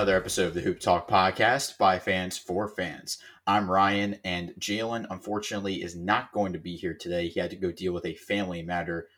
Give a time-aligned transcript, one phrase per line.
[0.00, 3.18] Another episode of the Hoop Talk podcast by fans for fans.
[3.46, 7.28] I'm Ryan, and Jalen unfortunately is not going to be here today.
[7.28, 9.08] He had to go deal with a family matter.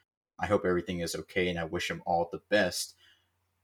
[0.41, 2.97] I hope everything is okay, and I wish him all the best.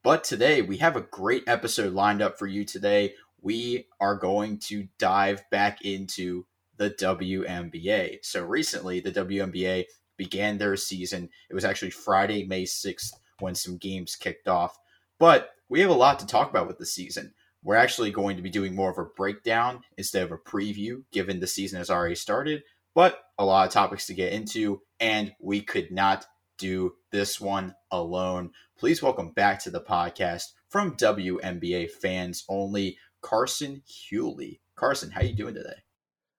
[0.05, 3.15] But today, we have a great episode lined up for you today.
[3.42, 8.19] We are going to dive back into the WNBA.
[8.23, 11.30] So, recently, the WNBA began their season.
[11.50, 14.78] It was actually Friday, May 6th, when some games kicked off.
[15.19, 17.34] But we have a lot to talk about with the season.
[17.62, 21.41] We're actually going to be doing more of a breakdown instead of a preview, given
[21.41, 22.62] the season has already started,
[22.94, 26.24] but a lot of topics to get into, and we could not
[26.56, 28.50] do this one alone.
[28.78, 34.60] Please welcome back to the podcast from WNBA fans only, Carson Huelle.
[34.75, 35.82] Carson, how are you doing today?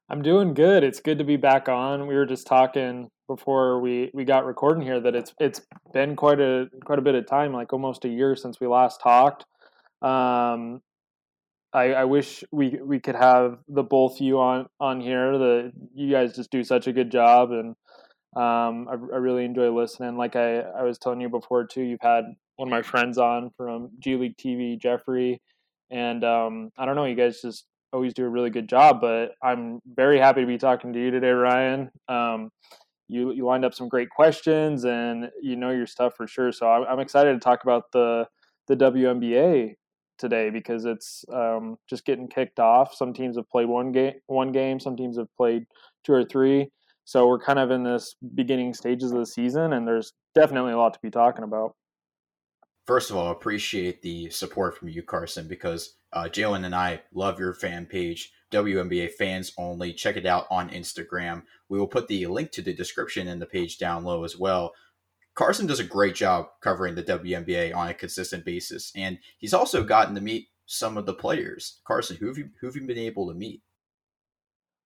[0.09, 0.83] I'm doing good.
[0.83, 2.07] It's good to be back on.
[2.07, 5.61] We were just talking before we, we got recording here that it's it's
[5.93, 8.99] been quite a quite a bit of time, like almost a year since we last
[8.99, 9.45] talked.
[10.01, 10.81] Um,
[11.71, 15.37] I, I wish we we could have the both you on on here.
[15.37, 17.75] The you guys just do such a good job, and
[18.35, 20.17] um, I, I really enjoy listening.
[20.17, 23.51] Like I, I was telling you before too, you've had one of my friends on
[23.55, 25.39] from G League TV, Jeffrey,
[25.91, 29.01] and um, I don't know, you guys just always do a really good job.
[29.01, 31.91] But I'm very happy to be talking to you today, Ryan.
[32.07, 32.49] Um,
[33.09, 36.51] you you lined up some great questions, and you know your stuff for sure.
[36.51, 38.27] So I'm, I'm excited to talk about the
[38.67, 39.73] the WNBA
[40.17, 42.93] today because it's um, just getting kicked off.
[42.93, 44.79] Some teams have played one game, one game.
[44.79, 45.65] Some teams have played
[46.05, 46.69] two or three.
[47.05, 50.77] So we're kind of in this beginning stages of the season, and there's definitely a
[50.77, 51.75] lot to be talking about.
[52.85, 57.39] First of all, appreciate the support from you, Carson, because uh, Jalen and I love
[57.39, 59.93] your fan page, WNBA fans only.
[59.93, 61.43] Check it out on Instagram.
[61.67, 64.73] We will put the link to the description in the page down low as well.
[65.35, 69.83] Carson does a great job covering the WNBA on a consistent basis, and he's also
[69.83, 71.79] gotten to meet some of the players.
[71.85, 73.61] Carson, who have you who have you been able to meet?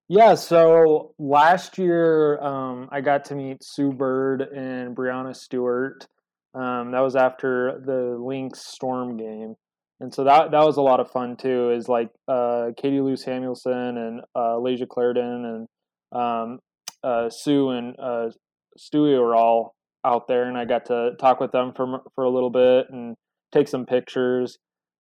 [0.10, 6.08] Yeah, so last year um, I got to meet Sue Bird and Breanna Stewart.
[6.54, 9.56] Um, that was after the Lynx Storm game
[10.00, 11.72] and so that that was a lot of fun too.
[11.72, 14.58] Is like uh, Katie Lou Samuelson and uh,
[14.90, 15.68] Clarendon and
[16.12, 16.60] um,
[17.04, 18.30] uh, Sue and uh,
[18.78, 22.30] Stewie were all out there, and I got to talk with them for for a
[22.30, 23.16] little bit and
[23.52, 24.58] take some pictures.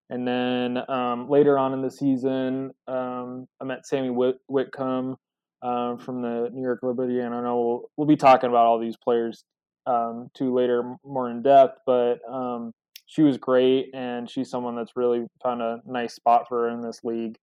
[0.09, 5.15] And then um, later on in the season, um, I met Sami Whit- Whitcomb
[5.61, 8.79] uh, from the New York Liberty, and I know we'll, we'll be talking about all
[8.79, 9.43] these players
[9.87, 11.79] um, too later, more in depth.
[11.85, 12.73] But um,
[13.05, 16.81] she was great, and she's someone that's really found a nice spot for her in
[16.81, 17.37] this league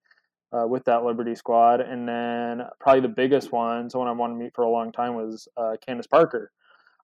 [0.52, 1.80] uh, with that Liberty squad.
[1.80, 5.14] And then probably the biggest one, someone I wanted to meet for a long time,
[5.14, 6.50] was uh, Candace Parker.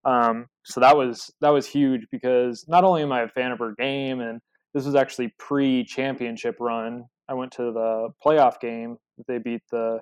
[0.05, 3.59] Um, so that was that was huge because not only am I a fan of
[3.59, 4.41] her game, and
[4.73, 7.05] this was actually pre-championship run.
[7.29, 10.01] I went to the playoff game that they beat the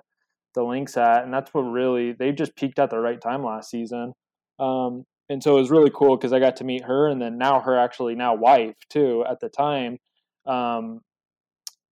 [0.53, 3.71] the Lynx at, and that's what really they just peaked at the right time last
[3.71, 4.13] season.
[4.59, 7.37] Um, and so it was really cool because I got to meet her and then
[7.37, 9.25] now her actually now wife too.
[9.27, 9.97] At the time,
[10.45, 11.01] um,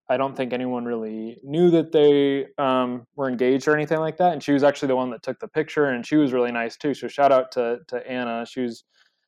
[0.10, 4.34] I don't think anyone really knew that they um, were engaged or anything like that.
[4.34, 6.78] And she was actually the one that took the picture, and she was really nice
[6.78, 6.94] too.
[6.94, 8.46] So shout out to to Anna.
[8.46, 8.84] She was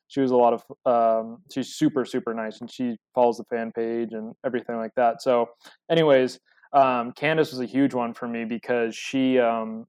[0.08, 3.72] she was a lot of um, she's super super nice, and she follows the fan
[3.72, 5.22] page and everything like that.
[5.22, 5.48] So,
[5.90, 6.38] anyways,
[6.72, 9.86] um, Candace was a huge one for me because she um,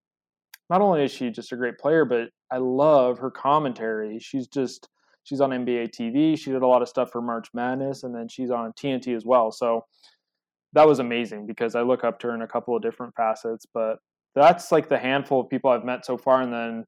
[0.69, 4.19] not only is she just a great player, but I love her commentary.
[4.19, 4.89] She's just
[5.23, 6.37] she's on NBA TV.
[6.37, 9.25] She did a lot of stuff for March Madness, and then she's on TNT as
[9.25, 9.51] well.
[9.51, 9.85] So
[10.73, 13.65] that was amazing because I look up to her in a couple of different facets.
[13.73, 13.97] But
[14.35, 16.85] that's like the handful of people I've met so far, and then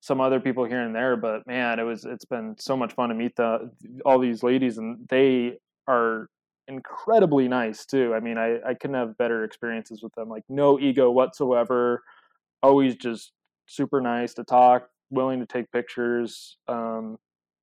[0.00, 1.16] some other people here and there.
[1.16, 3.70] But man, it was it's been so much fun to meet the
[4.04, 5.58] all these ladies, and they
[5.88, 6.28] are
[6.68, 8.14] incredibly nice too.
[8.14, 10.28] I mean, I I couldn't have better experiences with them.
[10.28, 12.02] Like no ego whatsoever.
[12.62, 13.32] Always just
[13.66, 16.56] super nice to talk, willing to take pictures.
[16.66, 17.18] Um,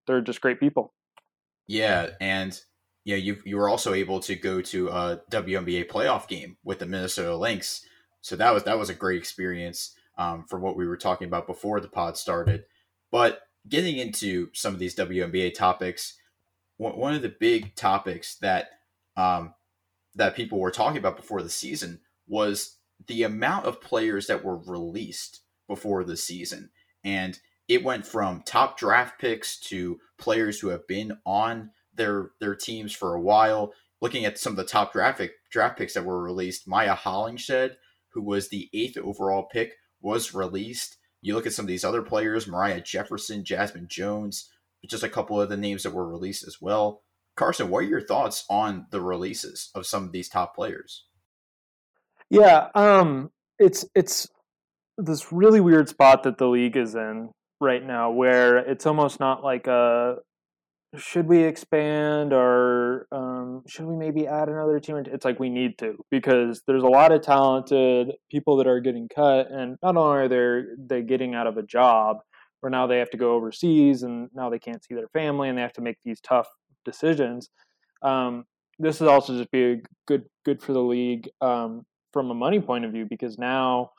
[0.07, 0.94] they're just great people.
[1.68, 2.59] Yeah, and
[3.03, 6.86] yeah, you you were also able to go to a WNBA playoff game with the
[6.86, 7.86] Minnesota Lynx,
[8.21, 11.47] so that was that was a great experience um, for what we were talking about
[11.47, 12.65] before the pod started.
[13.12, 16.18] But getting into some of these WNBA topics,
[16.77, 18.69] one of the big topics that
[19.18, 19.53] um,
[20.15, 22.75] that people were talking about before the season was
[23.07, 26.69] the amount of players that were released before the season.
[27.03, 32.56] And it went from top draft picks to players who have been on their their
[32.56, 33.74] teams for a while.
[34.01, 35.21] Looking at some of the top draft
[35.51, 37.75] draft picks that were released, Mya Hollingshed,
[38.09, 40.97] who was the eighth overall pick, was released.
[41.21, 44.51] You look at some of these other players, Moriah Jefferson, Jazmine Jones,
[44.86, 47.01] just a couple of the names that were released as well.
[47.36, 51.06] Carson, what are your thoughts on the releases of some of these top players?
[52.30, 54.27] Yeah, um, it's it's
[54.98, 57.30] this really weird spot that the league is in
[57.62, 60.18] right now, where it's almost not like a
[60.98, 64.98] should we expand or um, should we maybe add another team?
[64.98, 69.07] It's like we need to because there's a lot of talented people that are getting
[69.13, 72.18] cut, and not only are they they getting out of a job,
[72.62, 75.57] where now they have to go overseas and now they can't see their family and
[75.57, 76.48] they have to make these tough
[76.83, 77.50] decisions.
[78.01, 78.45] Um,
[78.80, 81.83] this is also just be good good for the league um,
[82.15, 83.91] from a money point of view because now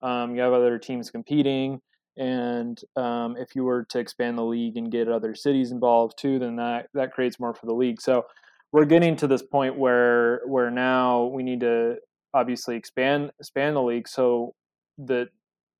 [0.00, 1.80] um, you have other teams competing
[2.16, 6.38] and um, if you were to expand the league and get other cities involved too,
[6.38, 8.00] then that that creates more for the league.
[8.00, 8.26] So
[8.70, 11.96] we're getting to this point where where now we need to
[12.32, 14.54] obviously expand expand the league so
[14.98, 15.30] that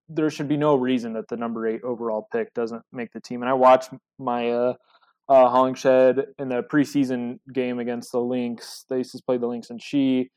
[0.08, 3.43] there should be no reason that the number eight overall pick doesn't make the team.
[3.43, 4.75] And I watched my uh,
[5.29, 8.85] uh, Hollingshed in the preseason game against the Lynx.
[8.90, 10.31] They used to play the Lynx, and she,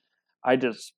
[0.45, 0.93] I just,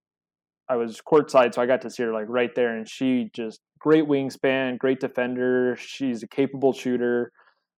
[0.69, 3.59] I was courtside, so I got to see her like right there, and she just
[3.79, 5.75] great wingspan, great defender.
[5.77, 7.31] She's a capable shooter.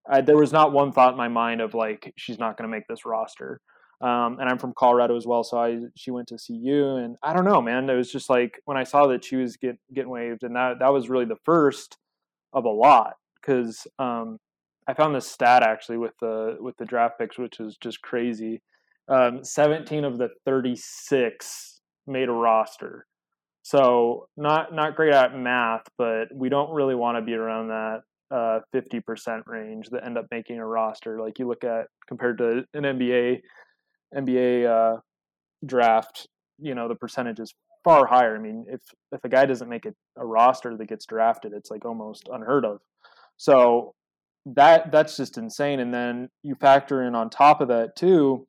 [0.10, 2.76] I, there was not one thought in my mind of like she's not going to
[2.76, 3.62] make this roster.
[4.02, 7.34] Um, and I'm from Colorado as well, so I she went to CU, and I
[7.34, 7.90] don't know, man.
[7.90, 10.80] It was just like when I saw that she was get, getting waived, and that
[10.80, 11.98] that was really the first
[12.52, 14.38] of a lot because um,
[14.88, 18.62] I found this stat actually with the with the draft picks, which is just crazy.
[19.08, 21.71] Um, 17 of the 36
[22.08, 23.06] made a roster.
[23.64, 28.02] So not not great at math, but we don't really want to be around that
[28.32, 31.20] uh, 50% range that end up making a roster.
[31.20, 33.42] Like you look at compared to an NBA
[34.16, 35.00] NBA uh,
[35.66, 36.28] draft,
[36.60, 37.54] you know the percentage is
[37.84, 38.36] far higher.
[38.36, 38.82] I mean, if
[39.12, 42.66] if a guy doesn't make a, a roster that gets drafted, it's like almost unheard
[42.66, 42.80] of.
[43.38, 43.94] So
[44.46, 45.80] that that's just insane.
[45.80, 48.48] And then you factor in on top of that too,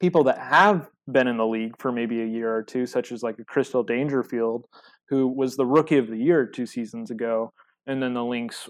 [0.00, 3.22] people that have been in the league for maybe a year or two, such as
[3.22, 4.66] like a Crystal Dangerfield,
[5.08, 7.52] who was the rookie of the year two seasons ago,
[7.86, 8.68] and then the Lynx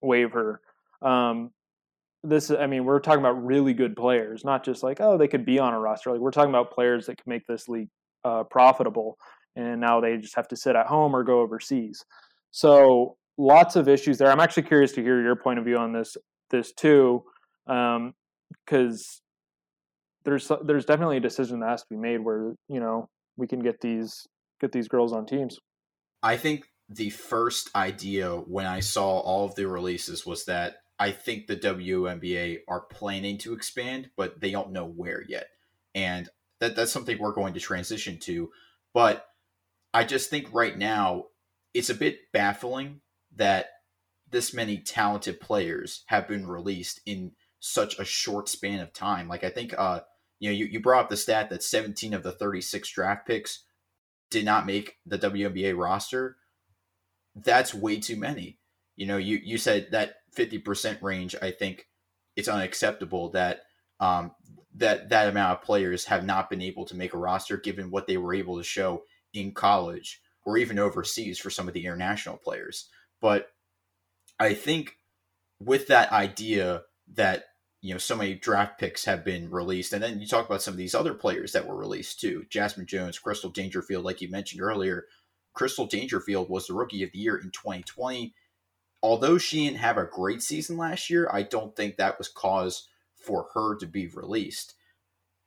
[0.00, 0.60] waive her.
[1.00, 1.50] Um,
[2.22, 5.44] this, I mean, we're talking about really good players, not just like oh they could
[5.44, 6.12] be on a roster.
[6.12, 7.88] Like we're talking about players that can make this league
[8.24, 9.16] uh, profitable,
[9.56, 12.04] and now they just have to sit at home or go overseas.
[12.52, 14.30] So lots of issues there.
[14.30, 16.16] I'm actually curious to hear your point of view on this
[16.50, 17.24] this too,
[17.66, 18.14] because um,
[20.24, 23.60] there's there's definitely a decision that has to be made where you know we can
[23.60, 24.26] get these
[24.60, 25.58] get these girls on teams.
[26.22, 31.10] I think the first idea when I saw all of the releases was that I
[31.10, 35.46] think the WNBA are planning to expand, but they don't know where yet,
[35.94, 36.28] and
[36.60, 38.50] that that's something we're going to transition to.
[38.94, 39.26] But
[39.94, 41.26] I just think right now
[41.74, 43.00] it's a bit baffling
[43.36, 43.66] that
[44.30, 49.28] this many talented players have been released in such a short span of time.
[49.28, 50.00] Like I think uh
[50.42, 53.60] you know, you, you brought up the stat that 17 of the 36 draft picks
[54.28, 56.36] did not make the WNBA roster.
[57.36, 58.58] That's way too many.
[58.96, 61.86] You know, you, you said that 50% range, I think
[62.34, 63.60] it's unacceptable that
[64.00, 64.32] um,
[64.74, 68.08] that that amount of players have not been able to make a roster given what
[68.08, 72.36] they were able to show in college or even overseas for some of the international
[72.36, 72.88] players.
[73.20, 73.46] But
[74.40, 74.96] I think
[75.60, 76.82] with that idea
[77.14, 77.44] that
[77.82, 79.92] you know so many draft picks have been released.
[79.92, 82.46] And then you talk about some of these other players that were released too.
[82.50, 85.06] Jazmine jones crystal dangerfield like you mentioned earlier.
[85.52, 88.34] Crystal dangerfield was the rookie of the year in 2020
[89.04, 92.86] although she didn't have a great season last year i don't think that was cause
[93.22, 94.74] for her to be released.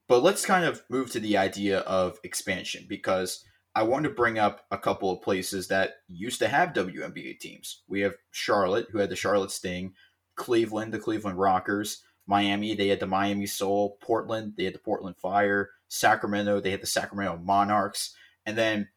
[0.08, 3.44] But let's kind of move to the idea of expansion because
[3.76, 7.84] i want to bring up a couple of places that used to have WNBA teams.
[7.88, 9.94] We have charlotte who had the charlotte sting
[10.36, 13.98] cleveland the cleveland rockers Miami, they had the Miami Soul.
[14.02, 15.72] Portland, they had the Portland Fire.
[15.88, 18.16] Sacramento, they had the Sacramento Monarchs.
[18.46, 18.90] And then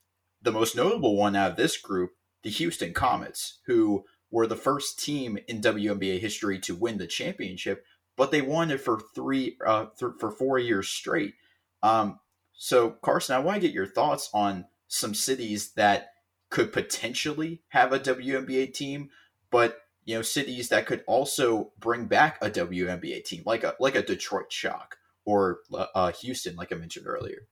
[0.42, 4.98] the most notable one out of this group, the Houston Comets, who were the first
[4.98, 7.84] team in WNBA history to win the championship,
[8.16, 11.34] but they won it for three uh, th- for four years straight.
[11.82, 12.20] Um,
[12.52, 16.10] so Carson, I want to get your thoughts on some cities that
[16.50, 19.10] could potentially have a WNBA team,
[19.50, 19.78] but
[20.08, 24.02] you know cities that could also bring back a WNBA team like a like a
[24.02, 24.96] Detroit Shock
[25.26, 25.58] or
[25.94, 27.46] uh, Houston, like I mentioned earlier.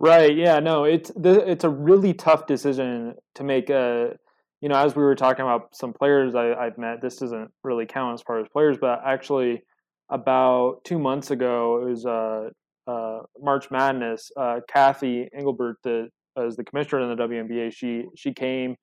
[0.00, 0.36] Right.
[0.36, 0.58] Yeah.
[0.58, 0.82] No.
[0.82, 3.70] It's it's a really tough decision to make.
[3.70, 4.16] A
[4.60, 7.86] you know, as we were talking about some players I, I've met, this doesn't really
[7.86, 9.62] count as far as players, but actually,
[10.10, 12.48] about two months ago, it was uh,
[12.88, 14.32] uh, March Madness.
[14.36, 18.74] Uh, Cathy Engelbert, the as the commissioner in the WNBA, she she came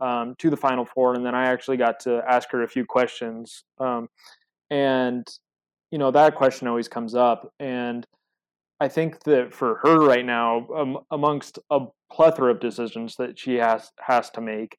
[0.00, 2.84] um, to the Final Four, and then I actually got to ask her a few
[2.84, 3.64] questions.
[3.78, 4.08] Um,
[4.70, 5.26] and
[5.90, 8.06] you know that question always comes up, and
[8.80, 11.80] I think that for her right now, um, amongst a
[12.10, 14.78] plethora of decisions that she has has to make,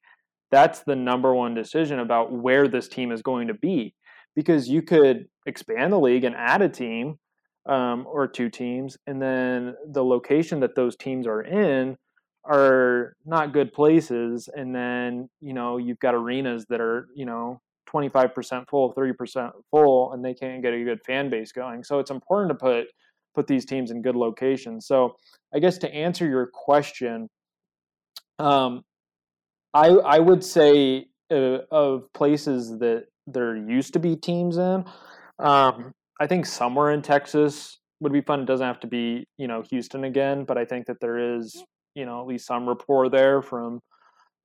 [0.50, 3.94] that's the number one decision about where this team is going to be.
[4.34, 7.18] Because you could expand the league and add a team
[7.66, 11.96] um, or two teams, and then the location that those teams are in
[12.44, 17.60] are not good places, and then you know you've got arenas that are you know
[17.92, 21.84] 25% full, 30% full, and they can't get a good fan base going.
[21.84, 22.86] So it's important to put
[23.34, 24.86] put these teams in good locations.
[24.86, 25.16] So
[25.54, 27.28] I guess to answer your question,
[28.38, 28.82] um,
[29.74, 34.84] I I would say uh, of places that there used to be teams in.
[35.38, 38.40] Um, I think somewhere in Texas would be fun.
[38.40, 41.64] It doesn't have to be you know Houston again, but I think that there is
[41.94, 43.80] you know at least some rapport there from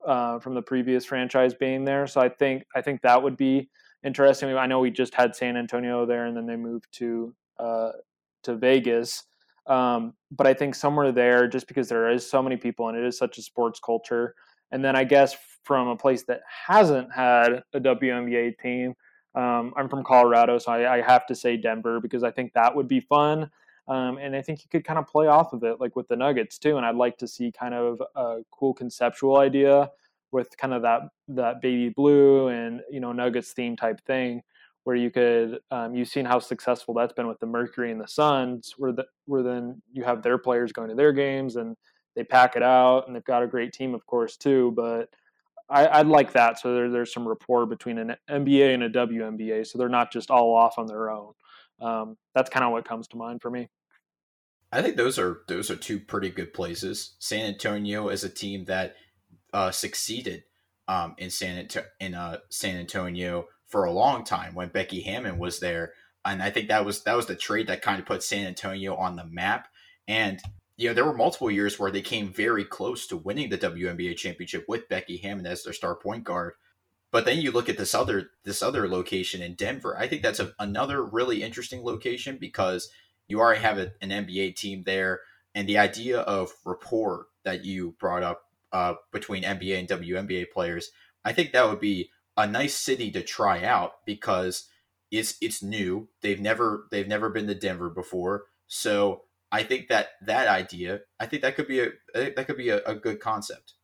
[0.06, 2.06] uh, from the previous franchise being there.
[2.06, 3.68] So I think I think that would be
[4.04, 4.54] interesting.
[4.56, 7.90] I know we just had San Antonio there, and then they moved to uh,
[8.44, 9.24] to Vegas.
[9.66, 13.04] Um, but I think somewhere there, just because there is so many people and it
[13.04, 14.34] is such a sports culture,
[14.72, 18.94] and then I guess from a place that hasn't had a WNBA team,
[19.34, 22.74] um, I'm from Colorado, so I, I, have to say Denver because I think that
[22.74, 23.50] would be fun.
[23.88, 26.16] Um, and I think you could kind of play off of it, like with the
[26.16, 26.76] Nuggets too.
[26.76, 29.90] And I'd like to see kind of a cool conceptual idea
[30.30, 34.42] with kind of that that baby blue and you know Nuggets theme type thing
[34.84, 38.08] where you could um, you've seen how successful that's been with the Mercury and the
[38.08, 41.76] Suns, where the, where then you have their players going to their games and
[42.16, 44.72] they pack it out, and they've got a great team, of course, too.
[44.74, 45.10] But
[45.68, 49.66] I, would like that, so there, there's some rapport between an NBA and a WNBA,
[49.66, 51.34] so they're not just all off on their own.
[51.80, 53.68] Um, that's kind of what comes to mind for me.
[54.70, 57.16] I think those are those are two pretty good places.
[57.18, 58.96] San Antonio is a team that
[59.52, 60.44] uh, succeeded
[60.86, 65.38] um, in San Anto- in uh, San Antonio for a long time when Becky Hammon
[65.38, 65.92] was there,
[66.24, 68.94] and I think that was that was the trade that kind of put San Antonio
[68.94, 69.68] on the map.
[70.06, 70.40] And
[70.76, 74.16] you know, there were multiple years where they came very close to winning the WNBA
[74.16, 76.54] championship with Becky Hammon as their star point guard.
[77.10, 79.96] But then you look at this other this other location in Denver.
[79.98, 82.90] I think that's a, another really interesting location because
[83.28, 85.20] you already have a, an NBA team there,
[85.54, 88.42] and the idea of rapport that you brought up
[88.72, 90.90] uh, between NBA and WNBA players,
[91.24, 94.68] I think that would be a nice city to try out because
[95.10, 96.08] it's it's new.
[96.22, 101.26] They've never they've never been to Denver before, so I think that that idea, I
[101.26, 103.74] think that could be a that could be a, a good concept.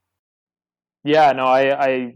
[1.04, 2.14] Yeah, no, I, I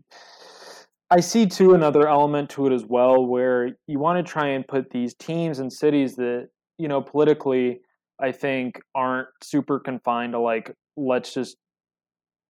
[1.10, 4.66] I see too another element to it as well, where you want to try and
[4.66, 7.80] put these teams and cities that you know politically,
[8.20, 11.56] I think aren't super confined to like let's just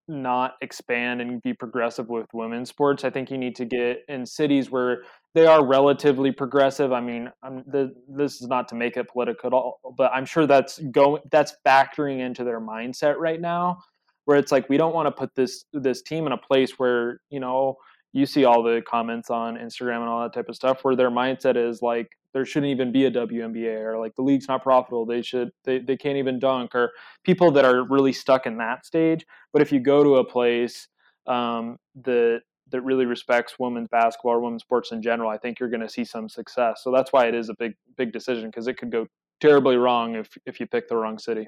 [0.09, 3.05] not expand and be progressive with women's sports.
[3.05, 5.03] I think you need to get in cities where
[5.35, 6.93] they are relatively progressive.
[6.93, 10.47] I mean, the, this is not to make it political, at all, but I'm sure
[10.47, 13.83] that's going that's factoring into their mindset right now,
[14.25, 17.21] where it's like we don't want to put this this team in a place where
[17.29, 17.77] you know
[18.13, 21.11] you see all the comments on Instagram and all that type of stuff where their
[21.11, 25.07] mindset is like there shouldn't even be a WNBA or like the league's not profitable.
[25.07, 26.93] They should they, they can't even dunk or
[27.25, 29.27] people that are really stuck in that stage.
[29.53, 30.89] But if you go to a place
[31.27, 35.71] um, that that really respects women's basketball or women's sports in general, I think you're
[35.71, 36.83] going to see some success.
[36.85, 39.07] So that's why it is a big big decision because it could go
[39.41, 41.47] terribly wrong if if you pick the wrong city.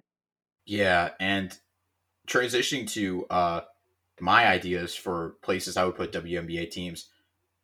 [0.67, 1.57] Yeah, and
[2.29, 3.61] transitioning to uh,
[4.21, 7.09] my ideas for places I would put WNBA teams.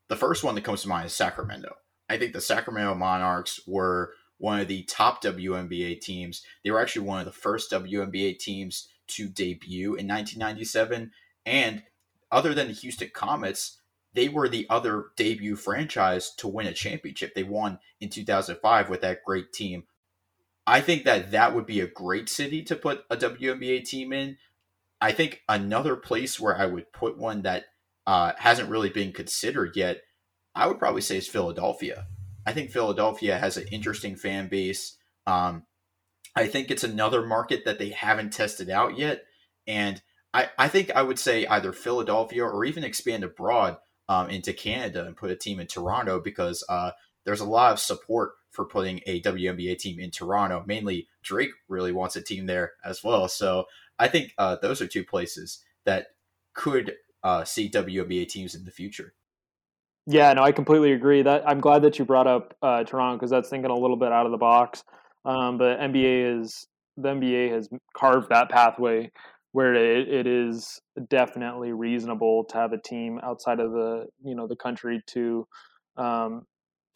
[0.08, 1.76] The first one that comes to mind is Sacramento.
[2.08, 6.42] I think the Sacramento Monarchs were one of the top WNBA teams.
[6.62, 11.12] They were actually one of the first WNBA teams to debut in 1997.
[11.44, 11.82] And
[12.30, 13.78] other than the Houston Comets,
[14.12, 17.34] they were the other debut franchise to win a championship.
[17.34, 19.84] They won in 2005 with that great team.
[20.66, 24.36] I think that that would be a great city to put a WNBA team in
[25.00, 27.64] I think another place where I would put one that
[28.06, 30.00] uh, hasn't really been considered yet,
[30.54, 32.06] I would probably say is Philadelphia.
[32.46, 34.96] I think Philadelphia has an interesting fan base.
[35.26, 35.64] Um,
[36.34, 39.22] I think it's another market that they haven't tested out yet.
[39.66, 40.00] And
[40.32, 45.04] I, I think I would say either Philadelphia or even expand abroad um, into Canada
[45.04, 46.92] and put a team in Toronto because uh,
[47.24, 50.64] there's a lot of support for putting a WNBA team in Toronto.
[50.66, 53.28] Mainly, Drake really wants a team there as well.
[53.28, 53.66] So
[53.98, 56.06] I think uh, those are two places that
[56.54, 59.12] could uh, see WNBA teams in the future.
[60.06, 61.22] Yeah, no, I completely agree.
[61.22, 64.10] That I'm glad that you brought up uh, Toronto because that's thinking a little bit
[64.10, 64.82] out of the box.
[65.24, 69.10] Um, but NBA is the NBA has carved that pathway
[69.52, 74.46] where it, it is definitely reasonable to have a team outside of the you know
[74.46, 75.46] the country to
[75.96, 76.46] um,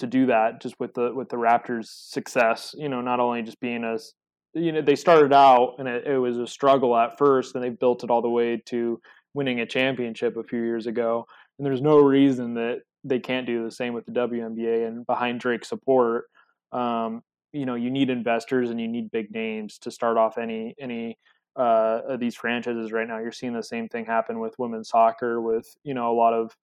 [0.00, 2.74] to do that just with the with the Raptors' success.
[2.76, 4.12] You know, not only just being as
[4.54, 7.70] you know they started out and it, it was a struggle at first, and they
[7.70, 9.00] built it all the way to
[9.34, 11.26] winning a championship a few years ago.
[11.58, 15.40] And there's no reason that they can't do the same with the WNBA and behind
[15.40, 16.24] Drake's support.
[16.72, 20.74] Um, you know, you need investors and you need big names to start off any
[20.80, 21.18] any
[21.56, 23.18] uh, of these franchises right now.
[23.18, 26.56] You're seeing the same thing happen with women's soccer, with you know a lot of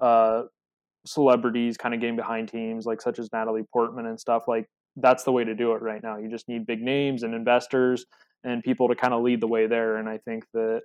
[0.00, 0.46] uh,
[1.06, 4.44] celebrities kind of getting behind teams like such as Natalie Portman and stuff.
[4.46, 4.66] Like
[4.96, 6.16] that's the way to do it right now.
[6.16, 8.04] You just need big names and investors
[8.44, 9.96] and people to kind of lead the way there.
[9.96, 10.82] And I think that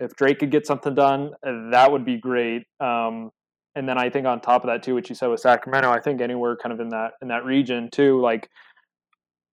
[0.00, 2.62] if Drake could get something done, that would be great.
[2.80, 3.30] Um,
[3.74, 6.00] and then I think on top of that too, what you said with Sacramento, I
[6.00, 8.48] think anywhere kind of in that in that region too, like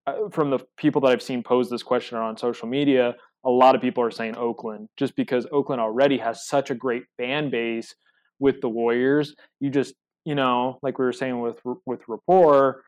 [0.07, 3.75] uh, from the people that I've seen pose this question on social media, a lot
[3.75, 7.93] of people are saying Oakland, just because Oakland already has such a great fan base
[8.39, 9.35] with the Warriors.
[9.59, 9.93] You just,
[10.25, 12.83] you know, like we were saying with with rapport.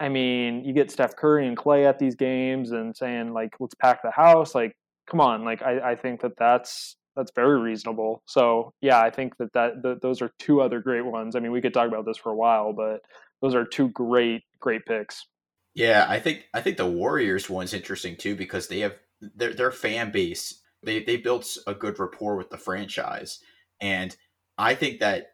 [0.00, 3.74] I mean, you get Steph Curry and Clay at these games and saying like, "Let's
[3.74, 4.76] pack the house." Like,
[5.08, 5.44] come on.
[5.44, 8.22] Like, I, I think that that's that's very reasonable.
[8.26, 11.36] So yeah, I think that that those are two other great ones.
[11.36, 13.00] I mean, we could talk about this for a while, but
[13.40, 15.26] those are two great great picks.
[15.74, 19.70] Yeah, I think I think the Warriors one's interesting too because they have their their
[19.70, 20.60] fan base.
[20.82, 23.40] They they built a good rapport with the franchise,
[23.80, 24.16] and
[24.56, 25.28] I think that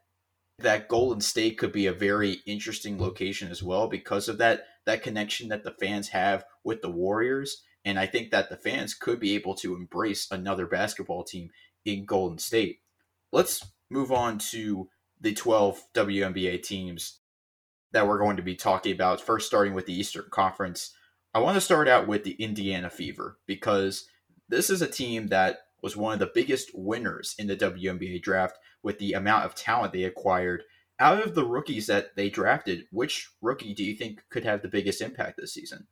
[0.58, 5.02] that Golden State could be a very interesting location as well because of that that
[5.02, 7.62] connection that the fans have with the Warriors.
[7.84, 11.50] And I think that the fans could be able to embrace another basketball team
[11.84, 12.80] in Golden State.
[13.32, 14.88] Let's move on to
[15.20, 17.20] the 12 WNBA teams
[17.92, 19.20] that we're going to be talking about.
[19.20, 20.94] First, starting with the Eastern Conference.
[21.32, 24.06] I want to start out with the Indiana Fever because
[24.48, 28.58] this is a team that was one of the biggest winners in the WNBA draft
[28.82, 30.62] with the amount of talent they acquired.
[30.98, 34.68] Out of the rookies that they drafted, which rookie do you think could have the
[34.68, 35.86] biggest impact this season?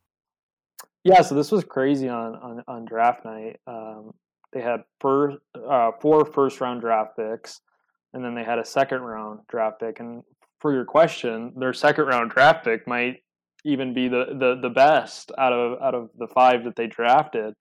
[1.05, 3.61] Yeah, so this was crazy on on, on draft night.
[3.67, 4.13] Um,
[4.53, 7.61] they had first, uh, four first round draft picks,
[8.13, 10.01] and then they had a second round draft pick.
[10.01, 10.23] And
[10.61, 13.23] for your question, their second round draft pick might
[13.65, 17.55] even be the, the, the best out of out of the five that they drafted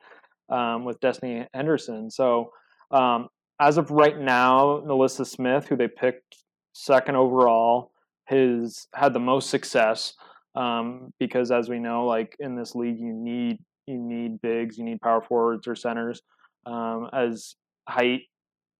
[0.50, 2.10] um, with Destanni Henderson.
[2.10, 2.52] So
[2.92, 3.28] um,
[3.60, 6.38] as of right now, NaLyssa Smith, who they picked
[6.74, 7.92] second overall,
[8.26, 10.14] has had the most success
[10.56, 14.84] um, because, as we know, like in this league, you need you need bigs, you
[14.84, 16.22] need power forwards or centers.
[16.66, 17.56] Um, as
[17.88, 18.22] height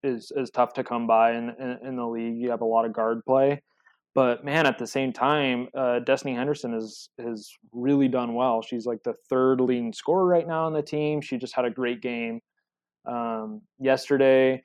[0.04, 2.86] is is tough to come by in, in, in the league, you have a lot
[2.86, 3.62] of guard play.
[4.14, 8.62] But man, at the same time, uh, Destanni Henderson has has really done well.
[8.62, 11.22] She's like the third leading scorer right now on the team.
[11.22, 12.42] She just had a great game
[13.08, 14.62] um, yesterday.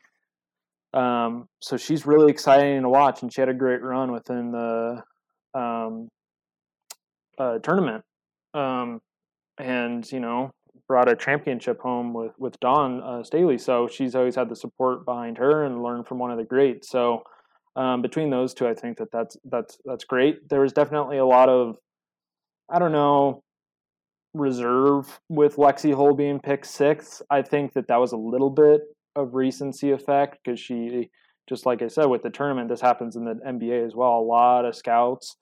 [0.95, 5.03] Um, so she's really exciting to watch, and she had a great run within the
[5.55, 6.09] um,
[7.39, 8.05] uh, tournament.
[8.55, 9.01] Um,
[9.59, 10.51] and you know,
[10.89, 13.59] brought a championship home with with Dawn uh, Staley.
[13.59, 16.91] So she's always had the support behind her and learned from one of the greats.
[16.91, 17.23] So
[17.77, 20.49] um, between those two, I think that that's that's that's great.
[20.49, 21.77] There was definitely a lot of,
[22.71, 23.43] I don't know,
[24.35, 27.23] reserve with Lexi Hull being picked sixth.
[27.31, 28.81] I think that that was a little bit
[29.15, 31.11] of recency effect because she,
[31.49, 34.19] just like I said, with the tournament, this happens in the NBA as well.
[34.19, 35.37] A lot of scouts,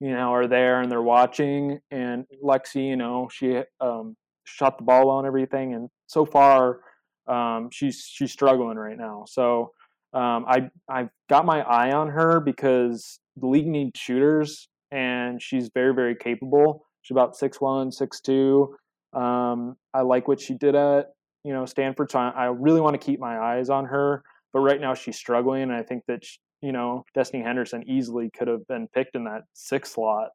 [0.00, 1.78] you know, are there and they're watching.
[1.90, 5.74] And Lexi, you know, she um, shot the ball and everything.
[5.74, 6.80] And so far,
[7.26, 9.24] um, she's she's struggling right now.
[9.26, 9.72] So
[10.12, 15.70] um, I I've got my eye on her because the league needs shooters, and she's
[15.74, 16.85] very very capable.
[17.06, 18.74] She's about six one, six two.
[19.12, 21.12] Um, I like what she did at
[21.44, 24.24] you know Stanford, so I, I really want to keep my eyes on her.
[24.52, 28.28] But right now she's struggling, and I think that she, you know Destanni Henderson easily
[28.36, 30.30] could have been picked in that six slot,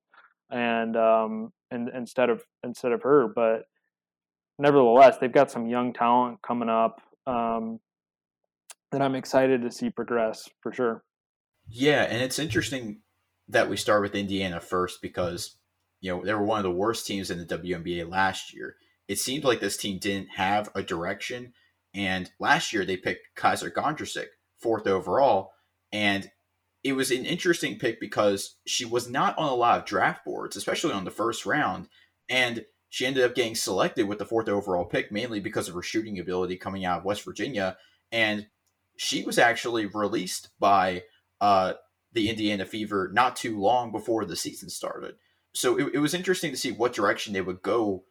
[0.49, 3.27] and um, and instead of instead of her.
[3.27, 3.63] But
[4.57, 7.01] nevertheless, they've got some young talent coming up.
[7.27, 7.81] Um,
[8.93, 11.03] that I'm excited to see progress for sure.
[11.67, 13.01] Yeah, and it's interesting
[13.49, 15.57] that we start with Indiana first because
[16.01, 18.75] you know they were one of the worst teams in the WNBA last year.
[19.07, 21.53] It seemed like this team didn't have a direction,
[21.93, 24.27] and last year they picked Kysre Gondrezick
[24.59, 25.51] fourth overall,
[25.91, 26.29] and
[26.83, 30.55] it was an interesting pick because she was not on a lot of draft boards,
[30.55, 31.87] especially on the first round,
[32.29, 35.81] and she ended up getting selected with the fourth overall pick mainly because of her
[35.81, 37.77] shooting ability coming out of West Virginia.
[38.11, 38.47] And
[38.97, 41.03] she was actually released by
[41.39, 41.73] uh,
[42.11, 45.15] the Indiana Fever not too long before the season started.
[45.53, 48.03] So it, it was interesting to see what direction they would go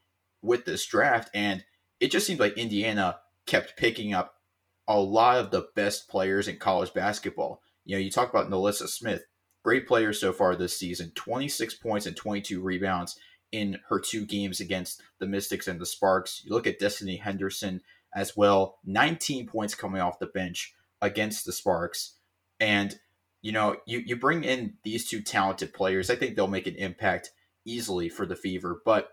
[0.43, 1.31] with this draft.
[1.35, 1.65] And
[2.01, 4.35] it just seemed like Indiana kept picking up
[4.89, 7.63] a lot of the best players in college basketball.
[7.85, 9.25] You know, you talk about NaLyssa Smith.
[9.63, 13.19] great player so far this season 26 points and 22 rebounds
[13.53, 16.43] in her two games against the Mystics and the Sparks.
[16.45, 17.83] You look at Destanni Henderson
[18.15, 22.15] as well, 19 points coming off the bench against the Sparks.
[22.59, 22.99] And,
[23.43, 26.77] you know, you, you bring in these two talented players, I think they'll make an
[26.77, 27.31] impact
[27.65, 28.81] easily for the Fever.
[28.85, 29.09] But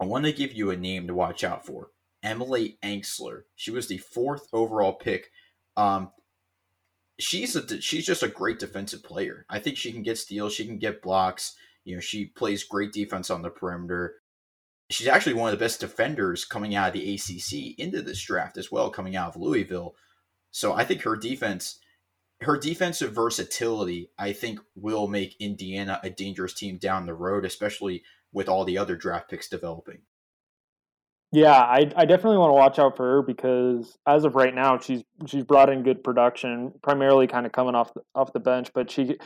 [0.00, 1.88] I want to give you a name to watch out for
[2.22, 3.42] Emily Engstler.
[3.54, 5.30] She was the fourth overall pick.
[5.76, 6.10] Um,
[7.18, 9.46] she's a she's just a great defensive player.
[9.48, 11.54] I think she can get steals, she can get blocks.
[11.84, 14.14] You know, she plays great defense on the perimeter.
[14.90, 18.56] She's actually one of the best defenders coming out of the ACC into this draft
[18.56, 19.94] as well, coming out of Louisville.
[20.50, 21.78] So I think her defense,
[22.42, 28.02] her defensive versatility, I think will make Indiana a dangerous team down the road, especially
[28.32, 30.02] with all the other draft picks developing.
[31.32, 34.78] Yeah, I, I definitely want to watch out for her because as of right now,
[34.78, 38.70] she's she's brought in good production, primarily kind of coming off the, off the bench,
[38.72, 39.16] but she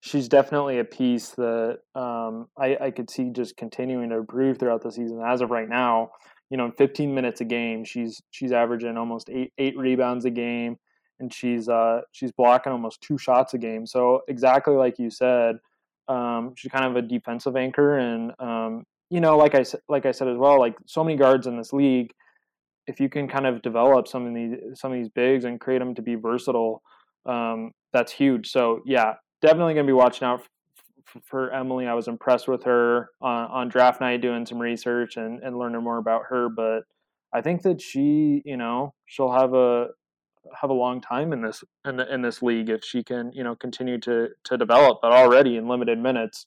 [0.00, 4.82] she's definitely a piece that um, I, I could see just continuing to improve throughout
[4.82, 5.22] the season.
[5.26, 6.10] As of right now,
[6.50, 10.30] you know, in 15 minutes a game, she's she's averaging almost eight eight rebounds a
[10.30, 10.76] game,
[11.24, 13.86] and she's uh she's blocking almost two shots a game.
[13.86, 15.56] So exactly like you said,
[16.08, 20.12] um, she's kind of a defensive anchor, and um, you know, like I like I
[20.12, 22.12] said as well, like so many guards in this league,
[22.86, 25.78] if you can kind of develop some of these some of these bigs and create
[25.78, 26.82] them to be versatile,
[27.26, 28.50] um, that's huge.
[28.50, 30.42] So yeah, definitely going to be watching out
[31.08, 31.86] f- for Emily.
[31.86, 35.82] I was impressed with her on, on draft night, doing some research and, and learning
[35.82, 36.50] more about her.
[36.50, 36.82] But
[37.32, 39.88] I think that she, you know, she'll have a
[40.60, 43.44] have a long time in this in, the, in this league if she can, you
[43.44, 44.98] know, continue to to develop.
[45.02, 46.46] But already in limited minutes,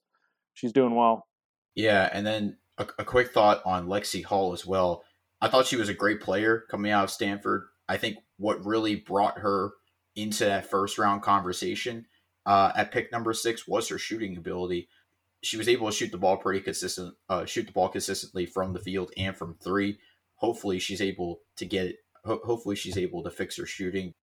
[0.53, 1.27] she's doing well.
[1.75, 5.03] Yeah, and then a, a quick thought on Lexi Hull as well.
[5.41, 7.67] I thought she was a great player coming out of Stanford.
[7.87, 9.71] I think what really brought her
[10.15, 12.05] into that first round conversation
[12.47, 14.87] uh, at pick number six was her shooting ability.
[15.43, 18.73] She was able to shoot the ball pretty consistent, uh, shoot the ball consistently from
[18.73, 19.99] the field and from three.
[20.35, 21.97] Hopefully, she's able to get.
[22.27, 24.13] Ho- hopefully, she's able to fix her shooting.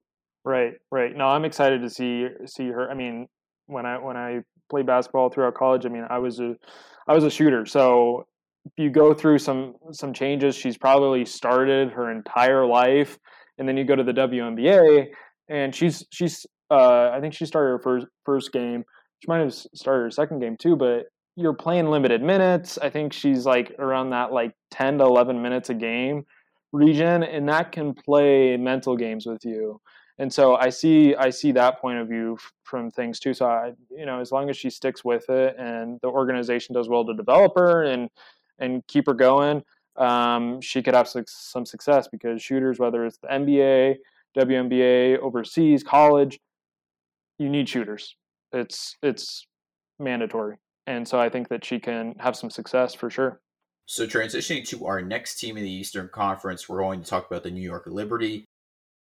[0.45, 1.17] Right, right.
[1.17, 2.91] No, I'm excited to see see her.
[2.91, 3.29] I mean,
[3.67, 4.41] when I when I
[4.71, 6.55] played basketball throughout college, I mean, I was a
[7.09, 7.67] I was a shooter.
[7.67, 8.27] So
[8.67, 13.19] if you go through some some changes, she's probably started her entire life,
[13.59, 15.07] and then you go to the WNBA,
[15.49, 18.85] and she's she's uh, I think she started her first first game.
[19.21, 21.05] She might have started her second game too, but
[21.37, 22.79] you're playing limited minutes.
[22.79, 26.25] I think she's like around that like 10 to 11 minutes a game
[26.75, 29.81] region, and that can play mental games with you.
[30.19, 33.35] And so I see I see that point of view from things too.
[33.35, 36.89] So I, you know, as long as she sticks with it and the organization does
[36.89, 38.09] well to develop her and
[38.59, 39.63] and keep her going,
[39.97, 43.97] um, she could have some success because shooters, whether it's the NBA,
[44.37, 46.39] WNBA, overseas, college,
[47.39, 48.17] you need shooters.
[48.53, 49.47] It's it's
[49.99, 50.57] mandatory,
[50.87, 53.41] and so I think that she can have some success for sure.
[53.87, 57.43] So transitioning to our next team in the Eastern Conference, we're going to talk about
[57.43, 58.45] the New York Liberty.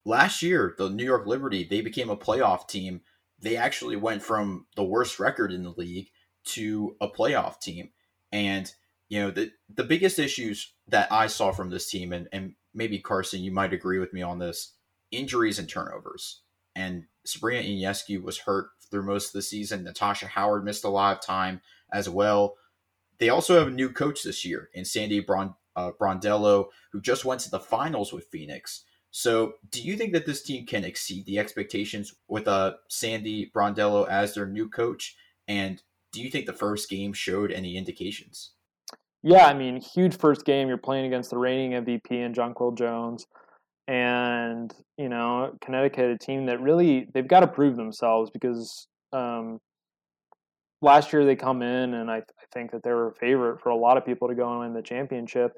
[0.05, 3.03] Last year, the New York Liberty they became a playoff team.
[3.39, 6.09] They actually went from the worst record in the league
[6.45, 7.91] to a playoff team,
[8.33, 8.73] and
[9.09, 12.99] you know the the biggest issues that I saw from this team, and and maybe
[12.99, 14.75] Carson, you might agree with me on this:
[15.11, 16.41] injuries and turnovers.
[16.75, 19.85] And Sabrina Ionescu was hurt through most of the season.
[19.85, 21.61] Natasha Howard missed a lot of time
[21.93, 22.57] as well.
[23.19, 27.25] They also have a new coach this year in Sandy Bron- uh, Brondello, who just
[27.25, 28.85] went to the finals with Phoenix.
[29.11, 34.09] So, do you think that this team can exceed the expectations with uh, Sandy Brondello
[34.09, 35.17] as their new coach?
[35.47, 38.53] And do you think the first game showed any indications?
[39.23, 40.69] Yeah, I mean, huge first game.
[40.69, 43.27] You're playing against the reigning MVP and Jonquel Jones
[43.89, 49.59] and you know Connecticut, a team that really they've got to prove themselves because um,
[50.83, 53.71] last year they come in and I, I, think that they were a favorite for
[53.71, 55.53] a lot of people to go and win the championship,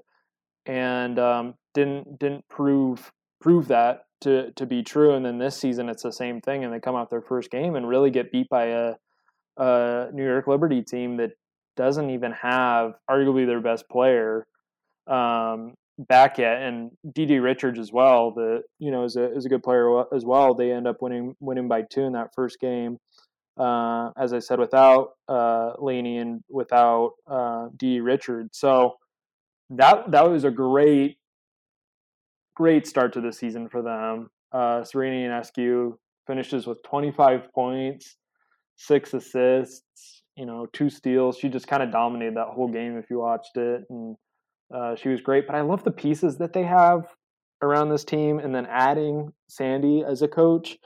[0.66, 3.10] and um, didn't didn't prove
[3.40, 5.14] prove that to to be true.
[5.14, 7.74] And then this season it's the same thing, and they come out their first game
[7.74, 8.94] and really get beat by a,
[9.56, 11.32] a New York Liberty team that
[11.76, 14.46] doesn't even have arguably their best player
[15.06, 18.30] um, back yet, and DiDi Richards as well.
[18.32, 20.54] The you know is a is a good player as well.
[20.54, 22.98] They end up winning winning by two in that first game.
[23.56, 28.94] Uh, as I said, without uh, Laney and without uh, DiDi Richards, so
[29.70, 31.18] that that was a great
[32.56, 34.30] great start to the season for them.
[34.52, 35.94] Uh, Sabrina Ionescu
[36.26, 38.16] finishes with 25 points,
[38.76, 41.38] six assists, you know, two steals.
[41.38, 44.16] She just kind of dominated that whole game if you watched it, and
[44.74, 47.06] uh, she was great, but I love the pieces that they have
[47.62, 50.76] around this team, and then adding Sandy as a coach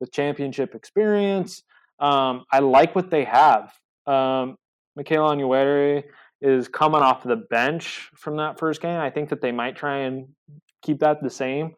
[0.00, 1.62] with championship experience.
[2.00, 3.72] Um, I like what they have.
[4.06, 4.56] Um,
[4.96, 6.04] Michaela Onyenwere
[6.40, 9.00] is coming off the bench from that first game.
[9.00, 10.28] I think that they might try and
[10.82, 11.74] keep that the same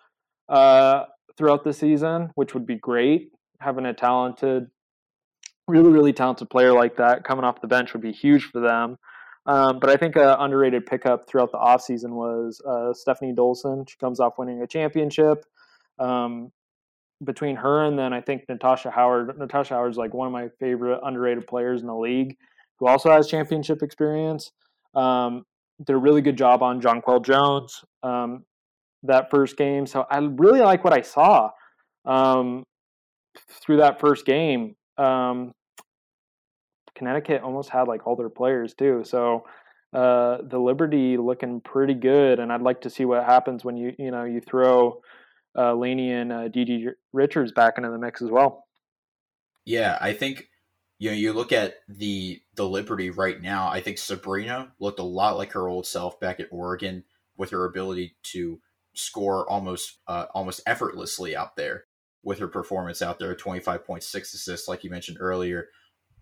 [0.48, 1.04] uh,
[1.36, 3.32] throughout the season, which would be great.
[3.60, 4.66] Having a talented,
[5.66, 8.96] really, really talented player like that coming off the bench would be huge for them.
[9.46, 13.88] Um, but I think an underrated pickup throughout the offseason was uh, Stefanie Dolson.
[13.88, 15.44] She comes off winning a championship.
[15.98, 16.52] Um,
[17.24, 19.38] between her and then I think Natasha Howard.
[19.38, 22.36] Natasha Howard's like one of my favorite underrated players in the league
[22.78, 24.52] who also has championship experience.
[24.94, 25.44] Um,
[25.84, 28.44] did a really good job on Jonquel Jones um,
[29.02, 29.86] that first game.
[29.86, 31.50] So I really like what I saw
[32.04, 32.64] um,
[33.62, 34.76] through that first game.
[34.98, 35.52] Um,
[36.94, 39.02] Connecticut almost had like all their players too.
[39.04, 39.44] So
[39.92, 43.94] uh, the Liberty looking pretty good, and I'd like to see what happens when you
[43.98, 45.00] you know you throw
[45.56, 48.66] uh, Laney and uh, DiDi Richards back into the mix as well.
[49.64, 50.48] Yeah, I think
[50.98, 53.68] you know you look at the the Liberty right now.
[53.68, 57.04] I think Sabrina looked a lot like her old self back at Oregon
[57.36, 58.60] with her ability to
[58.94, 61.84] score almost uh, almost effortlessly out there
[62.22, 63.34] with her performance out there.
[63.34, 65.68] Twenty five point six assists, like you mentioned earlier.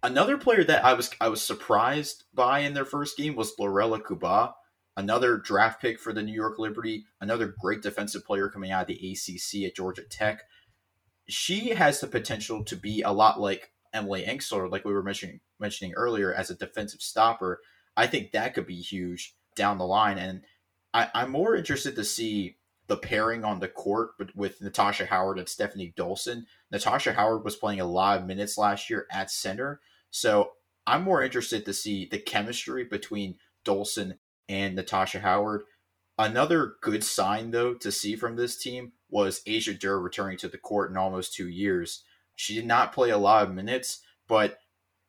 [0.02, 4.00] Another player that I was I was surprised by in their first game was Lorela
[4.00, 4.52] Cubaj
[4.98, 8.88] another draft pick for the New York Liberty, another great defensive player coming out of
[8.88, 10.42] the ACC at Georgia Tech.
[11.28, 15.40] She has the potential to be a lot like Emily Engstler, like we were mentioning
[15.60, 17.60] mentioning earlier, as a defensive stopper.
[17.96, 20.42] I think that could be huge down the line, and
[20.92, 22.56] I, I'm more interested to see
[22.88, 26.44] the pairing on the court with Natasha Howard and Stefanie Dolson.
[26.72, 29.80] Natasha Howard was playing a lot of minutes last year at center,
[30.10, 30.52] so
[30.88, 34.14] I'm more interested to see the chemistry between Dolson
[34.48, 35.62] and Natasha Howard.
[36.18, 40.58] Another good sign, though, to see from this team was Asia Durr returning to the
[40.58, 42.02] court in almost two years.
[42.34, 44.58] She did not play a lot of minutes, but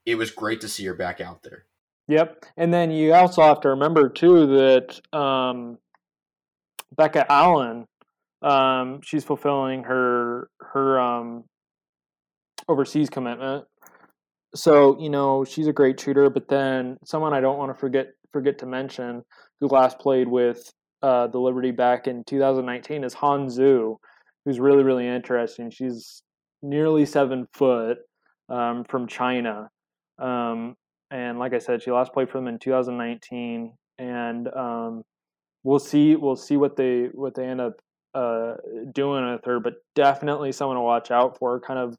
[0.06, 1.66] it was great to see her back out there.
[2.08, 2.46] Yep.
[2.58, 5.78] And then you also have to remember, too, that um,
[6.96, 7.88] Becca Allen,
[8.42, 11.44] um, she's fulfilling her her um,
[12.68, 13.66] overseas commitment.
[14.56, 18.08] So, you know, she's a great shooter, but then someone I don't want to forget
[18.32, 19.24] forget to mention
[19.60, 23.96] who last played with uh, the Liberty back in 2019 is Han Xu,
[24.46, 25.70] who's really really interesting.
[25.70, 26.24] She's
[26.62, 28.00] nearly seven foot
[28.50, 29.70] um, from China,
[30.18, 30.76] um,
[31.12, 35.04] and like I said, she last played for them in 2019, and um,
[35.64, 37.74] we'll see we'll see what they what they end up
[38.16, 38.56] uh,
[38.94, 41.60] doing with her, but definitely someone to watch out for.
[41.60, 41.96] Kind of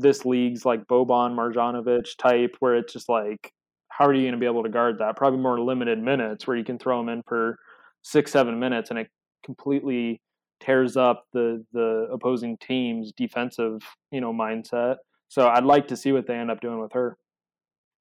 [0.00, 3.52] this league's like Boban Marjanovic type, where it's just like
[3.88, 5.16] how are you going to be able to guard that?
[5.16, 7.58] Probably more limited minutes where you can throw them in for
[8.02, 9.10] six, seven minutes, and it
[9.44, 10.20] completely
[10.60, 14.96] tears up the the opposing team's defensive you know mindset.
[15.28, 17.16] So I'd like to see what they end up doing with her.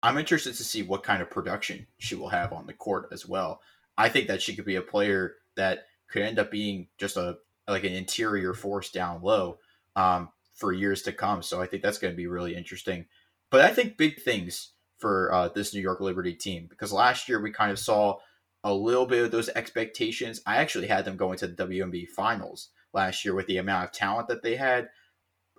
[0.01, 3.27] I'm interested to see what kind of production she will have on the court as
[3.27, 3.61] well.
[3.97, 7.37] I think that she could be a player that could end up being just a
[7.67, 9.59] like an interior force down low
[9.95, 10.29] um,
[10.59, 11.41] for years to come.
[11.41, 13.05] So I think that's going to be really interesting.
[13.49, 17.41] But I think big things for uh, this New York Liberty team because last year
[17.41, 18.17] we kind of saw
[18.63, 20.41] a little bit of those expectations.
[20.45, 23.91] I actually had them going to the WNBA finals last year with the amount of
[23.93, 24.89] talent that they had.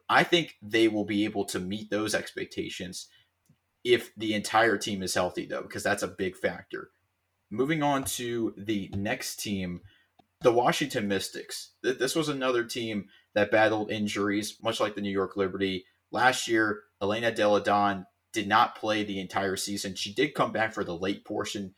[0.09, 3.09] I think they will be able to meet those expectations
[3.85, 6.91] if the entire team is healthy, though, because that's a big factor.
[7.51, 9.81] Moving on to the next team,
[10.43, 11.71] the Washington Mystics.
[11.83, 15.85] This was another team that battled injuries, much like the New York Liberty.
[16.11, 19.95] Last year, Elena Delle Donne did not play the entire season.
[19.95, 21.75] She did come back for the late portion,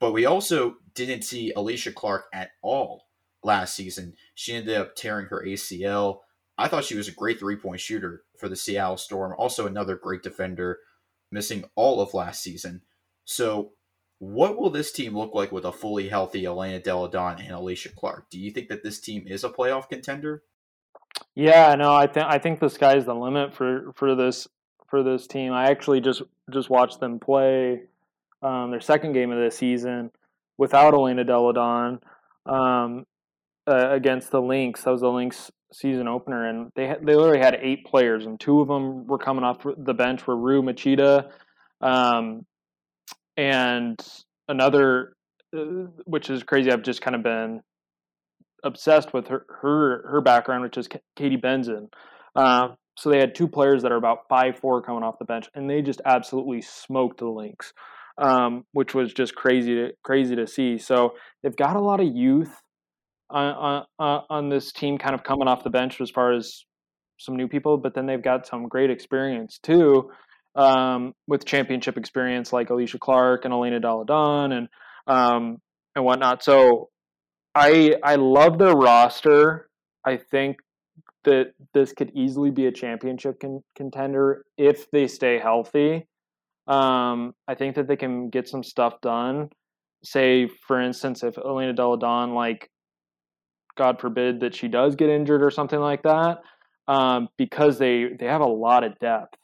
[0.00, 3.06] but we also didn't see Alysha Clark at all
[3.42, 4.14] last season.
[4.34, 6.20] She ended up tearing her ACL.
[6.58, 9.34] I thought she was a great three point shooter for the Seattle Storm.
[9.38, 10.78] Also, another great defender,
[11.30, 12.82] missing all of last season.
[13.24, 13.72] So,
[14.18, 17.94] what will this team look like with a fully healthy Elena Delle Donne and Alysha
[17.94, 18.30] Clark?
[18.30, 20.44] Do you think that this team is a playoff contender?
[21.34, 24.48] Yeah, no, I think I think the sky's the limit for for this
[24.88, 25.52] for this team.
[25.52, 27.82] I actually just just watched them play
[28.42, 30.10] um, their second game of the season
[30.58, 32.00] without Elena Delle Donne
[32.46, 33.06] um,
[33.66, 34.82] uh, against the Lynx.
[34.82, 38.38] That was the Lynx season opener, and they had, they literally had eight players, and
[38.38, 41.30] two of them were coming off the bench were Rui Machida,
[41.80, 42.44] um,
[43.36, 43.98] and
[44.48, 45.14] another,
[45.56, 46.70] uh, which is crazy.
[46.70, 47.62] I've just kind of been
[48.64, 51.88] obsessed with her her her background, which is Katie Benzan.
[52.36, 55.48] Uh, so they had two players that are about five four coming off the bench,
[55.54, 57.72] and they just absolutely smoked the Lynx,
[58.18, 60.78] um, which was just crazy to crazy to see.
[60.78, 62.54] So they've got a lot of youth
[63.30, 66.64] on, on on this team, kind of coming off the bench as far as
[67.18, 70.10] some new people, but then they've got some great experience too.
[70.54, 74.68] um, with championship experience like Alysha Clark and Elena Delle Donne and
[75.06, 75.58] um,
[75.94, 76.42] and whatnot.
[76.42, 76.90] So
[77.54, 79.68] I I love their roster.
[80.04, 80.58] I think
[81.24, 86.06] that this could easily be a championship con- contender if they stay healthy.
[86.66, 89.50] Um, I think that they can get some stuff done.
[90.04, 92.68] Say, for instance, if Elena Delle Donne, like,
[93.76, 96.38] God forbid that she does get injured or something like that,
[96.88, 99.34] um, because they they have a lot of depth.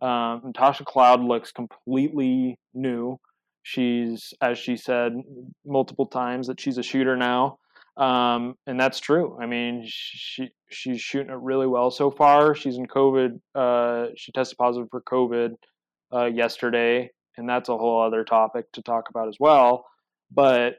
[0.00, 3.18] Um, Natasha Cloud looks completely new.
[3.68, 5.12] She's, as she said
[5.66, 7.58] multiple times, that she's a shooter now.
[7.98, 9.36] Um, and that's true.
[9.38, 12.54] I mean, she she's shooting it really well so far.
[12.54, 13.38] She's in COVID.
[13.54, 15.56] Uh, she tested positive for COVID
[16.14, 19.84] uh, yesterday, and that's a whole other topic to talk about as well.
[20.32, 20.76] But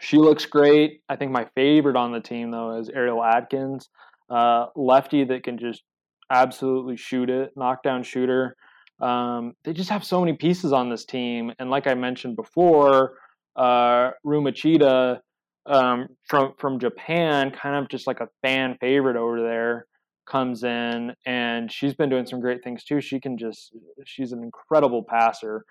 [0.00, 1.02] she looks great.
[1.08, 3.88] I think my favorite on the team though is Ariel Atkins,
[4.28, 5.84] uh, lefty that can just
[6.28, 8.56] absolutely shoot it, knockdown shooter.
[9.00, 13.14] Um, they just have so many pieces on this team, and like I mentioned before,
[13.56, 15.20] uh, Rui Machida
[15.66, 19.86] um, from from Japan, kind of just like a fan favorite over there,
[20.28, 23.00] comes in and she's been doing some great things too.
[23.00, 25.64] She can just she's an incredible passer.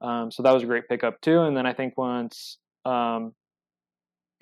[0.00, 1.40] Um, so that was a great pickup too.
[1.40, 3.32] And then I think once um,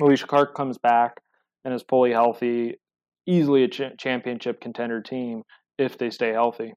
[0.01, 1.21] Alysha Clark comes back
[1.65, 2.81] and is fully healthy,
[3.27, 5.43] easily a ch- championship contender team
[5.79, 6.75] if they stay healthy.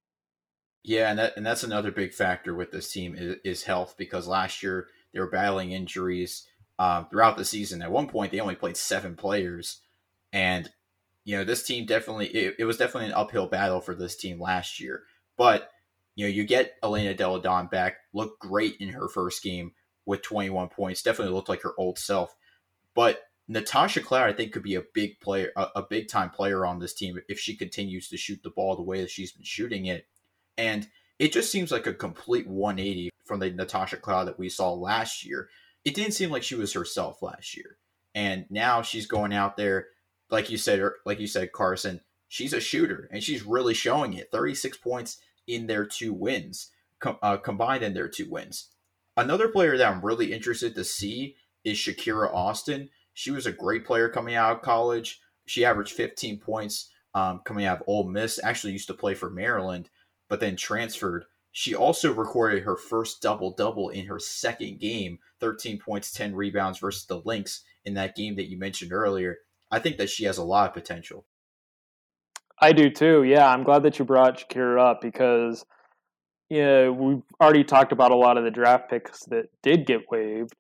[0.88, 4.28] Yeah, and that and that's another big factor with this team is, is health because
[4.28, 7.82] last year they were battling injuries um, throughout the season.
[7.82, 9.82] At one point, they only played seven players,
[10.32, 10.70] and
[11.24, 14.40] you know this team definitely it, it was definitely an uphill battle for this team
[14.40, 15.02] last year.
[15.38, 15.72] But
[16.14, 19.72] you know you get Elena Delle Donne back, looked great in her first game
[20.06, 21.02] with 21 points.
[21.02, 22.36] Definitely looked like her old self.
[22.94, 26.64] But Natasha Cloud, I think, could be a big player, a, a big time player
[26.64, 29.44] on this team if she continues to shoot the ball the way that she's been
[29.44, 30.06] shooting it.
[30.58, 30.88] And
[31.20, 35.26] it just seems like a complete 180 from the Natasha Cloud that we saw last
[35.26, 35.50] year
[35.86, 37.78] it didn't seem like she was herself last year.
[38.16, 39.88] And now she's going out there,
[40.32, 42.02] like you said, er, like you said, Carson.
[42.28, 44.30] She's a shooter, and she's really showing it.
[44.32, 48.70] Thirty-six points in their two wins, com- uh, combined in their two wins.
[49.16, 52.90] Another player that I'm really interested to see is Shakira Austin.
[53.14, 55.22] She was a great player coming out of college.
[55.46, 58.40] She averaged 15 points um, coming out of Ole Miss.
[58.44, 59.90] Actually, used to play for Maryland,
[60.28, 61.26] but then transferred
[61.58, 66.80] she also recorded her first double double in her second game 13 points, 10 rebounds
[66.80, 69.38] versus the Lynx in that game that you mentioned earlier.
[69.72, 71.26] I think that she has a lot of potential.
[72.60, 73.24] I do too.
[73.24, 75.66] Yeah, I'm glad that you brought Shakira up because
[76.50, 80.54] yeah, we've already talked about a lot of the draft picks that did get waived,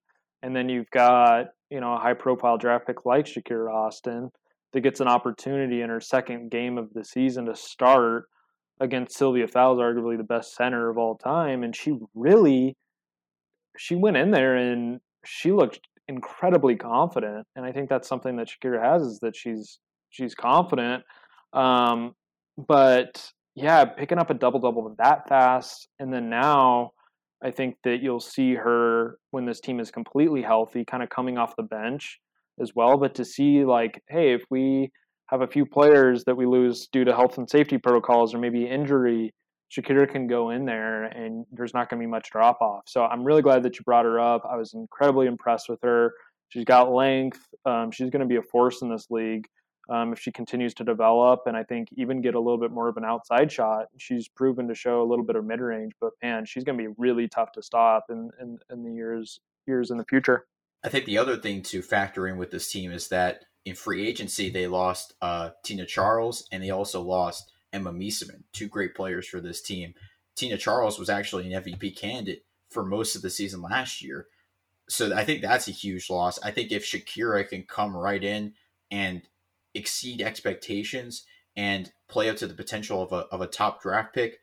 [0.43, 4.31] and then you've got you know a high profile draft pick like Shakira Austin
[4.71, 8.29] that gets an opportunity in her second game of the season to start
[8.79, 12.75] against Sylvia Fowles, arguably the best center of all time, and she really
[13.77, 17.45] she went in there and she looked incredibly confident.
[17.55, 21.03] And I think that's something that Shakira has is that she's she's confident.
[21.53, 22.13] Um,
[22.57, 26.91] but yeah, picking up a double double that fast, and then now
[27.43, 31.37] I think that you'll see her when this team is completely healthy, kind of coming
[31.37, 32.19] off the bench
[32.59, 32.97] as well.
[32.97, 34.91] But to see like, hey, if we
[35.27, 38.65] have a few players that we lose due to health and safety protocols or maybe
[38.65, 39.33] injury,
[39.71, 42.83] Shakira can go in there and there's not going to be much drop off.
[42.87, 44.43] So I'm really glad that you brought her up.
[44.49, 46.13] I was incredibly impressed with her.
[46.49, 47.39] She's got length.
[47.65, 49.47] Um, she's going to be a force in this league
[49.89, 52.87] um, if she continues to develop and I think even get a little bit more
[52.87, 53.87] of an outside shot.
[53.97, 56.83] She's proven to show a little bit of mid range, but man, she's going to
[56.83, 60.45] be really tough to stop in, in, in the years years in the future.
[60.83, 64.07] I think the other thing to factor in with this team is that in free
[64.07, 69.27] agency, they lost uh, Tina Charles and they also lost Emma Meesseman, two great players
[69.27, 69.95] for this team.
[70.35, 74.27] Tina Charles was actually an MVP candidate for most of the season last year.
[74.87, 76.39] So I think that's a huge loss.
[76.43, 78.53] I think if Shakira can come right in
[78.91, 79.23] and
[79.73, 84.39] exceed expectations and play up to the potential of a, of a top draft pick,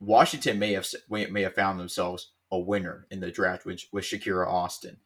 [0.00, 4.46] Washington may have may have found themselves a winner in the draft with, with Shakira
[4.46, 4.98] Austin.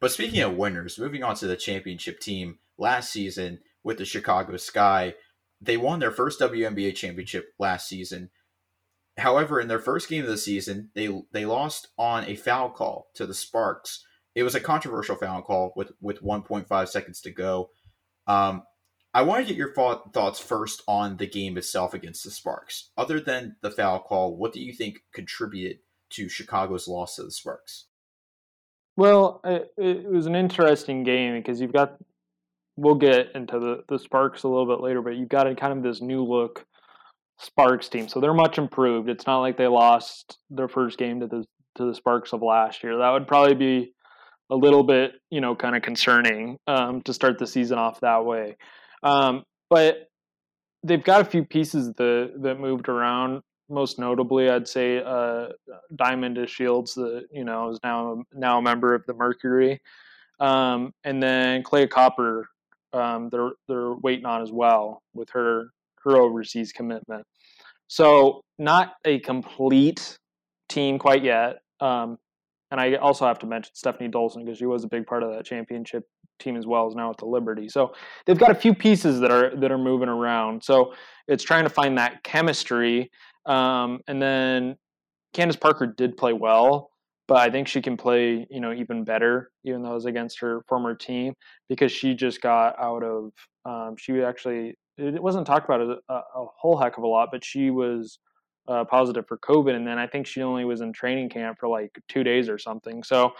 [0.00, 4.56] But speaking of winners, moving on to the championship team last season with the Chicago
[4.56, 5.14] Sky,
[5.60, 8.30] they won their first WNBA championship last season.
[9.18, 13.08] However, in their first game of the season, they they lost on a foul call
[13.14, 14.04] to the Sparks.
[14.34, 17.70] It was a controversial foul call with with 1.5 seconds to go.
[18.26, 18.62] Um,
[19.14, 22.90] I want to get your thoughts first on the game itself against the Sparks.
[22.96, 27.30] Other than the foul call, what do you think contributed to Chicago's loss to the
[27.30, 27.86] Sparks?
[28.96, 31.96] Well, it, it was an interesting game because you've got.
[32.76, 35.76] We'll get into the, the Sparks a little bit later, but you've got a, kind
[35.76, 36.64] of this new look
[37.38, 38.08] Sparks team.
[38.08, 39.08] So they're much improved.
[39.08, 41.44] It's not like they lost their first game to the
[41.76, 42.98] to the Sparks of last year.
[42.98, 43.94] That would probably be
[44.50, 48.24] a little bit, you know, kind of concerning um, to start the season off that
[48.24, 48.56] way.
[49.02, 50.08] Um, but
[50.84, 53.42] they've got a few pieces that that moved around.
[53.68, 55.48] Most notably, I'd say uh,
[55.96, 59.80] Diamond DeShields, the you know is now now a member of the Mercury,
[60.40, 62.48] um, and then Kahleah Copper.
[62.92, 65.68] Um, they're they're waiting on as well with her
[66.04, 67.24] her overseas commitment.
[67.88, 70.18] So not a complete
[70.68, 71.58] team quite yet.
[71.80, 72.18] Um,
[72.70, 75.32] and I also have to mention Stefanie Dolson because she was a big part of
[75.34, 76.04] that championship
[76.40, 77.68] team as well as now at the Liberty.
[77.68, 77.92] So
[78.24, 80.64] they've got a few pieces that are that are moving around.
[80.64, 80.94] So
[81.28, 83.10] it's trying to find that chemistry.
[83.44, 84.76] Um, and then
[85.34, 86.91] Candace Parker did play well,
[87.32, 90.38] but I think she can play you know even better, even though it was against
[90.40, 91.32] her former team
[91.66, 93.30] because she just got out of.
[93.64, 97.42] Um, she actually it wasn't talked about a, a, whole heck of a lot, but
[97.42, 98.18] she was
[98.68, 101.70] uh, positive for COVID, and then I think she only was in training camp for
[101.70, 103.02] like two days or something.
[103.02, 103.32] So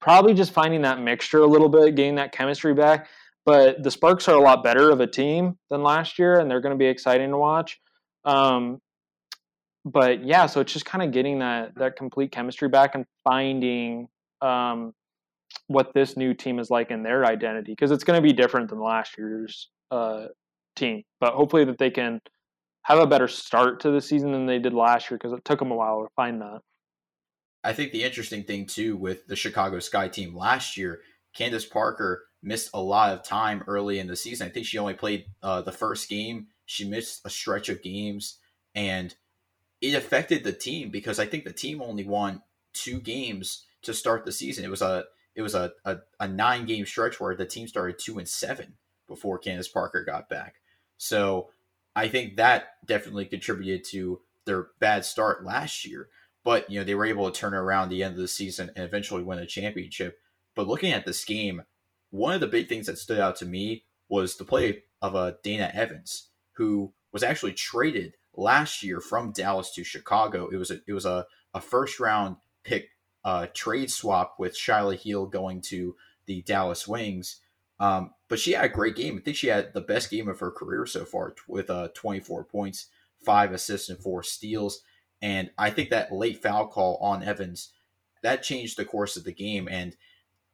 [0.00, 3.06] probably just finding that mixture a little bit, getting that chemistry back.
[3.44, 6.62] But the Sparks are a lot better of a team than last year, and they're
[6.62, 7.78] going to be exciting to watch.
[8.24, 8.80] Um,
[9.86, 14.08] but yeah, so it's just kind of getting that that complete chemistry back and finding
[14.42, 14.92] um,
[15.68, 18.68] what this new team is like in their identity because it's going to be different
[18.68, 20.26] than last year's uh,
[20.74, 21.04] team.
[21.20, 22.20] But hopefully that they can
[22.82, 25.60] have a better start to the season than they did last year because it took
[25.60, 26.60] them a while to find that.
[27.62, 31.00] I think the interesting thing too with the Chicago Sky team last year,
[31.32, 34.48] Candace Parker missed a lot of time early in the season.
[34.48, 36.48] I think she only played uh, the first game.
[36.64, 38.38] She missed a stretch of games,
[38.74, 39.14] and
[39.80, 44.24] it affected the team because I think the team only won two games to start
[44.24, 44.64] the season.
[44.64, 45.04] It was a
[45.34, 48.74] it was a, a, a nine game stretch where the team started two and seven
[49.06, 50.56] before Candace Parker got back.
[50.96, 51.50] So
[51.94, 56.08] I think that definitely contributed to their bad start last year.
[56.42, 58.84] But you know they were able to turn around the end of the season and
[58.84, 60.18] eventually win a championship.
[60.54, 61.62] But looking at this game,
[62.10, 65.18] one of the big things that stood out to me was the play of a
[65.18, 70.48] uh, Dana Evans, who was actually traded last year from Dallas to Chicago.
[70.48, 72.90] It was a it was a, a first round pick
[73.24, 77.40] uh, trade swap with Shyla Heal going to the Dallas Wings.
[77.78, 79.18] Um, but she had a great game.
[79.18, 82.44] I think she had the best game of her career so far with uh, 24
[82.44, 82.86] points,
[83.24, 84.80] five assists, and four steals.
[85.20, 87.72] And I think that late foul call on Evans
[88.26, 89.68] that changed the course of the game.
[89.70, 89.96] And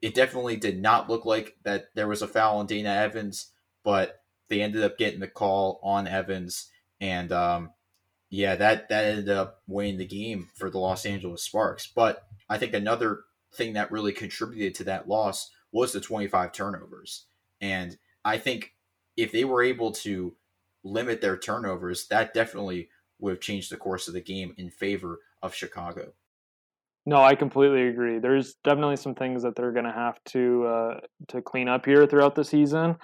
[0.00, 3.48] it definitely did not look like that there was a foul on Dana Evans,
[3.82, 6.68] but they ended up getting the call on Evans.
[7.02, 7.70] And um,
[8.30, 11.86] yeah, that that ended up winning the game for the Los Angeles Sparks.
[11.94, 13.24] But I think another
[13.54, 17.26] thing that really contributed to that loss was the 25 turnovers.
[17.60, 18.72] And I think
[19.16, 20.36] if they were able to
[20.84, 22.88] limit their turnovers, that definitely
[23.18, 26.12] would have changed the course of the game in favor of Chicago.
[27.04, 28.20] No, I completely agree.
[28.20, 32.06] There's definitely some things that they're going to have to uh, to clean up here
[32.06, 32.96] throughout the season.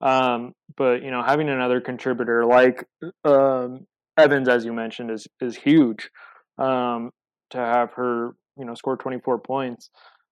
[0.00, 2.84] Um, but you know, having another contributor like
[3.24, 3.86] um,
[4.16, 6.10] Evans, as you mentioned, is is huge.
[6.58, 7.10] Um,
[7.50, 9.90] to have her, you know, score 24 points.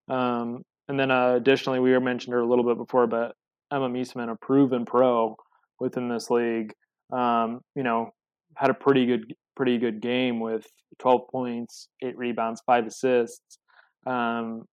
[0.09, 3.35] Um, and then uh, additionally, we mentioned her a little bit before, but
[3.73, 5.37] Emma Meesseman, a proven pro
[5.81, 6.73] within this league,
[7.13, 8.11] um, you know,
[8.57, 10.67] had a pretty good pretty good game with
[10.99, 13.59] 12 points, eight rebounds, five assists.
[14.07, 14.65] Um,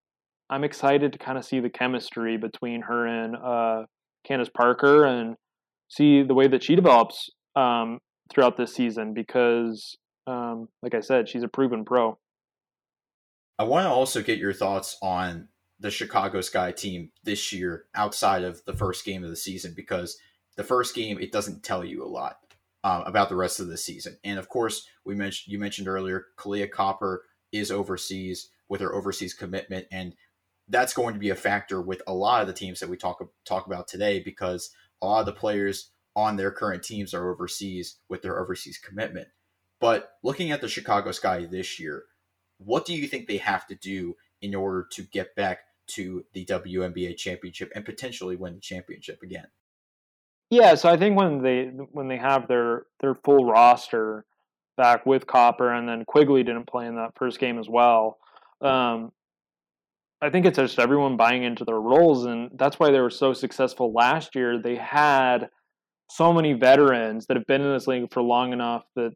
[0.50, 3.82] I'm excited to kind of see the chemistry between her and uh,
[4.26, 5.36] Candace Parker and
[5.88, 7.98] see the way that she develops um,
[8.32, 9.96] throughout this season because,
[10.26, 12.18] um, like I said, she's a proven pro.
[13.58, 15.48] I want to also get your thoughts on
[15.78, 20.18] the Chicago Sky team this year outside of the first game of the season because
[20.56, 22.38] the first game it doesn't tell you a lot
[22.84, 24.16] um, about the rest of the season.
[24.24, 29.34] And of course, we mentioned you mentioned earlier, Kahleah Copper is overseas with her overseas
[29.34, 30.14] commitment, and
[30.68, 33.22] that's going to be a factor with a lot of the teams that we talk
[33.44, 34.70] talk about today because
[35.02, 39.28] a lot of the players on their current teams are overseas with their overseas commitment.
[39.80, 42.04] But looking at the Chicago Sky this year,
[42.58, 46.44] what do you think they have to do in order to get back to the
[46.44, 49.46] WNBA championship and potentially win the championship again.
[50.50, 54.24] Yeah, so I think when they when they have their their full roster
[54.76, 58.18] back with Copper and then Quigley didn't play in that first game as well.
[58.60, 59.12] Um,
[60.22, 63.32] I think it's just everyone buying into their roles, and that's why they were so
[63.32, 64.60] successful last year.
[64.60, 65.48] They had
[66.10, 69.12] so many veterans that have been in this league for long enough that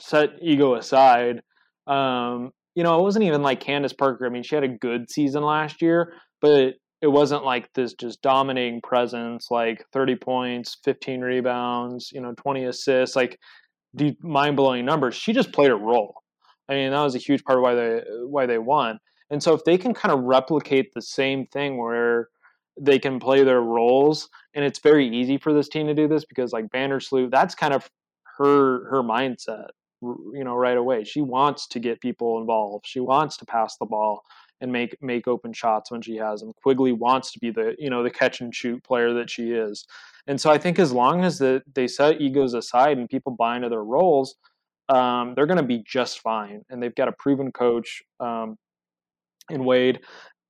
[0.00, 1.42] set ego aside
[1.86, 4.26] um, you know, it wasn't even like Candace Parker.
[4.26, 8.22] I mean, she had a good season last year, but it wasn't like this just
[8.22, 13.14] dominating presence, like 30 points, 15 rebounds, you know, 20 assists.
[13.14, 13.38] Like
[14.22, 15.14] mind blowing numbers.
[15.14, 16.14] She just played a role.
[16.68, 18.98] I mean, that was a huge part of why they why they won.
[19.30, 22.28] And so if they can kind of replicate the same thing where
[22.78, 26.24] they can play their roles, and it's very easy for this team to do this
[26.24, 27.88] because like Vandersloot, that's kind of
[28.38, 29.68] her her mindset,
[30.02, 31.04] you know, right away.
[31.04, 32.86] She wants to get people involved.
[32.86, 34.22] She wants to pass the ball
[34.60, 36.52] and make make open shots when she has them.
[36.62, 39.86] Quigley wants to be the you know the catch and shoot player that she is.
[40.26, 43.56] And so I think as long as the, they set egos aside and people buy
[43.56, 44.36] into their roles,
[44.88, 46.62] um, they're going to be just fine.
[46.70, 48.56] And they've got a proven coach um,
[49.50, 50.00] in Wade,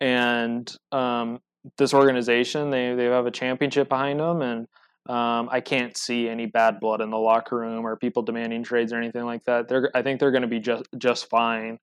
[0.01, 1.41] and um,
[1.79, 4.67] this organization they they have a championship behind them, and
[5.09, 8.93] um, I can't see any bad blood in the locker room or people demanding trades
[8.93, 9.69] or anything like that.
[9.69, 11.79] They're I think they're going to be just just fine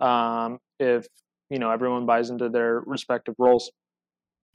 [0.00, 1.06] um, if
[1.50, 3.70] you know everyone buys into their respective roles.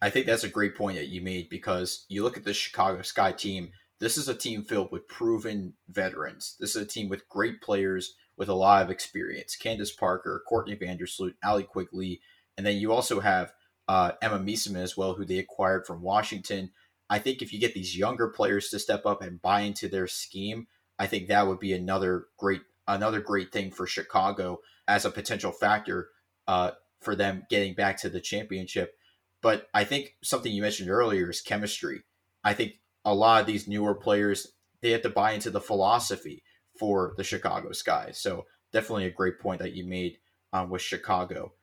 [0.02, 3.02] I think that's a great point that you made because you look at the Chicago
[3.02, 3.72] Sky team.
[4.00, 6.56] This is a team filled with proven veterans.
[6.60, 9.56] This is a team with great players with a lot of experience.
[9.56, 12.22] Candace Parker, Courtney Vandersloot, Allie Quigley,
[12.58, 13.54] and then you also have
[13.88, 16.72] uh, Emma Meesseman as well, who they acquired from Washington.
[17.08, 20.08] I think if you get these younger players to step up and buy into their
[20.08, 20.66] scheme,
[20.98, 25.52] I think that would be another great another great thing for Chicago as a potential
[25.52, 26.10] factor
[26.48, 28.96] uh, for them getting back to the championship.
[29.44, 32.02] But I think something you mentioned earlier is chemistry.
[32.44, 34.48] I think a lot of these newer players
[34.82, 36.42] they have to buy into the philosophy
[36.82, 38.10] for the Chicago Sky.
[38.12, 40.18] So definitely a great point that you made
[40.52, 41.54] um, with Chicago.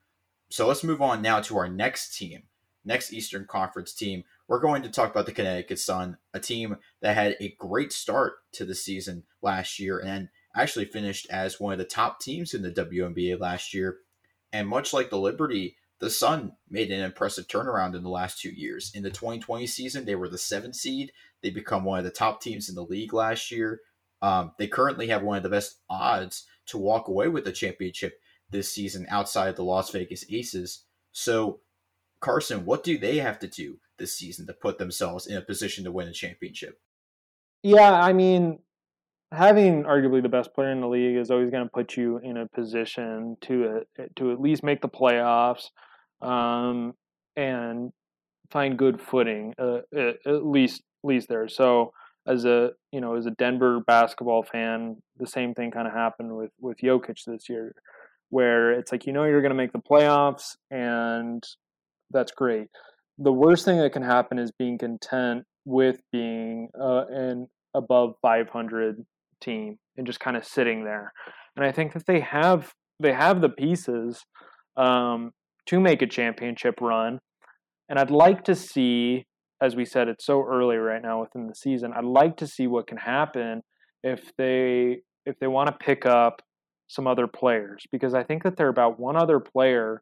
[0.49, 2.43] So let's move on now to our next team,
[2.85, 4.23] next Eastern Conference team.
[4.47, 8.35] We're going to talk about the Connecticut Sun, a team that had a great start
[8.53, 12.61] to the season last year and actually finished as one of the top teams in
[12.61, 13.97] the WNBA last year.
[14.53, 18.51] And much like the Liberty, the Sun made an impressive turnaround in the last two
[18.51, 18.93] years.
[18.95, 21.11] In the 2020 season, they were the seventh seed.
[21.43, 23.81] They become one of the top teams in the league last year.
[24.21, 28.19] Um, they currently have one of the best odds to walk away with the championship
[28.49, 30.85] this season outside the Las Vegas Aces.
[31.11, 31.61] So,
[32.19, 35.83] Carson, what do they have to do this season to put themselves in a position
[35.83, 36.79] to win a championship?
[37.63, 38.59] Yeah, I mean,
[39.31, 42.37] having arguably the best player in the league is always going to put you in
[42.37, 45.69] a position to uh, to at least make the playoffs
[46.21, 46.93] um,
[47.35, 47.91] and
[48.49, 51.47] find good footing uh, at, at least at least there.
[51.47, 51.93] So
[52.29, 56.35] as a you know as a Denver basketball fan, the same thing kind of happened
[56.35, 57.73] with with Jokic this year,
[58.29, 61.43] where it's like you know you're going to make the playoffs and
[62.11, 62.67] that's great.
[63.17, 69.05] The worst thing that can happen is being content with being uh, an above 500
[69.41, 71.13] team and just kind of sitting there.
[71.55, 74.25] And I think that they have they have the pieces
[74.77, 75.31] um,
[75.67, 77.19] to make a championship run.
[77.87, 79.25] And I'd like to see,
[79.61, 81.93] as we said, it's so early right now within the season.
[81.93, 83.63] I'd like to see what can happen
[84.03, 86.41] if they if they want to pick up
[86.87, 90.01] some other players because I think that they're about one other player,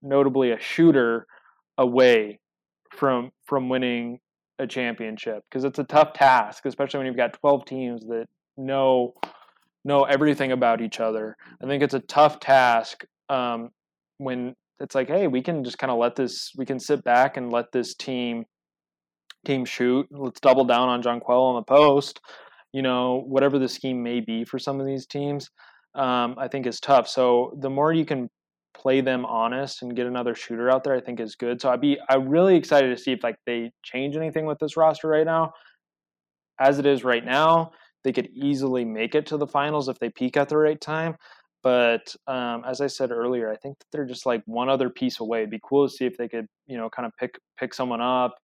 [0.00, 1.26] notably a shooter,
[1.76, 2.38] away
[2.90, 4.20] from from winning
[4.58, 9.14] a championship because it's a tough task, especially when you've got 12 teams that know
[9.84, 11.36] know everything about each other.
[11.62, 13.70] I think it's a tough task um,
[14.18, 17.36] when it's like, hey, we can just kind of let this, we can sit back
[17.36, 18.44] and let this team
[19.44, 20.06] team shoot.
[20.10, 22.20] Let's double down on Jonquel on the post.
[22.72, 25.50] You know, whatever the scheme may be for some of these teams,
[25.94, 27.06] um, I think is tough.
[27.06, 28.30] So the more you can
[28.74, 31.60] play them honest and get another shooter out there, I think is good.
[31.60, 34.76] So I'd be I'm really excited to see if like they change anything with this
[34.76, 35.52] roster right now.
[36.58, 37.72] As it is right now,
[38.04, 41.16] they could easily make it to the finals if they peak at the right time.
[41.62, 45.20] But um, as I said earlier, I think that they're just like one other piece
[45.20, 45.38] away.
[45.38, 48.00] It'd be cool to see if they could, you know, kind of pick pick someone
[48.00, 48.34] up,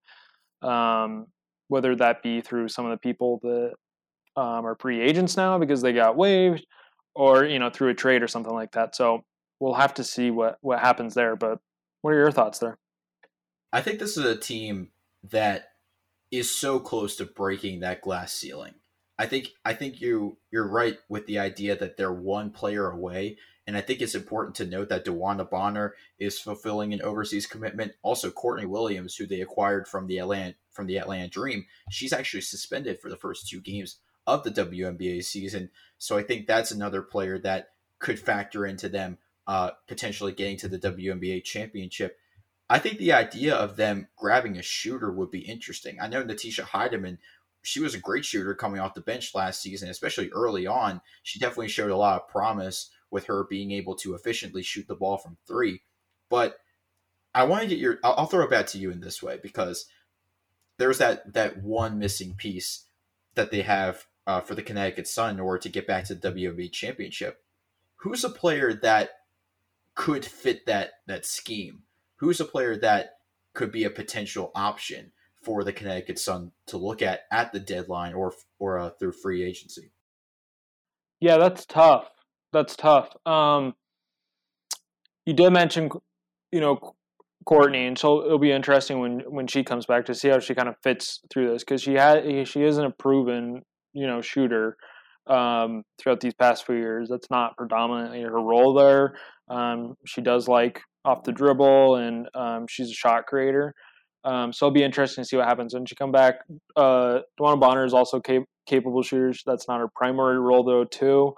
[0.63, 1.27] um,
[1.69, 3.73] whether that be through some of the people that
[4.41, 6.67] um, are pre agents now because they got waived,
[7.15, 8.95] or you know, through a trade or something like that.
[8.95, 9.25] So
[9.61, 11.37] we'll have to see what what happens there.
[11.37, 11.59] But
[12.03, 12.79] what are your thoughts there?
[13.73, 14.91] I think this is a team
[15.31, 15.73] that
[16.31, 18.75] is so close to breaking that glass ceiling.
[19.19, 23.39] I think I think you you're right with the idea that they're one player away,
[23.69, 27.93] and I think it's important to note that DeWanna Bonner is fulfilling an overseas commitment.
[28.01, 32.41] Also, Courtney Williams, who they acquired from the Atlanta from the Atlanta Dream, she's actually
[32.41, 35.69] suspended for the first two games of the WNBA season.
[35.99, 40.69] So I think that's another player that could factor into them uh, potentially getting to
[40.69, 42.17] the WNBA championship.
[42.71, 45.99] I think the idea of them grabbing a shooter would be interesting.
[46.01, 47.19] I know Natisha Hiedeman
[47.63, 51.03] she was a great shooter coming off the bench last season, especially early on.
[51.23, 54.95] She definitely showed a lot of promise with her being able to efficiently shoot the
[54.95, 55.83] ball from three.
[56.29, 56.57] But
[57.35, 59.39] I want to get your I'll, I'll throw it back to you in this way
[59.43, 59.87] because
[60.79, 62.85] there's that that one missing piece
[63.35, 66.73] that they have uh, for the Connecticut Sun order to get back to the WNBA
[66.73, 67.43] championship.
[67.97, 69.11] Who's a player that
[69.95, 71.83] could fit that that scheme?
[72.17, 73.19] Who's a player that
[73.55, 78.15] could be a potential option for the Connecticut Sun to look at at the deadline
[78.15, 79.93] or or uh, through free agency?
[81.21, 82.11] Yeah, that's tough.
[82.53, 83.11] That's tough.
[83.27, 83.75] Um,
[85.27, 85.91] you did mention,
[86.51, 86.95] you know,
[87.45, 90.55] Courtney, and so it'll be interesting when when she comes back to see how she
[90.55, 93.63] kind of fits through this because she had she isn't a proven
[93.95, 94.77] you know shooter
[95.27, 97.09] um, throughout these past few years.
[97.09, 99.15] That's not predominantly her role there.
[99.49, 103.75] Um, she does like off the dribble, and um, she's a shot creator.
[104.25, 106.41] Um, so it'll be interesting to see what happens when she come back.
[106.77, 109.33] Uh, DeWanna Bonner is also cap- capable shooter.
[109.47, 111.35] That's not her primary role though, too.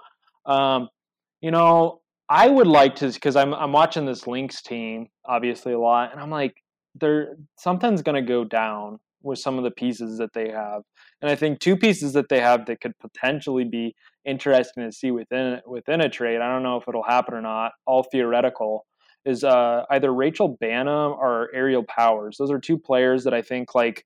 [1.41, 5.79] You know, I would like to because I'm I'm watching this Lynx team obviously a
[5.79, 6.55] lot, and I'm like,
[6.95, 10.83] there something's gonna go down with some of the pieces that they have,
[11.21, 15.11] and I think two pieces that they have that could potentially be interesting to see
[15.11, 16.41] within within a trade.
[16.41, 17.73] I don't know if it'll happen or not.
[17.85, 18.85] All theoretical
[19.25, 22.37] is uh, either Rachel Banham or Aerial Powers.
[22.37, 24.05] Those are two players that I think like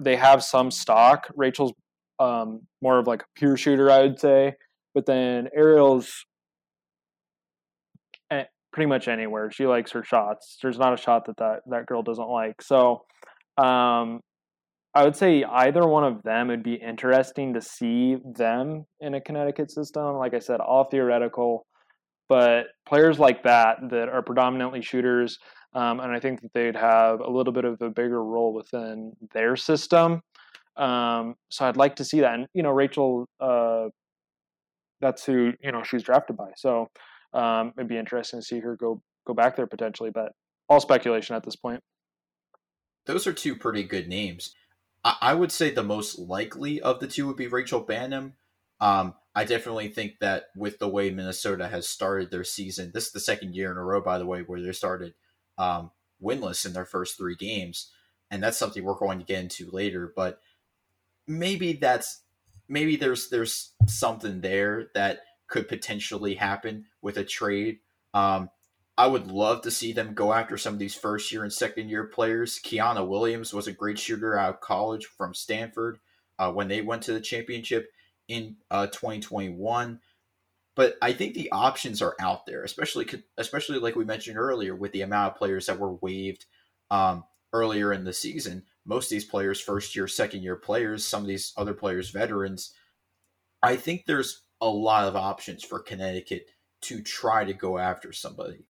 [0.00, 1.28] they have some stock.
[1.36, 1.72] Rachel's
[2.18, 4.54] um, more of like a pure shooter, I would say,
[4.94, 6.26] but then Aerial's
[8.72, 9.50] pretty much anywhere.
[9.50, 10.58] She likes her shots.
[10.62, 12.62] There's not a shot that that, that girl doesn't like.
[12.62, 13.02] So
[13.58, 14.20] um,
[14.94, 19.20] I would say either one of them would be interesting to see them in a
[19.20, 20.16] Connecticut system.
[20.16, 21.66] Like I said, all theoretical,
[22.28, 25.38] but players like that that are predominantly shooters,
[25.74, 29.12] um, and I think that they'd have a little bit of a bigger role within
[29.32, 30.22] their system.
[30.76, 32.34] Um, so I'd like to see that.
[32.34, 33.86] And you know, Rachel, uh,
[35.00, 36.50] that's who you know she's drafted by.
[36.56, 36.88] So
[37.32, 40.32] um, it'd be interesting to see her go go back there potentially, but
[40.68, 41.82] all speculation at this point.
[43.06, 44.54] Those are two pretty good names.
[45.04, 48.32] I, I would say the most likely of the two would be Rachel Banham.
[48.80, 53.12] Um, I definitely think that with the way Minnesota has started their season, this is
[53.12, 55.14] the second year in a row, by the way, where they started
[55.58, 55.90] um,
[56.22, 57.92] winless in their first three games,
[58.30, 60.12] and that's something we're going to get into later.
[60.14, 60.40] But
[61.26, 62.22] maybe that's
[62.68, 67.78] maybe there's there's something there that could potentially happen with a trade.
[68.14, 68.50] Um,
[68.98, 71.88] I would love to see them go after some of these first year and second
[71.88, 72.58] year players.
[72.58, 76.00] Kiana Williams was a great shooter out of college from Stanford
[76.38, 77.90] uh, when they went to the championship
[78.28, 80.00] in uh, 2021.
[80.76, 84.92] But I think the options are out there, especially especially like we mentioned earlier with
[84.92, 86.46] the amount of players that were waived
[86.90, 88.64] um, earlier in the season.
[88.84, 92.72] Most of these players, first year, second year players, some of these other players, veterans.
[93.62, 96.50] I think there's a lot of options for Connecticut
[96.82, 98.64] to try to go after somebody.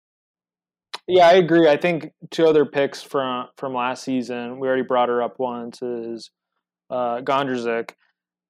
[1.07, 1.67] Yeah, I agree.
[1.67, 5.81] I think two other picks from from last season, we already brought her up once,
[5.81, 6.29] is
[6.89, 7.91] uh, Gondrezick,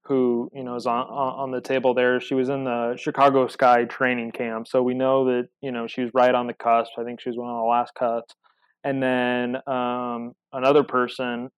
[0.04, 2.20] who you know is on on the table there.
[2.20, 6.02] She was in the Chicago Sky training camp, so we know that you know she
[6.02, 6.92] was right on the cusp.
[6.98, 8.36] I think she was one of the last cuts.
[8.84, 11.50] And then um, another person,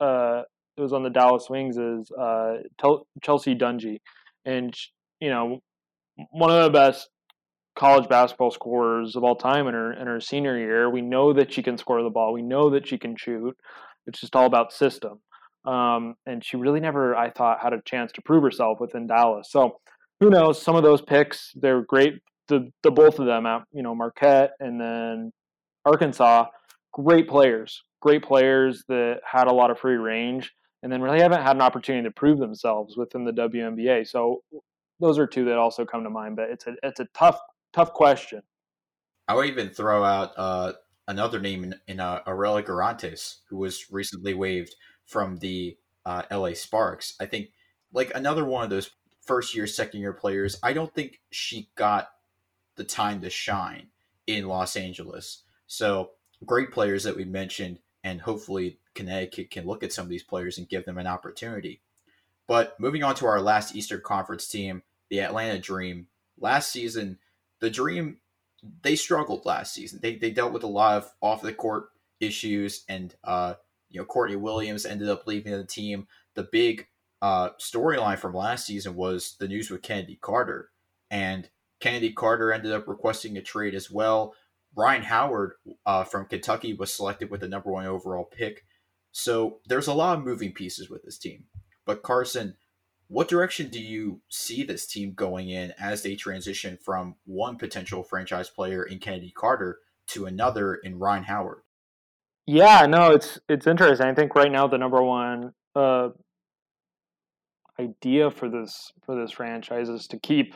[0.00, 0.42] uh,
[0.76, 2.56] it was on the Dallas Wings, is uh,
[3.22, 4.00] Chelsea Dungee,
[4.44, 4.74] and
[5.20, 5.60] you know,
[6.30, 7.08] one of the best
[7.76, 10.90] college basketball scorers of all time in her in her senior year.
[10.90, 12.32] We know that she can score the ball.
[12.32, 13.56] We know that she can shoot.
[14.06, 15.20] It's just all about system.
[15.64, 19.48] Um, and she really never, I thought, had a chance to prove herself within Dallas.
[19.50, 19.78] So
[20.18, 20.60] who knows?
[20.60, 22.14] Some of those picks, they're great.
[22.48, 25.32] The the both of them, you know, Marquette and then
[25.84, 26.46] Arkansas,
[26.92, 30.52] great players, great players that had a lot of free range,
[30.82, 34.08] and then really haven't had an opportunity to prove themselves within the WNBA.
[34.08, 34.42] So
[34.98, 36.36] those are two that also come to mind.
[36.36, 37.38] But it's a it's a tough
[37.72, 38.42] tough question.
[39.28, 40.72] I would even throw out uh,
[41.06, 44.74] another name in, in uh, Arella Guirantes, who was recently waived
[45.06, 47.14] from the uh, LA Sparks.
[47.20, 47.48] I think
[47.92, 48.90] like another one of those
[49.20, 50.58] first year, second year players.
[50.62, 52.10] I don't think she got
[52.76, 53.88] the time to shine
[54.26, 55.42] in Los Angeles.
[55.66, 56.10] So
[56.44, 60.58] great players that we mentioned, and hopefully Connecticut can look at some of these players
[60.58, 61.80] and give them an opportunity.
[62.46, 66.08] But moving on to our last Eastern Conference team, the Atlanta Dream.
[66.38, 67.18] Last season,
[67.60, 68.18] the Dream
[68.82, 70.00] they struggled last season.
[70.02, 71.88] They they dealt with a lot of off the court
[72.20, 73.54] issues, and uh,
[73.88, 76.06] you know Courtney Williams ended up leaving the team.
[76.34, 76.86] The big
[77.22, 80.70] uh, storyline from last season was the news with Kennedy Carter,
[81.10, 81.48] and
[81.80, 84.34] Kennedy Carter ended up requesting a trade as well.
[84.76, 85.54] Rhyne Howard
[85.84, 88.64] uh, from Kentucky was selected with the number one overall pick.
[89.12, 91.44] So there's a lot of moving pieces with this team.
[91.84, 92.54] But Carson,
[93.10, 98.04] what direction do you see this team going in as they transition from one potential
[98.04, 101.62] franchise player in Kennedy Carter to another in Rhyne Howard?
[102.46, 104.06] Yeah, no, it's it's interesting.
[104.06, 106.10] I think right now the number one, uh,
[107.80, 110.54] idea for this for this franchise is to keep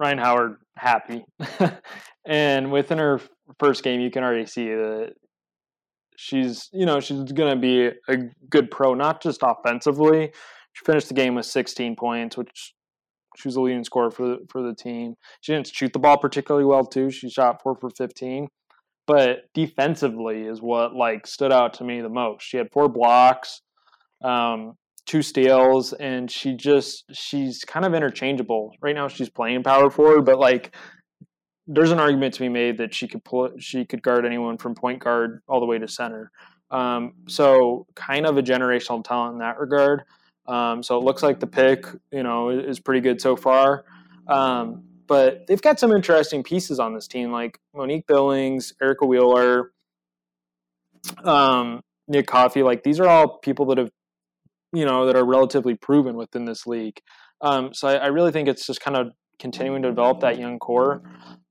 [0.00, 1.24] Rhyne Howard happy.
[2.26, 3.20] and within her
[3.60, 5.12] first game, you can already see that
[6.16, 8.16] she's you know she's going to be a
[8.50, 10.32] good pro, not just offensively.
[10.72, 12.74] She finished the game with 16 points, which
[13.36, 15.14] she was the leading scorer for for the team.
[15.40, 17.10] She didn't shoot the ball particularly well too.
[17.10, 18.48] She shot four for 15,
[19.06, 22.44] but defensively is what like stood out to me the most.
[22.44, 23.62] She had four blocks,
[24.22, 24.74] um,
[25.06, 28.72] two steals, and she just she's kind of interchangeable.
[28.80, 30.74] Right now, she's playing power forward, but like
[31.66, 34.74] there's an argument to be made that she could pull she could guard anyone from
[34.74, 36.30] point guard all the way to center.
[36.70, 40.02] Um, so kind of a generational talent in that regard.
[40.46, 43.84] Um, so it looks like the pick, you know, is pretty good so far.
[44.28, 49.72] Um, but they've got some interesting pieces on this team, like Monique Billings, Erica Wheeler,
[51.24, 52.62] um, Nia Coffey.
[52.62, 53.90] Like these are all people that have,
[54.72, 57.00] you know, that are relatively proven within this league.
[57.40, 59.08] Um, so I, I, really think it's just kind of
[59.40, 61.02] continuing to develop that young core.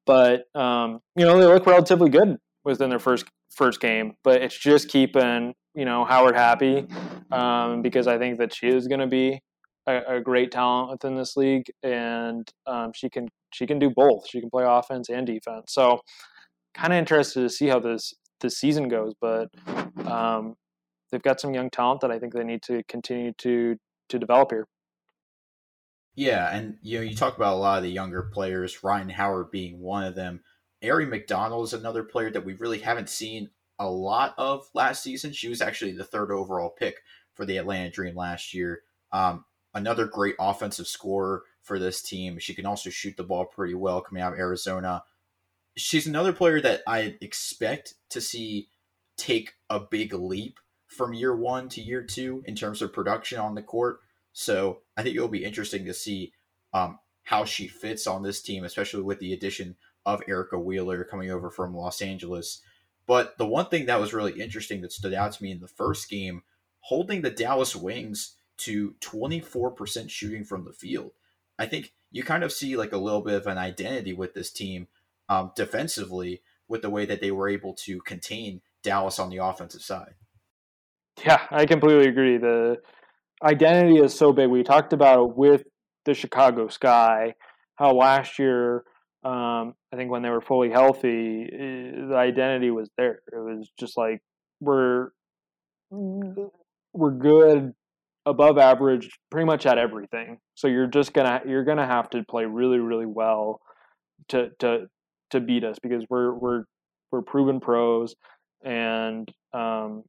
[0.05, 4.13] But um, you know, they look relatively good within their first first game.
[4.23, 6.87] But it's just keeping you know Howard happy
[7.31, 9.41] um, because I think that she is going to be
[9.87, 14.27] a, a, great talent within this league, and um, she can she can do both.
[14.29, 15.73] She can play offense and defense.
[15.73, 16.01] So,
[16.73, 19.13] kind of interested to see how this this season goes.
[19.19, 19.49] But
[20.05, 20.55] um,
[21.11, 23.77] they've got some young talent that I think they need to continue to
[24.09, 24.67] to develop here.
[26.15, 29.51] Yeah, and you know you talk about a lot of the younger players, Rhyne Howard
[29.51, 30.41] being one of them.
[30.83, 33.49] Aari McDonald is another player that we really haven't seen
[33.81, 35.33] a lot of last season.
[35.33, 36.97] She was actually the third overall pick
[37.33, 38.83] for the Atlanta Dream last year.
[39.11, 42.37] Um, another great offensive scorer for this team.
[42.37, 45.03] She can also shoot the ball pretty well coming out of Arizona.
[45.75, 48.67] She's another player that I expect to see
[49.17, 53.55] take a big leap from year one to year two in terms of production on
[53.55, 54.01] the court.
[54.31, 56.33] So I think it'll be interesting to see
[56.71, 59.75] um, how she fits on this team, especially with the addition
[60.05, 62.61] of Erica Wheeler coming over from Los Angeles.
[63.11, 65.67] But the one thing that was really interesting that stood out to me in the
[65.67, 66.43] first game,
[66.79, 71.11] holding the Dallas Wings to 24% shooting from the field.
[71.59, 74.49] I think you kind of see like a little bit of an identity with this
[74.49, 74.87] team
[75.27, 79.81] um, defensively with the way that they were able to contain Dallas on the offensive
[79.81, 80.13] side.
[81.25, 82.37] Yeah, I completely agree.
[82.37, 82.77] The
[83.43, 84.49] identity is so big.
[84.49, 85.63] We talked about with
[86.05, 87.35] the Chicago Sky,
[87.75, 88.85] how last year
[89.23, 93.21] um, I think when they were fully healthy, eh, the identity was there.
[93.31, 94.19] It was just like
[94.59, 95.09] we're
[95.91, 97.73] we're good,
[98.25, 100.37] above average, pretty much at everything.
[100.55, 103.59] So you're just gonna you're gonna have to play really really well
[104.29, 104.87] to to
[105.31, 106.63] to beat us because we're we're
[107.11, 108.15] we're proven pros
[108.63, 110.03] and um,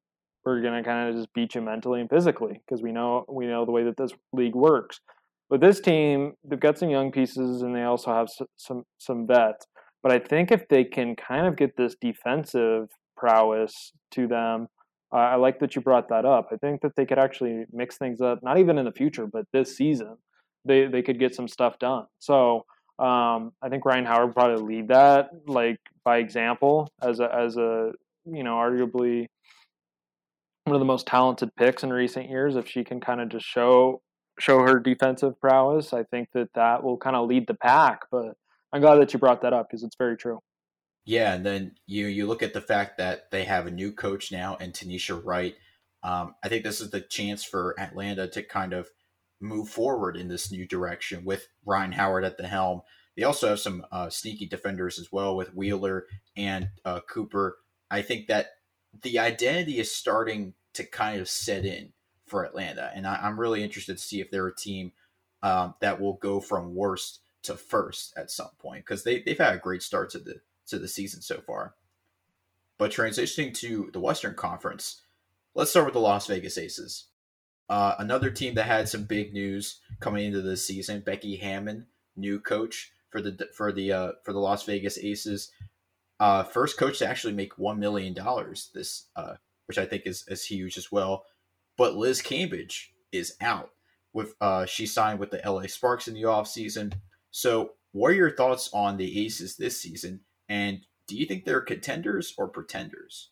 [0.45, 3.65] we're gonna kind of just beat you mentally and physically because we know we know
[3.65, 5.01] the way that this league works.
[5.53, 9.67] But this team, they've got some young pieces and they also have some some vets.
[10.03, 12.89] But I think if they can kind of get this defensive
[13.19, 14.69] prowess to them,
[15.13, 16.49] uh, I like that you brought that up.
[16.51, 19.45] I think that they could actually mix things up, not even in the future, but
[19.53, 20.17] this season,
[20.65, 22.07] they they could get some stuff done.
[22.19, 22.65] So
[22.99, 27.93] um, I think Rhyne Howard probably lead that like by example as a as a
[28.25, 29.27] you know arguably
[30.65, 32.57] one of the most talented picks in recent years.
[32.57, 34.01] If she can kind of just show
[34.39, 35.93] show her defensive prowess.
[35.93, 38.01] I think that that will kind of lead the pack.
[38.11, 38.35] But
[38.73, 40.41] I'm glad that you brought that up because it's very true.
[41.05, 44.31] Yeah, and then you you look at the fact that they have a new coach
[44.31, 45.57] now and Tanisha Wright.
[46.05, 48.89] Um, I think this is the chance for Atlanta to kind of
[49.41, 52.83] move forward in this new direction with Rhyne Howard at the helm.
[53.17, 56.07] They also have some uh, sneaky defenders as well with Wheeler
[56.37, 57.59] and uh, Cooper.
[57.91, 58.47] I think that
[59.03, 61.93] the identity is starting to kind of set in
[62.33, 64.93] for Atlanta, and I, am really interested to see if they're a team
[65.43, 69.55] um, that will go from worst to first at some point because they they've had
[69.55, 71.75] a great start to the to the season so far.
[72.79, 75.03] But transitioning to the Western Conference,
[75.55, 77.09] let's start with the Las Vegas Aces.
[77.69, 81.03] Uh, another team that had some big news coming into the season.
[81.05, 85.53] Becky Hammon, new coach for the for the uh, for the Las Vegas Aces.
[86.19, 89.35] Uh, first coach to actually make one million dollars this, uh,
[89.67, 91.27] which I think is is huge as well.
[91.77, 93.71] But Liz Cambage is out.
[94.15, 96.93] With uh, she signed with the LA Sparks in the offseason.
[97.31, 100.21] So, what are your thoughts on the Aces this season?
[100.51, 103.31] And do you think they're contenders or pretenders?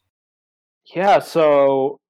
[0.94, 2.00] Yeah, so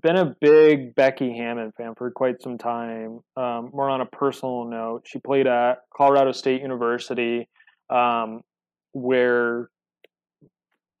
[0.00, 3.20] been a big Becky Hammon fan for quite some time.
[3.36, 7.48] Um, more on a personal note, she played at Colorado State University,
[7.90, 8.42] um,
[8.92, 9.68] where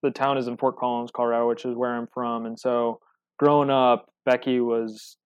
[0.02, 2.46] the town is in Fort Collins, Colorado, which is where I'm from.
[2.46, 3.00] And so,
[3.38, 5.16] growing up, Becky was,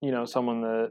[0.00, 0.90] you know, someone that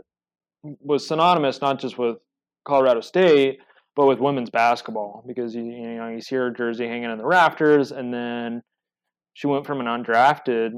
[0.82, 2.18] was synonymous not just with
[2.66, 3.60] Colorado State,
[3.95, 7.26] but with women's basketball because you you know you see her jersey hanging in the
[7.26, 8.62] rafters, and then
[9.34, 10.72] she went from an undrafted,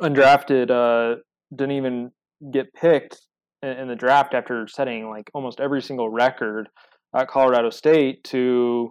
[0.00, 1.20] undrafted, uh,
[1.54, 2.10] didn't even
[2.52, 3.20] get picked
[3.62, 6.68] in, in the draft after setting like almost every single record
[7.14, 8.90] at Colorado State to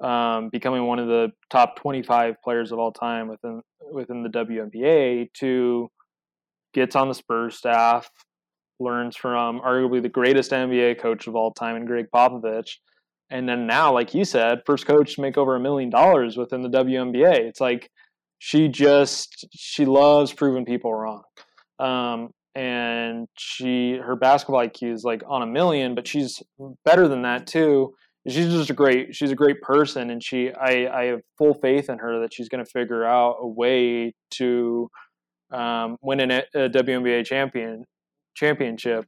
[0.00, 5.32] um, becoming one of the top 25 players of all time within within the WNBA
[5.34, 5.90] to
[6.72, 8.10] gets on the Spurs staff,
[8.80, 12.78] learns from arguably the greatest NBA coach of all time in Gregg Popovich,
[13.30, 16.62] and then now, like you said, first coach to make over a million dollars within
[16.62, 17.38] the WNBA.
[17.38, 17.90] It's like
[18.38, 21.22] she just she loves proving people wrong.
[21.78, 26.42] Um, and she her basketball IQ is like on a million, but she's
[26.84, 27.94] better than that too
[28.28, 31.90] she's just a great she's a great person and she i i have full faith
[31.90, 34.88] in her that she's going to figure out a way to
[35.54, 37.84] um, win an, a WNBA champion
[38.34, 39.06] championship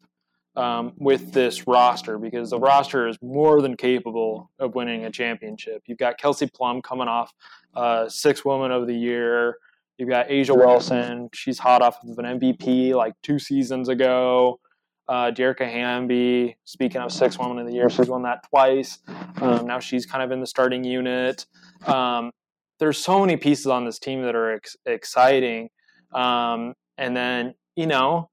[0.55, 5.83] um, with this roster because the roster is more than capable of winning a championship.
[5.87, 7.33] You've got Kelsey Plum coming off
[7.75, 9.57] uh, six woman of the year.
[9.99, 11.29] You've got A'ja Wilson.
[11.35, 14.61] She's hot off of an MVP like two seasons ago.
[15.09, 18.99] Uh, Dearica Hamby, speaking of six women of the year, she's won that twice.
[19.41, 21.47] Um, now she's kind of in the starting unit.
[21.87, 22.33] Um,
[22.81, 25.69] there's so many pieces on this team that are ex- exciting.
[26.15, 28.31] Um, and then, you know,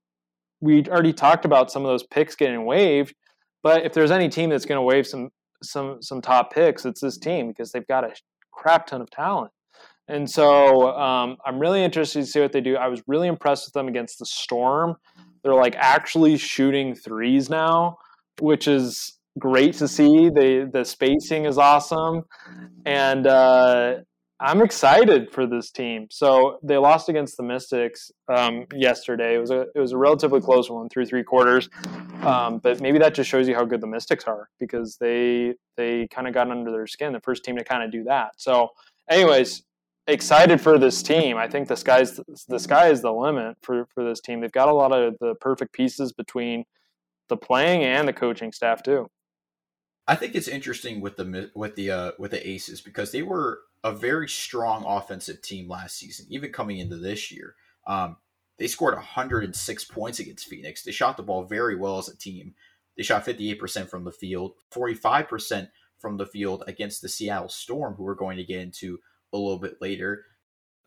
[0.61, 3.13] we already talked about some of those picks getting waived.
[3.61, 5.29] But if there's any team that's going to waive some
[5.61, 8.13] some some top picks, it's this team because they've got a
[8.51, 9.51] crap ton of talent.
[10.07, 12.75] And so um, I'm really interested to see what they do.
[12.75, 14.95] I was really impressed with them against the Storm
[15.43, 17.97] they're like actually shooting threes now,
[18.39, 20.29] which is great to see.
[20.29, 22.23] They the spacing is awesome,
[22.85, 23.95] and uh,
[24.39, 26.07] I'm excited for this team.
[26.09, 29.35] So they lost against the Mystics um, yesterday.
[29.35, 31.69] It was a it was a relatively close one through three quarters,
[32.23, 36.07] um, but maybe that just shows you how good the Mystics are because they they
[36.07, 37.13] kind of got under their skin.
[37.13, 38.31] The first team to kind of do that.
[38.37, 38.69] So,
[39.09, 39.63] anyways,
[40.07, 41.37] excited for this team.
[41.37, 44.41] I think the sky's the sky is the limit for for this team.
[44.41, 46.65] They've got a lot of the perfect pieces between
[47.29, 49.07] the playing and the coaching staff too.
[50.07, 53.61] I think it's interesting with the with the uh, with the Aces because they were
[53.83, 57.55] a very strong offensive team last season, even coming into this year.
[57.85, 58.17] Um,
[58.57, 60.83] they scored 106 points against Phoenix.
[60.83, 62.53] They shot the ball very well as a team.
[62.95, 68.03] They shot 58% from the field, 45% from the field against the Seattle Storm, who
[68.03, 68.99] we're going to get into
[69.33, 70.25] a little bit later.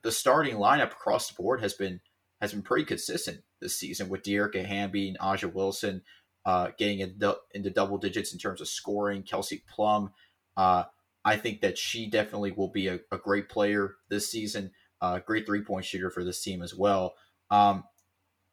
[0.02, 2.00] The starting lineup across the board has been
[2.40, 6.02] has been pretty consistent this season with Dearica Hamby and A'ja Wilson
[6.46, 9.24] uh, getting into, into double digits in terms of scoring.
[9.24, 10.12] Kelsey Plum,
[10.56, 10.84] uh,
[11.24, 14.70] I think that she definitely will be a, a great player this season.
[15.00, 17.14] Uh, great three point shooter for this team as well.
[17.50, 17.84] Um,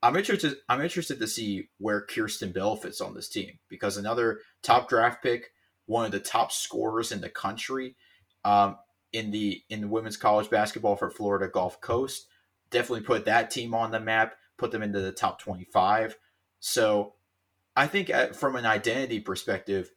[0.02, 0.58] I'm interested.
[0.68, 5.24] I'm interested to see where Kierstan Bell fits on this team because another top draft
[5.24, 5.52] pick,
[5.86, 7.96] one of the top scorers in the country.
[8.44, 8.78] Um,
[9.14, 12.28] in the in the women's college basketball for Florida Gulf Coast.
[12.72, 16.18] Definitely put that team on the map, put them into the top 25.
[16.59, 17.14] So
[17.76, 19.91] I think at, from an identity perspective,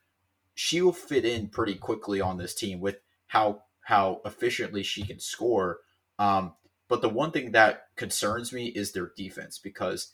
[0.54, 5.18] she will fit in pretty quickly on this team with how how efficiently she can
[5.18, 5.78] score.
[6.18, 6.54] Um,
[6.88, 10.12] but the one thing that concerns me is their defense because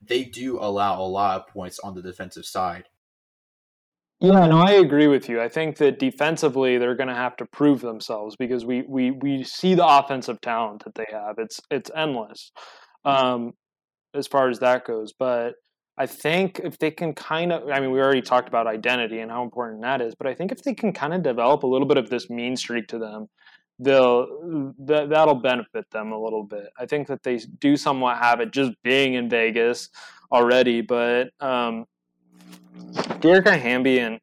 [0.00, 2.84] they do allow a lot of points on the defensive side.
[4.20, 5.42] Yeah, no, I agree with you.
[5.42, 9.44] I think that defensively they're going to have to prove themselves because we we we
[9.44, 11.34] see the offensive talent that they have.
[11.38, 12.50] It's it's endless
[13.04, 13.52] um,
[14.14, 15.12] as far as that goes.
[15.18, 15.54] But
[15.98, 19.30] I think if they can kind of, I mean, we already talked about identity and
[19.30, 20.14] how important that is.
[20.14, 22.56] But I think if they can kind of develop a little bit of this mean
[22.56, 23.26] streak to them,
[23.78, 24.26] they'll
[24.86, 26.68] that that'll benefit them a little bit.
[26.78, 29.90] I think that they do somewhat have it just being in Vegas
[30.32, 31.28] already, but.
[31.40, 31.84] Um,
[33.20, 34.20] Dearica Hamby and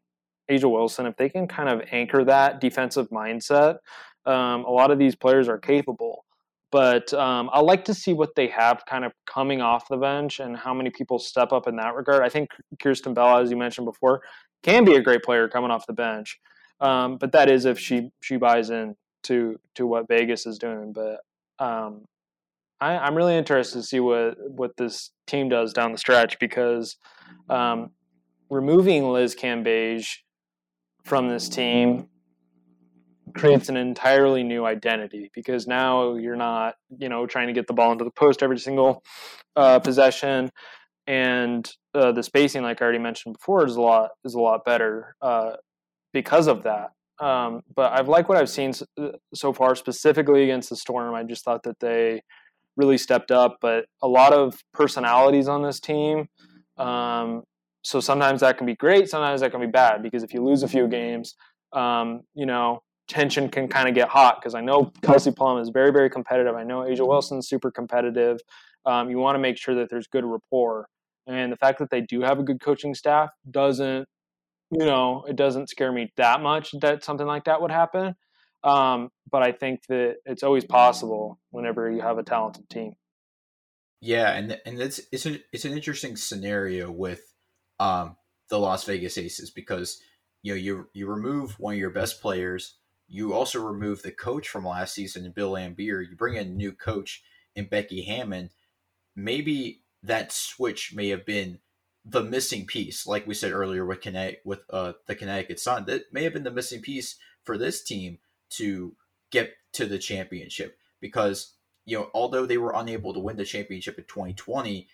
[0.50, 3.78] A'ja Wilson, if they can kind of anchor that defensive mindset,
[4.26, 6.26] um, a lot of these players are capable.
[6.72, 10.40] But um, I like to see what they have kind of coming off the bench
[10.40, 12.24] and how many people step up in that regard.
[12.24, 12.50] I think
[12.82, 14.22] Kierstan Bell, as you mentioned before,
[14.64, 16.40] can be a great player coming off the bench.
[16.80, 20.94] Um, but that is if she she buys in to to what Vegas is doing.
[20.94, 21.20] But
[21.64, 22.06] um,
[22.82, 26.98] I, am really interested to see what what this team does down the stretch because
[27.50, 27.92] um,
[28.54, 30.08] removing Liz Cambage
[31.04, 32.08] from this team
[33.34, 37.74] creates an entirely new identity because now you're not, you know, trying to get the
[37.74, 39.04] ball into the post every single
[39.56, 40.52] uh, possession,
[41.08, 44.64] and uh, the spacing, like I already mentioned before, is a lot is a lot
[44.64, 45.54] better uh,
[46.14, 46.92] because of that.
[47.20, 51.14] Um, but I've liked what I've seen uh, so far, specifically against the Storm.
[51.16, 52.22] I just thought that they
[52.78, 56.28] really stepped up, but a lot of personalities on this team
[56.78, 57.44] Um,
[57.84, 60.64] so sometimes that can be great, sometimes that can be bad because if you lose
[60.64, 61.36] a few games,
[61.74, 65.70] um, you know, tension can kind of get hot because I know Kelsey Plum is
[65.70, 66.56] very, very competitive.
[66.56, 68.40] I know A'ja Wilson's super competitive.
[68.86, 70.88] Um, you want to make sure that there's good rapport.
[71.28, 74.08] And the fact that they do have a good coaching staff doesn't,
[74.72, 78.16] you know, it doesn't scare me that much that something like that would happen.
[78.64, 82.94] Um, but I think that it's always possible whenever you have a talented team.
[84.00, 87.33] Yeah, and and it's it's an it's an interesting scenario with
[87.80, 88.16] um,
[88.50, 90.02] the Las Vegas Aces because
[90.42, 92.76] you know you you remove one of your best players,
[93.08, 96.08] you also remove the coach from last season, Bill Laimbeer.
[96.08, 97.24] You bring in a new coach
[97.56, 98.50] in Becky Hammon.
[99.16, 101.60] Maybe that switch may have been
[102.06, 105.86] the missing piece, like we said earlier with Connect with uh, the Connecticut Sun.
[105.86, 108.20] That may have been the missing piece for this team
[108.52, 108.96] to
[109.32, 111.54] get to the championship because
[111.86, 114.88] you know although they were unable to win the championship in 2020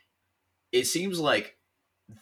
[0.71, 1.57] it seems like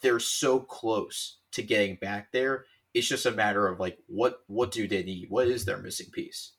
[0.02, 2.66] they're so close to getting back there.
[2.94, 5.30] It's just a matter of like what what do they need?
[5.30, 6.54] What is their missing piece?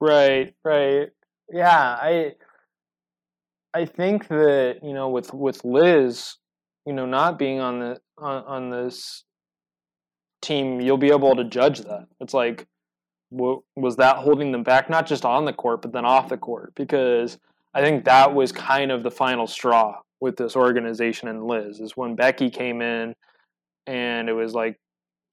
[0.00, 1.10] Right right.
[1.52, 2.32] Yeah i
[3.74, 6.36] i think that you know with with liz
[6.86, 9.24] you know not being on the on, on this
[10.40, 12.06] team you'll be able to judge that.
[12.20, 12.66] It's like
[13.30, 16.72] was that holding them back, not just on the court, but then off the court?
[16.76, 17.38] Because
[17.74, 21.96] I think that was kind of the final straw with this organization and Liz is
[21.96, 23.14] when Becky came in
[23.86, 24.80] and it was like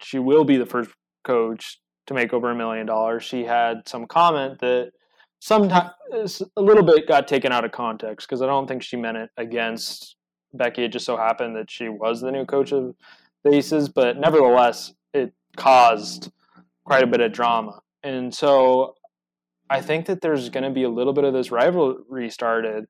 [0.03, 0.91] she will be the first
[1.23, 3.23] coach to make over a million dollars.
[3.23, 4.91] She had some comment that
[5.39, 9.15] sometimes a little bit got taken out of context because I don't think she meant
[9.15, 10.17] it against
[10.53, 10.83] Becky.
[10.83, 12.93] It just so happened that she was the new coach of
[13.45, 16.31] the Aces, but nevertheless, it caused
[16.83, 17.79] quite a bit of drama.
[18.03, 18.95] And so
[19.71, 22.87] I think that there's going to be a little bit of this rivalry started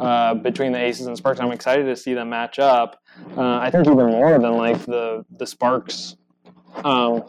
[0.00, 1.38] uh, between the Aces and Sparks.
[1.38, 3.00] I'm excited to see them match up.
[3.36, 6.16] Uh, I think even more than like the the Sparks
[6.82, 7.22] um,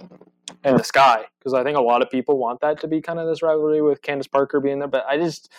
[0.63, 3.19] and the Sky, because I think a lot of people want that to be kind
[3.19, 4.87] of this rivalry with Candace Parker being there.
[4.87, 5.51] But I just,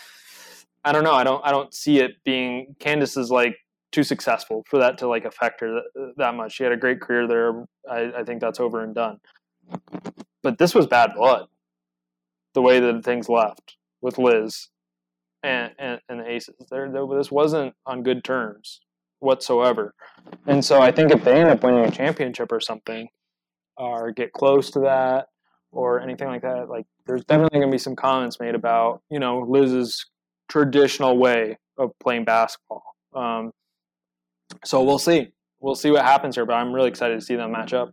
[0.85, 1.15] I don't know.
[1.15, 2.75] I don't I don't see it being.
[2.81, 3.57] Candace is like
[3.93, 6.55] too successful for that to like affect her that, that much.
[6.55, 7.65] She had a great career there.
[7.89, 9.21] I, I think that's over and done.
[10.43, 11.47] But this was bad blood
[12.57, 14.69] the way that things left with Liz
[15.43, 16.55] and, and, and the Aces.
[16.71, 18.81] There, this wasn't on good terms
[19.21, 19.95] whatsoever.
[20.47, 23.09] And so I think if they end up winning a championship or something,
[23.77, 25.27] or get close to that,
[25.71, 29.19] or anything like that, like there's definitely going to be some comments made about you
[29.19, 30.07] know Liz's
[30.49, 32.83] traditional way of playing basketball.
[33.15, 33.53] Um,
[34.65, 35.29] so we'll see.
[35.61, 37.93] We'll see what happens here, but I'm really excited to see them match up.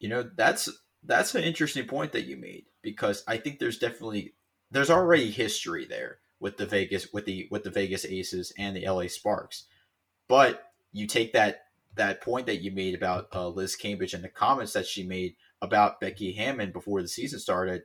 [0.00, 0.68] You know, that's
[1.04, 4.34] that's an interesting point that you made because I think there's definitely
[4.70, 8.88] there's already history there with the Vegas with the with the Vegas Aces and the
[8.88, 9.64] LA Sparks.
[10.28, 11.64] But you take that
[11.96, 15.34] that point that you made about uh, Liz Cambage and the comments that she made
[15.60, 17.82] about Becky Hammon before the season started,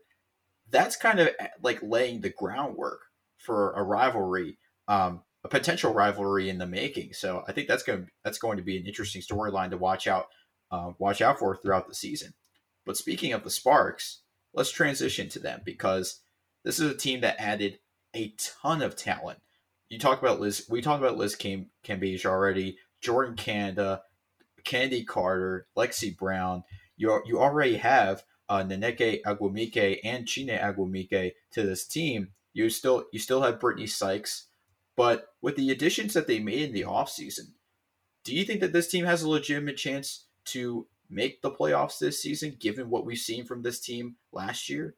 [0.70, 3.00] that's kind of eh, like laying the groundwork
[3.40, 7.14] for a rivalry, um, a potential rivalry in the making.
[7.14, 10.28] So I think that's going that's going to be an interesting storyline to watch out
[10.70, 12.36] uh, watch out for throughout the season.
[12.86, 14.21] But speaking of the Sparks,
[14.54, 16.22] let's transition to them because
[16.64, 17.80] this is a team that added
[18.16, 19.40] a ton of talent.
[19.90, 20.66] You talk about Liz.
[20.70, 22.78] We talked about Liz Cam- Cambage already.
[23.04, 24.04] Jordin Canada,
[24.64, 26.64] Kennedy Carter, Lexi Brown.
[26.98, 32.30] You you already have uh, Nneka Ogwumike and Chiney Ogwumike to this team.
[32.54, 34.48] You still you still have Brittney Sykes,
[34.96, 37.54] but with the additions that they made in the offseason,
[38.24, 42.22] do you think that this team has a legitimate chance to make the playoffs this
[42.22, 44.96] season, given what we've seen from this team last year?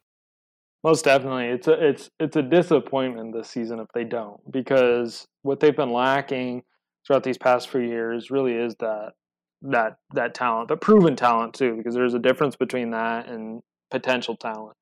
[0.83, 5.59] Most definitely, it's a it's it's a disappointment this season if they don't, because what
[5.59, 6.63] they've been lacking
[7.05, 9.13] throughout these past few years really is that
[9.61, 13.61] that that talent, but proven talent too, because there's a difference between that and
[13.91, 14.75] potential talent.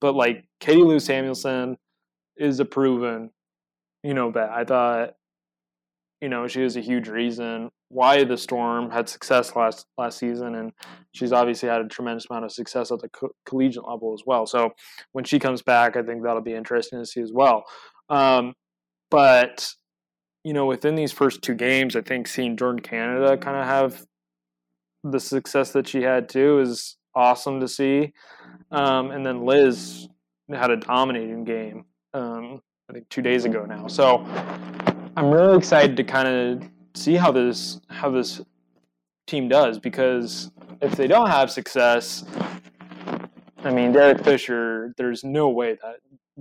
[0.00, 1.76] But like Katie Lou Samuelson
[2.36, 3.30] is a proven,
[4.04, 4.50] you know, bet.
[4.50, 5.14] I thought,
[6.20, 10.54] you know, she was a huge reason why the Storm had success last last season,
[10.56, 10.72] and
[11.12, 14.46] she's obviously had a tremendous amount of success at the co- collegiate level as well.
[14.46, 14.70] So
[15.12, 17.64] when she comes back, I think that'll be interesting to see as well.
[18.08, 18.54] Um,
[19.10, 19.68] but
[20.44, 24.04] you know, within these first two games, I think seeing Jordin Canada kind of have
[25.04, 28.12] the success that she had too is awesome to see.
[28.70, 30.08] Um, and then Liz
[30.50, 31.84] had a dominating game.
[32.14, 33.86] Um, I think two days ago now.
[33.86, 34.24] So
[35.18, 38.40] I'm really excited to kind of see how this how this
[39.26, 42.24] team does because if they don't have success,
[43.64, 45.96] I mean Derek Fisher, there's no way that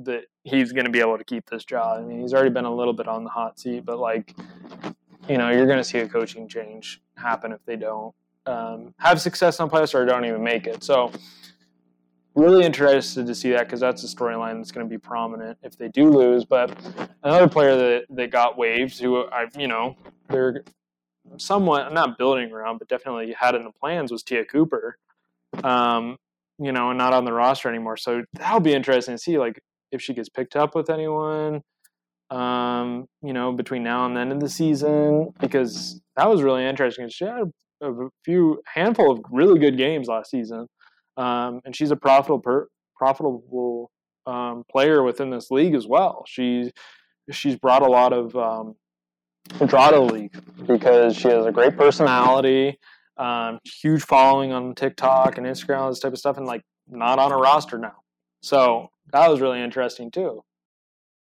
[0.06, 1.98] that he's going to be able to keep this job.
[1.98, 4.36] I mean, he's already been a little bit on the hot seat, but like,
[5.28, 8.14] you know, you're going to see a coaching change, happen if they don't
[8.46, 10.84] um, have success on playoffs or don't even make it.
[10.84, 11.12] So
[12.38, 15.78] really interested to see that because that's a storyline that's going to be prominent if
[15.78, 16.46] they do lose.
[16.46, 16.78] But
[17.24, 19.98] another player that, that got waived, who I, you know,
[20.30, 20.64] they're
[21.38, 24.98] somewhat not building around, but definitely had in the plans was Te'a Cooper.
[25.64, 26.18] Um,
[26.60, 27.98] you know, and not on the roster anymore.
[27.98, 29.62] So that'll be interesting to see, like,
[29.92, 31.62] if she gets picked up with anyone,
[32.32, 37.08] um, you know, between now and then in the season, because that was really interesting.
[37.10, 37.92] She had a
[38.26, 40.68] few handful of really good games last season,
[41.18, 43.92] um, and she's a profitable per, profitable
[44.26, 46.24] um, player within this league as well.
[46.28, 46.72] She's
[47.32, 48.76] she's brought a lot of um,
[49.66, 52.80] draw to the league because she has a great personality,
[53.18, 57.20] um, huge following on TikTok and Instagram, all this type of stuff, and like not
[57.20, 57.96] on a roster now.
[58.42, 60.44] So that was really interesting too.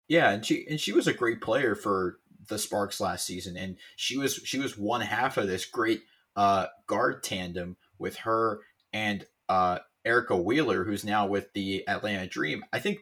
[0.09, 2.19] Yeah, and she and she was a great player for
[2.49, 6.03] the Sparks last season, and she was she was one half of this great
[6.37, 8.61] uh, guard tandem with her
[8.93, 12.65] and uh, Erica Wheeler, who's now with the Atlanta Dream.
[12.73, 12.99] I think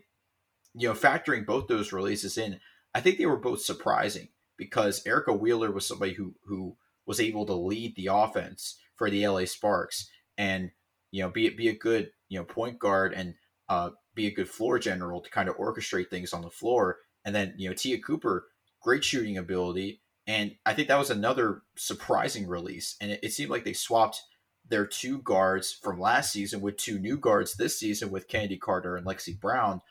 [0.74, 2.60] you know factoring both those releases in,
[2.94, 6.76] I think they were both surprising because Erica Wheeler was somebody who who
[7.06, 10.70] was able to lead the offense for the LA Sparks and
[11.10, 13.34] you know be be a good you know point guard and
[13.68, 16.98] uh, be a good floor general to kind of orchestrate things on the floor.
[17.24, 18.46] And then you know Te'a Cooper,
[18.80, 22.96] great shooting ability, and I think that was another surprising release.
[23.00, 24.22] And it, it seemed like they swapped
[24.70, 28.96] their two guards from last season with two new guards this season with Kennedy Carter
[28.96, 29.82] and Lexi Brown.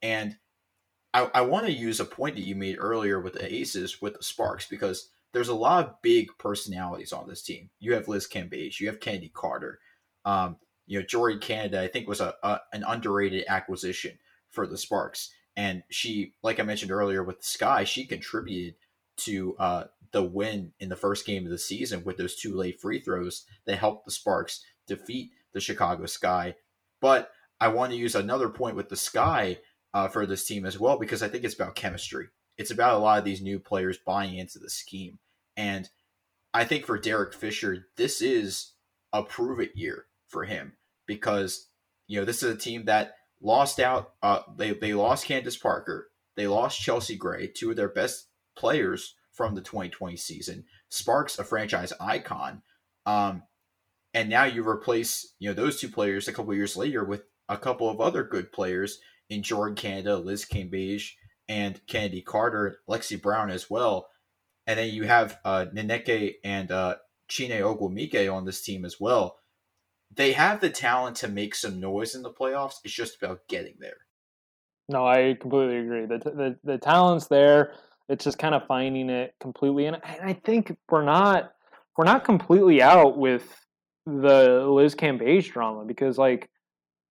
[0.00, 0.36] And
[1.12, 4.14] I, I want to use a point that you made earlier with the Aces with
[4.14, 7.70] the Sparks because there's a lot of big personalities on this team.
[7.80, 9.80] You have Liz Cambage, you have Candy Carter.
[10.24, 14.18] Um, you know, Jordin Canada, I think, was a, a, an underrated acquisition
[14.50, 15.30] for the Sparks.
[15.56, 18.76] And she, like I mentioned earlier with Sky, she contributed
[19.18, 22.80] to uh, the win in the first game of the season with those two late
[22.80, 26.54] free throws that helped the Sparks defeat the Chicago Sky.
[27.00, 29.58] But I want to use another point with the Sky
[29.92, 32.28] uh, for this team as well because I think it's about chemistry.
[32.56, 35.18] It's about a lot of these new players buying into the scheme.
[35.56, 35.88] And
[36.52, 38.72] I think for Derek Fisher, this is
[39.12, 40.74] a prove it year for him
[41.06, 41.68] because,
[42.06, 44.12] you know, this is a team that lost out.
[44.22, 46.10] Uh, they, they lost Candace Parker.
[46.36, 48.28] They lost Chelsea Gray, two of their best
[48.58, 50.64] players from the 2020 season.
[50.88, 52.62] Sparks, a franchise icon.
[53.06, 53.44] Um,
[54.12, 57.56] and now you replace, you know, those two players a couple years later with a
[57.56, 58.98] couple of other good players
[59.30, 61.12] in Jordin Canada, Liz Cambage,
[61.48, 64.08] and Kennedy Carter, Lexi Brown as well.
[64.66, 66.96] And then you have uh, Nneka and uh,
[67.28, 69.38] Chiney Ogwumike on this team as well.
[70.14, 72.76] They have the talent to make some noise in the playoffs.
[72.84, 73.98] It's just about getting there.
[74.88, 76.06] No, I completely agree.
[76.06, 77.74] The, the, the talent's there.
[78.08, 79.86] It's just kind of finding it completely.
[79.86, 81.50] And I think we're not
[81.96, 83.44] we're not completely out with
[84.06, 86.48] the Liz Cambage drama because like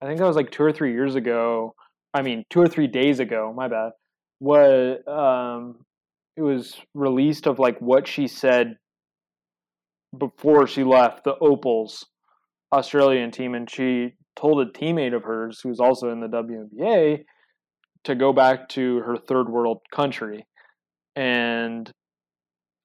[0.01, 1.75] I think that was like two or three years ago
[2.17, 3.91] I mean, two or three days ago, my bad,
[4.39, 5.85] What um,
[6.35, 8.77] it was released of like what she said
[10.17, 12.05] before she left the Opals
[12.73, 17.23] Australian team, and she told a teammate of hers who's also in the WNBA
[18.05, 20.45] to go back to her third world country,
[21.17, 21.91] and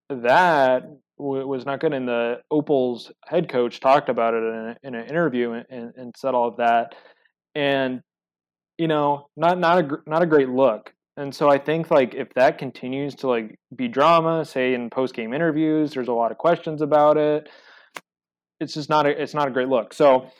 [0.09, 0.85] that
[1.19, 1.93] w- was not good.
[1.93, 5.93] And the Opals head coach talked about it in, a, in an interview and, and,
[5.97, 6.95] and said all of that,
[7.55, 8.01] and
[8.79, 10.93] you know, not not a not a great look.
[11.19, 15.15] And so I think like if that continues to like be drama, say in post
[15.15, 17.51] game interviews, there's a lot of questions about it.
[18.61, 19.93] It's just not a it's not a great look.
[19.93, 20.31] So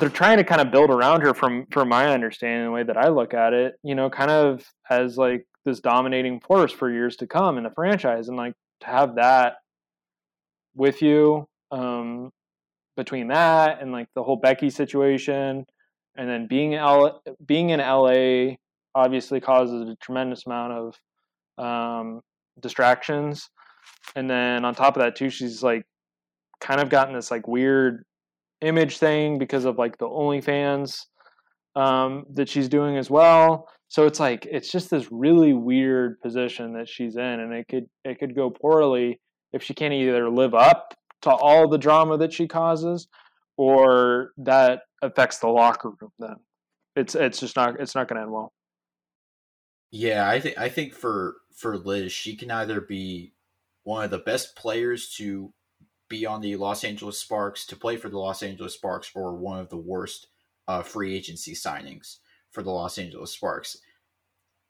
[0.00, 2.96] they're trying to kind of build around her from from my understanding the way that
[2.96, 7.16] I look at it, you know, kind of as like this dominating force for years
[7.16, 9.56] to come in the franchise and like to have that
[10.74, 12.30] with you um
[12.96, 15.64] between that and like the whole Becky situation
[16.16, 18.56] and then being L- being in LA
[18.94, 22.20] obviously causes a tremendous amount of um,
[22.60, 23.50] distractions,
[24.14, 25.84] and then on top of that too, she's like
[26.60, 28.04] kind of gotten this like weird
[28.60, 31.06] image thing because of like the OnlyFans
[31.74, 33.68] um, that she's doing as well.
[33.88, 37.86] So it's like it's just this really weird position that she's in, and it could
[38.04, 39.20] it could go poorly
[39.52, 43.06] if she can't either live up to all the drama that she causes,
[43.56, 46.36] or that affects the locker room then.
[46.96, 48.52] It's it's just not it's not going to end well.
[49.94, 53.32] Yeah i think i think for for liz she can either be
[53.84, 55.52] one of the best players to
[56.08, 59.60] be on the los angeles sparks to play for the los angeles sparks or one
[59.60, 60.26] of the worst
[60.66, 62.16] uh, free agency signings
[62.54, 63.76] for the los angeles sparks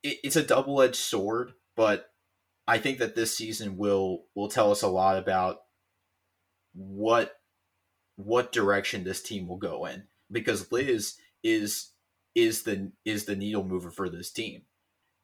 [0.03, 2.07] it, it's a double-edged sword but
[2.67, 5.59] i think that this season will will tell us a lot about
[6.75, 7.35] what
[8.17, 11.91] what direction this team will go in because Liz is
[12.35, 14.63] is the is the needle mover for this team.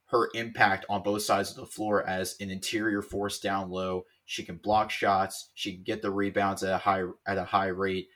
[0.07, 4.43] Her impact on both sides of the floor as an interior force down low, she
[4.43, 8.09] can block shots, she can get the rebounds at a high at a high rate.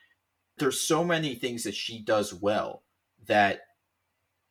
[0.57, 2.83] There's so many things that she does well
[3.27, 3.61] that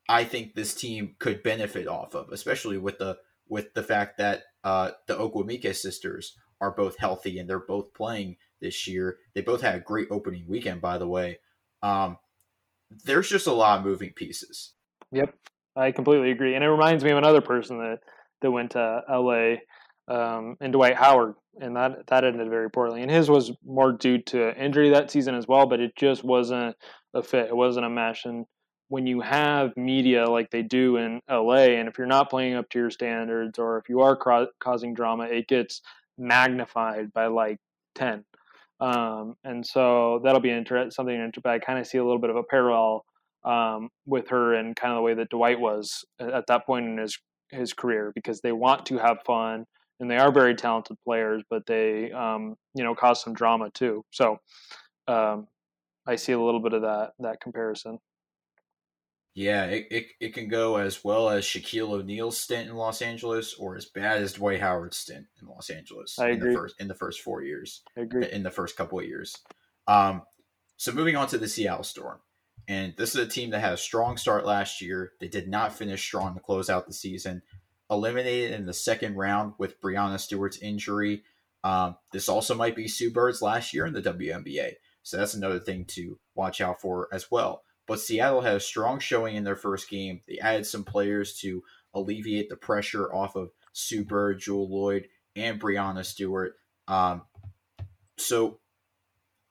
[0.09, 3.19] I think this team could benefit off of, especially with the
[3.49, 8.37] with the fact that uh, the Ogwumike sisters are both healthy and they're both playing
[8.61, 9.19] this year.
[9.35, 11.39] They both had a great opening weekend, by the way.
[11.83, 12.19] Um,
[13.05, 14.73] there's just a lot of moving pieces.
[15.13, 15.35] Yep,
[15.77, 17.99] I completely agree, and it reminds me of another person that
[18.41, 19.57] that went to LA
[20.09, 23.03] um, and Dwight Howard, and that that ended very poorly.
[23.03, 26.77] And his was more due to injury that season as well, but it just wasn't
[27.15, 27.49] a fit.
[27.49, 28.25] It wasn't a mesh.
[28.25, 28.47] And
[28.95, 32.71] when you have media like they do in LA, and if you're not playing up
[32.71, 35.83] to your standards, or if you are cro- causing drama, it gets
[36.17, 37.59] magnified by like
[37.97, 38.25] ten.
[38.79, 41.51] Um, and so that'll be inter- something interesting.
[41.51, 43.05] I kind of see a little bit of a parallel
[43.45, 46.99] um, with her and kind of the way that Dwight was at that point in
[46.99, 47.19] his
[47.51, 49.65] his career because they want to have fun
[49.99, 54.05] and they are very talented players, but they um, you know cause some drama too.
[54.13, 54.39] So
[55.09, 55.49] um,
[56.07, 57.99] I see a little bit of that that comparison.
[59.35, 63.55] Yeah, it, it, it can go as well as Shaquille O'Neal's stint in Los Angeles,
[63.55, 66.17] or as bad as Dwight Howard's stint in Los Angeles.
[66.21, 66.53] I in agree.
[66.53, 67.83] The first, in the first four years.
[67.99, 68.31] I agree.
[68.31, 69.37] In the first couple of years.
[69.89, 70.23] Um,
[70.77, 72.21] so moving on to the Seattle Storm,
[72.69, 75.13] and this is a team that had a strong start last year.
[75.21, 77.43] They did not finish strong to close out the season.
[77.91, 81.25] Eliminated in the second round with Breanna Stewart's injury.
[81.65, 85.59] Um, this also might be Sue Bird's last year in the WNBA, so that's another
[85.59, 87.64] thing to watch out for as well.
[87.87, 90.23] But Seattle had a strong showing in their first game.
[90.27, 91.63] They added some players to
[91.93, 95.05] alleviate the pressure off of Sue Bird, Jewell Loyd,
[95.37, 96.55] and Breanna Stewart.
[96.89, 97.23] Um,
[98.17, 98.61] so,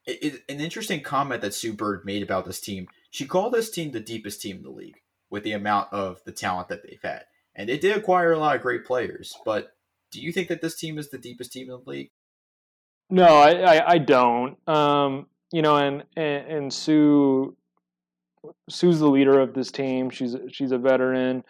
[0.05, 2.88] it, it, an interesting comment that Sue Bird made about this team.
[3.11, 4.97] She called this team the deepest team in the league
[5.30, 8.55] with the amount of the talent that they've had, and they did acquire a lot
[8.55, 9.35] of great players.
[9.45, 9.76] But
[10.11, 12.11] do you think that this team is the deepest team in the league?
[13.10, 14.57] No, I, I, I don't.
[14.68, 17.55] Um, you know, and, and and Sue
[18.70, 20.10] Sue's the leader of this team.
[20.10, 21.44] She's she's a veteran,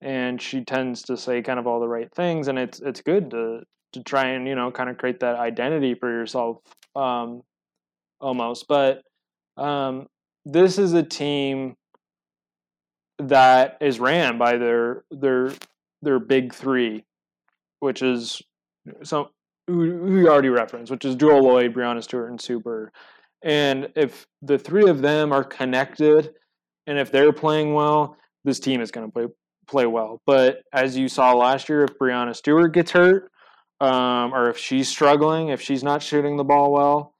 [0.00, 3.30] and she tends to say kind of all the right things, and it's it's good
[3.30, 3.60] to
[3.92, 6.58] to try and you know kind of create that identity for yourself,
[6.94, 7.42] um,
[8.20, 8.66] almost.
[8.68, 9.02] But
[9.56, 10.06] um,
[10.44, 11.76] this is a team
[13.18, 15.52] that is ran by their their
[16.02, 17.04] their big three,
[17.80, 18.42] which is
[19.02, 19.30] so
[19.66, 22.90] who, you already referenced, which is Jewell Loyd, Breanna Stewart, and Sue Bird.
[23.46, 26.34] And if the three of them are connected,
[26.88, 29.26] and if they're playing well, this team is going to play
[29.68, 30.20] play well.
[30.26, 33.30] But as you saw last year, if Breanna Stewart gets hurt,
[33.80, 37.14] um, or if she's struggling, if she's not shooting the ball well,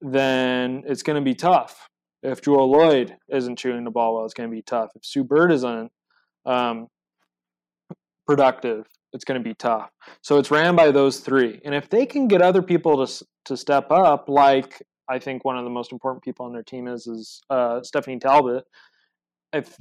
[0.00, 1.88] then it's going to be tough.
[2.24, 4.90] If Jewell Loyd isn't shooting the ball well, it's going to be tough.
[4.96, 5.92] If Sue Bird isn't
[6.44, 6.88] um,
[8.26, 9.90] productive, it's going to be tough.
[10.22, 13.56] So it's ran by those three, and if they can get other people to to
[13.56, 17.06] step up, like I think one of the most important people on their team is
[17.06, 18.64] is uh, Stephanie Talbot.
[19.52, 19.76] If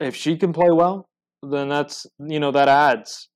[0.00, 1.08] if she can play well,
[1.42, 3.28] then that's you know that adds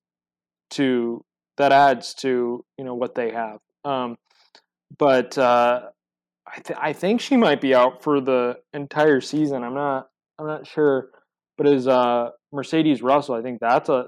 [0.71, 1.23] to
[1.57, 3.59] that adds to you know what they have.
[3.83, 4.17] Um,
[4.97, 5.81] but uh,
[6.47, 9.63] I th- I think she might be out for the entire season.
[9.63, 10.07] I'm not
[10.39, 11.09] I'm not sure,
[11.57, 13.35] but is uh, Mercedes Russell?
[13.35, 14.07] I think that's a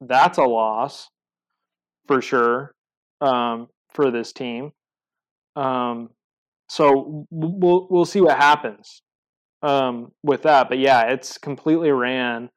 [0.00, 1.08] that's a loss
[2.06, 2.74] for sure
[3.20, 4.72] um, for this team.
[5.56, 6.10] Um,
[6.68, 9.02] so we'll we'll see what happens
[9.62, 10.68] um, with that.
[10.68, 12.50] But yeah, it's completely ran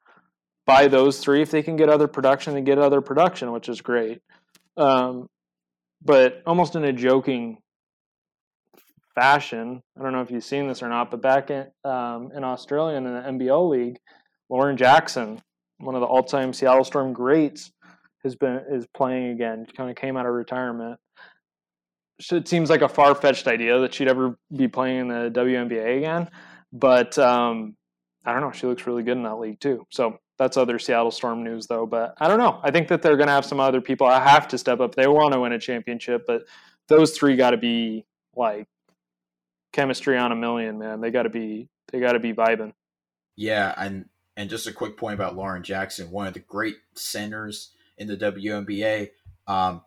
[0.65, 1.41] by those three.
[1.41, 4.21] If they can get other production, they get other production, which is great.
[4.77, 5.27] Um,
[6.03, 7.57] but almost in a joking
[9.15, 12.43] fashion, I don't know if you've seen this or not, but back in um, in
[12.43, 13.97] Australia in the NBL league,
[14.49, 15.41] Lauren Jackson,
[15.79, 17.71] one of the all-time Seattle Storm greats,
[18.23, 19.65] has been is playing again.
[19.75, 20.99] Kind of came out of retirement
[22.31, 25.97] it seems like a far fetched idea that she'd ever be playing in the WNBA
[25.97, 26.29] again.
[26.71, 27.75] But um,
[28.25, 28.51] I don't know.
[28.51, 29.85] She looks really good in that league too.
[29.89, 31.85] So that's other Seattle Storm news, though.
[31.85, 32.59] But I don't know.
[32.63, 34.07] I think that they're going to have some other people.
[34.07, 34.95] I have to step up.
[34.95, 36.43] They want to win a championship, but
[36.87, 38.67] those three got to be like
[39.71, 41.01] chemistry on a million, man.
[41.01, 41.69] They got to be.
[41.91, 42.73] They got to be vibing.
[43.35, 47.71] Yeah, and and just a quick point about Lauren Jackson, one of the great centers
[47.97, 49.09] in the WNBA.
[49.47, 49.81] Um,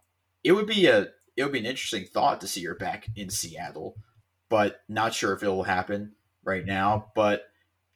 [0.45, 3.31] it would be a it would be an interesting thought to see her back in
[3.31, 3.97] Seattle,
[4.49, 6.13] but not sure if it will happen
[6.45, 7.13] right now.
[7.15, 7.45] But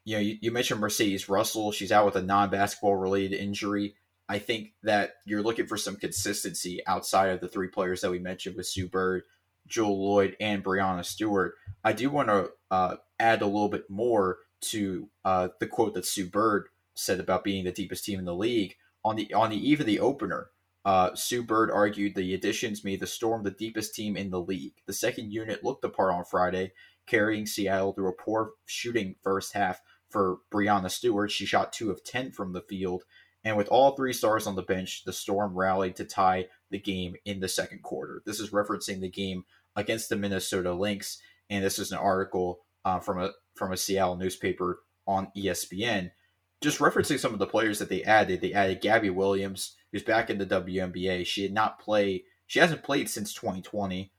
[0.04, 3.94] you know, you, you mentioned Mercedes Russell; she's out with a non-basketball related injury.
[4.28, 8.20] I think that you're looking for some consistency outside of the three players that we
[8.20, 9.24] mentioned with Sue Bird,
[9.66, 11.54] Jewell Loyd, and Breanna Stewart.
[11.82, 16.06] I do want to uh, add a little bit more to uh, the quote that
[16.06, 19.68] Sue Bird said about being the deepest team in the league on the on the
[19.70, 20.50] eve of the opener.
[20.84, 24.74] Uh, Sue Bird argued the additions made the Storm the deepest team in the league.
[24.86, 26.72] The second unit looked the part on Friday,
[27.06, 31.30] carrying Seattle through a poor shooting first half for Breanna Stewart.
[31.30, 33.04] She shot two of ten from the field,
[33.44, 37.16] and with all three stars on the bench, the Storm rallied to tie the game
[37.24, 38.22] in the second quarter.
[38.24, 39.44] This is referencing the game
[39.76, 41.18] against the Minnesota Lynx,
[41.50, 46.10] and this is an article uh, from a from a Seattle newspaper on ESPN.
[46.62, 50.30] Just referencing some of the players that they added, they added Gabby Williams, who's back
[50.30, 51.26] in the WNBA.
[51.26, 54.12] She did not play; she hasn't played since 2020.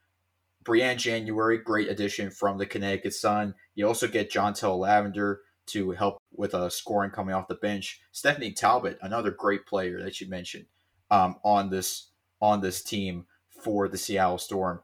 [0.64, 3.56] Briann January, great addition from the Connecticut Sun.
[3.74, 8.02] You also get Jantel Lavender to help with a uh, scoring coming off the bench.
[8.12, 10.66] Stephanie Talbot, another great player that you mentioned
[11.10, 12.10] um, on this
[12.42, 14.82] on this team for the Seattle Storm.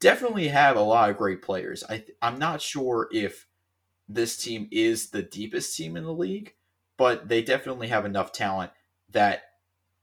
[0.00, 1.84] Definitely have a lot of great players.
[1.88, 3.46] I I'm not sure if
[4.08, 6.54] this team is the deepest team in the league,
[6.96, 8.72] but they definitely have enough talent
[9.10, 9.42] that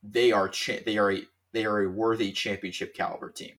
[0.04, 1.22] they are cha- they are a
[1.54, 3.56] they are a worthy championship caliber team.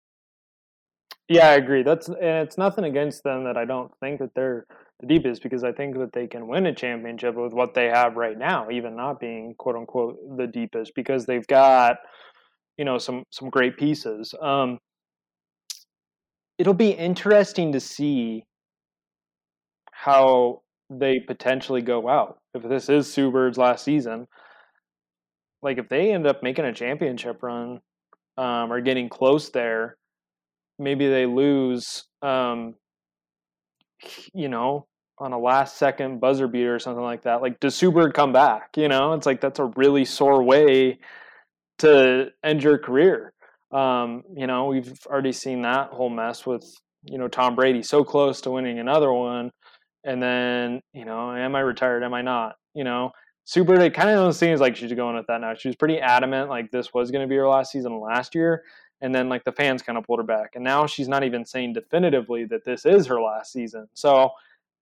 [1.29, 1.83] Yeah, I agree.
[1.83, 4.67] That's and it's nothing against them that I don't think that they're
[5.01, 8.17] the deepest because I think that they can win a championship with what they have
[8.17, 11.99] right now, even not being quote unquote the deepest, because they've got
[12.79, 14.35] you know some some great pieces.
[14.41, 14.79] Um,
[16.59, 18.45] it'll be interesting to see
[19.93, 24.27] how they potentially go out if this is Sue Bird's last season.
[25.63, 27.81] Like if they end up making a championship run
[28.37, 29.97] um, or getting close there,
[30.79, 32.75] maybe they lose um,
[34.35, 34.87] you know,
[35.19, 37.43] on a last second buzzer beater or something like that.
[37.43, 38.71] Like, does Bird come back?
[38.77, 40.99] You know, it's like that's a really sore way
[41.79, 43.33] to end your career.
[43.73, 46.65] Um, you know, we've already seen that whole mess with,
[47.05, 49.51] you know, Tom Brady so close to winning another one.
[50.05, 52.03] And then, you know, am I retired?
[52.03, 52.55] Am I not?
[52.75, 53.11] You know,
[53.57, 55.55] Bird, it kind of seems like she's going with that now.
[55.55, 58.63] She was pretty adamant, like this was going to be her last season last year
[59.01, 60.51] and then like the fans kind of pulled her back.
[60.55, 63.89] And now she's not even saying definitively that this is her last season.
[63.95, 64.31] So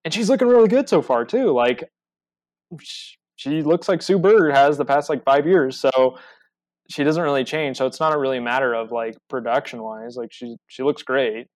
[0.04, 1.52] and she's looking really good so far too.
[1.52, 1.84] Like
[3.36, 6.18] she looks like sue bird has the past like five years so
[6.88, 7.76] she doesn't really change.
[7.76, 10.16] So it's not a really matter of like production wise.
[10.16, 11.46] Like she she looks great.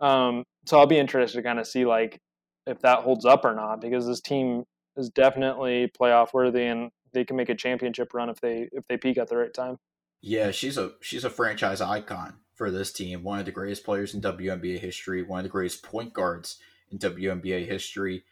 [0.00, 2.18] Um so i'll be interested to kind of see like
[2.66, 4.64] if that holds up or not because this team
[4.98, 8.96] is definitely playoff worthy and they can make a championship run if they if they
[8.96, 9.78] peak at the right time
[10.20, 13.22] yeah, she's a she's a franchise icon for this team.
[13.22, 15.22] One of the greatest players in WNBA history.
[15.22, 16.58] One of the greatest point guards
[16.90, 18.24] in WNBA history.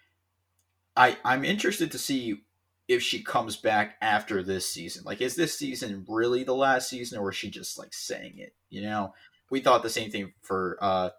[0.96, 2.42] I I'm interested to see
[2.88, 5.04] if she comes back after this season.
[5.04, 8.54] Like, is this season really the last season, or is she just like saying it?
[8.68, 9.14] You know,
[9.50, 11.10] we thought the same thing for uh,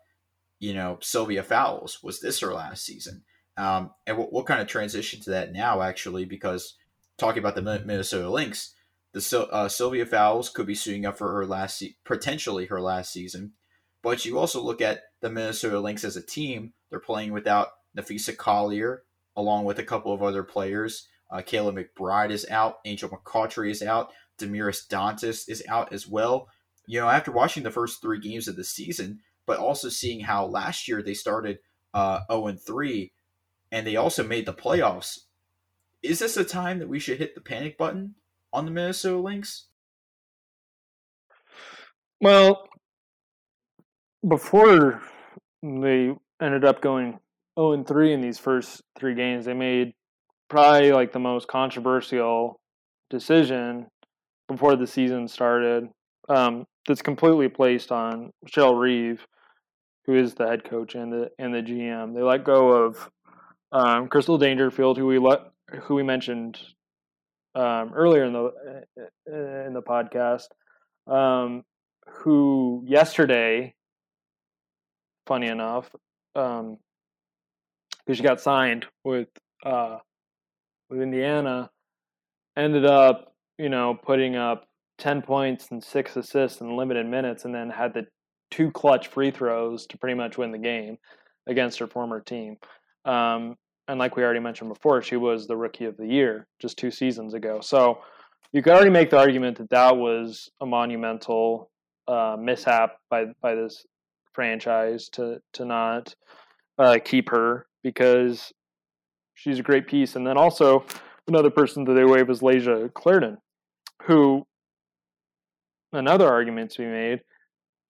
[0.59, 2.03] you know, Sylvia Fowles.
[2.03, 3.23] Was this her last season?
[3.57, 6.75] Um, and we'll, we'll kind of transition to that now, actually, because
[7.17, 8.75] talking about the Minnesota Lynx
[9.17, 13.11] the uh, Sylvia Fowles could be suiting up for her last, se- potentially her last
[13.11, 13.53] season.
[14.03, 16.73] But you also look at the Minnesota Lynx as a team.
[16.89, 19.03] They're playing without Napheesa Collier,
[19.35, 21.07] along with a couple of other players.
[21.31, 22.77] Uh, Kayla McBride is out.
[22.85, 24.11] Angel McCoughtry is out.
[24.39, 26.47] Damiris Dantas is out as well.
[26.85, 30.45] You know, after watching the first three games of the season, but also seeing how
[30.45, 31.59] last year they started
[31.93, 33.11] uh, 0 and 3,
[33.71, 35.19] and they also made the playoffs.
[36.03, 38.15] Is this a time that we should hit the panic button
[38.53, 39.67] on the Minnesota Lynx?
[42.21, 42.67] Well,
[44.27, 45.01] before
[45.61, 47.19] they ended up going
[47.59, 49.93] 0 and 3 in these first three games, they made
[50.49, 52.59] probably like the most controversial
[53.09, 53.87] decision
[54.47, 55.89] before the season started.
[56.29, 59.25] Um, that's completely placed on Michelle Reeve,
[60.05, 62.15] who is the head coach and the and the GM.
[62.15, 63.09] They let go of
[63.71, 65.41] um, Crystal Dangerfield, who we let
[65.83, 66.57] who we mentioned
[67.55, 70.47] um, earlier in the uh, uh, in the podcast,
[71.07, 71.63] um,
[72.07, 73.73] who yesterday,
[75.25, 75.89] funny enough,
[76.33, 76.77] because um,
[78.13, 79.27] she got signed with
[79.65, 79.97] uh,
[80.89, 81.69] with Indiana,
[82.55, 84.67] ended up you know putting up
[84.97, 88.05] ten points and six assists in limited minutes, and then had the
[88.49, 90.97] two clutch free throws to pretty much win the game
[91.47, 92.57] against her former team.
[93.07, 93.55] Um,
[93.87, 96.91] and like we already mentioned before, she was the rookie of the year just two
[96.91, 97.59] seasons ago.
[97.61, 97.99] So
[98.51, 101.71] you could already make the argument that that was a monumental
[102.07, 103.85] uh, mishap by by this
[104.33, 106.13] franchise to to not
[106.77, 108.51] uh, keep her because
[109.35, 110.15] she's a great piece.
[110.15, 110.85] And then also
[111.27, 113.37] another person that they waive is Layshia Clarendon,
[114.03, 114.45] who
[115.93, 117.21] another argument to be made.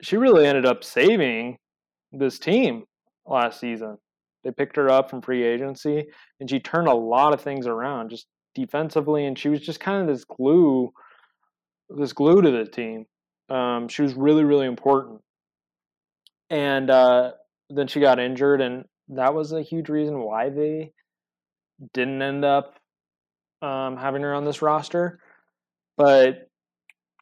[0.02, 1.58] She really ended up saving
[2.12, 2.84] this team
[3.26, 3.98] last season.
[4.48, 6.06] They picked her up from free agency,
[6.40, 10.02] and she turned a lot of things around just defensively, and she was just kind
[10.02, 10.90] of this glue,
[11.90, 13.06] this glue to the team.
[13.50, 15.20] Um, she was really, really important.
[16.50, 17.32] And uh,
[17.70, 20.94] then she got injured, and that was a huge reason why they
[21.94, 22.80] didn't end up
[23.62, 25.20] um, having her on this roster.
[25.98, 26.48] But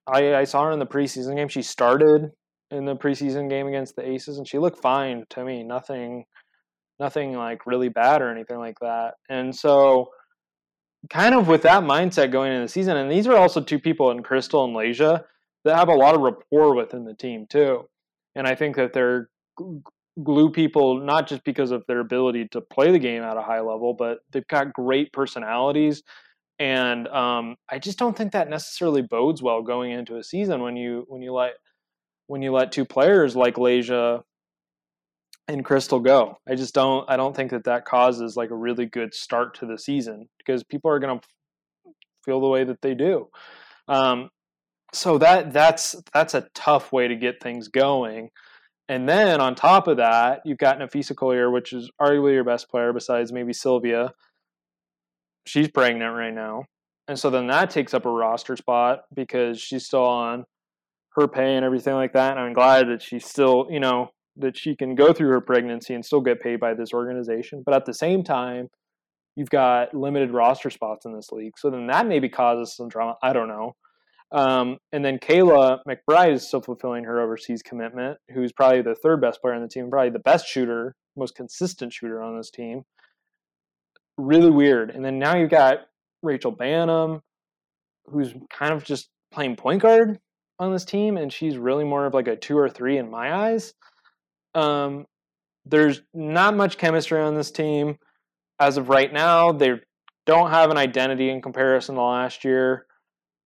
[0.06, 1.48] I, I saw her in the preseason game.
[1.48, 2.30] She started
[2.70, 5.64] in the preseason game against the Aces, and she looked fine to me.
[5.64, 6.26] Nothing,
[7.00, 9.16] nothing like really bad or anything like that.
[9.30, 10.10] And so,
[11.10, 14.12] kind of with that mindset going into the season, and these are also two people
[14.12, 15.24] in Crystal and Layshia
[15.64, 17.88] that have a lot of rapport within the team too.
[18.36, 19.30] And I think that they're
[20.24, 23.60] glue people not just because of their ability to play the game at a high
[23.60, 26.04] level, but they've got great personalities.
[26.58, 30.78] And um, I just don't think that necessarily bodes well going into a season when
[30.78, 31.54] you when you let
[32.28, 34.24] when you let two players like Layshia
[35.48, 36.40] and Crystal go.
[36.48, 39.66] I just don't I don't think that that causes like a really good start to
[39.66, 41.28] the season because people are going to
[42.24, 43.30] feel the way that they do.
[43.88, 44.30] Um,
[44.94, 48.30] so that that's that's a tough way to get things going.
[48.88, 52.70] And then on top of that, you've got Napheesa Collier, which is arguably your best
[52.70, 54.12] player besides maybe Sylvia.
[55.48, 56.66] She's pregnant right now.
[57.08, 60.46] And so then that takes up a roster spot because she's still on
[61.16, 62.32] her pay and everything like that.
[62.32, 65.94] And I'm glad that she's still, you know, that she can go through her pregnancy
[65.94, 67.64] and still get paid by this organization.
[67.66, 68.70] But at the same time,
[69.36, 71.54] you've got limited roster spots in this league.
[71.58, 73.16] So then that maybe causes some drama.
[73.22, 73.76] I don't know.
[74.32, 79.22] Um, and then Kayla McBride is still fulfilling her overseas commitment, who's probably the third
[79.22, 82.84] best player on the team, probably the best shooter, most consistent shooter on this team.
[84.18, 84.90] Really weird.
[84.90, 85.80] And then now you've got
[86.24, 87.22] Rachel Banham,
[88.08, 90.20] who's kind of just playing point guard
[90.60, 93.34] on this team, and she's really more of like a two or three in my
[93.34, 93.74] eyes.
[94.56, 95.06] Um,
[95.66, 97.98] there's not much chemistry on this team
[98.60, 99.52] as of right now.
[99.52, 99.74] They
[100.26, 102.86] don't have an identity in comparison to last year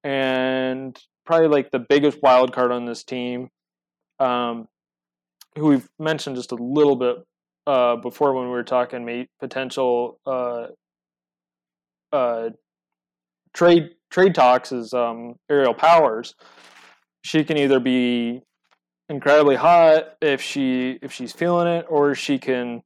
[0.03, 3.49] and probably like the biggest wild card on this team,
[4.19, 4.68] um,
[5.57, 7.18] who we've mentioned just a little bit
[7.68, 10.68] uh, before when we were talking potential uh,
[12.11, 12.49] uh,
[13.53, 16.34] trade trade talks is um, Aerial Powers.
[17.23, 18.41] She can either be
[19.10, 22.84] incredibly hot if she if she's feeling it, or she can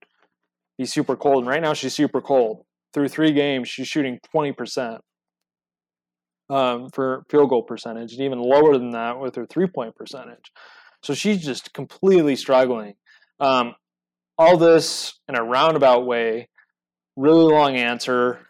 [0.77, 1.39] be super cold.
[1.39, 2.65] And right now she's super cold.
[2.93, 5.01] Through three games, she's shooting twenty percent
[6.49, 10.51] um, for field goal percentage, and even lower than that with her three point percentage.
[11.03, 12.93] So she's just completely struggling.
[13.39, 13.75] Um,
[14.37, 16.49] all this in a roundabout way,
[17.15, 18.47] really long answer.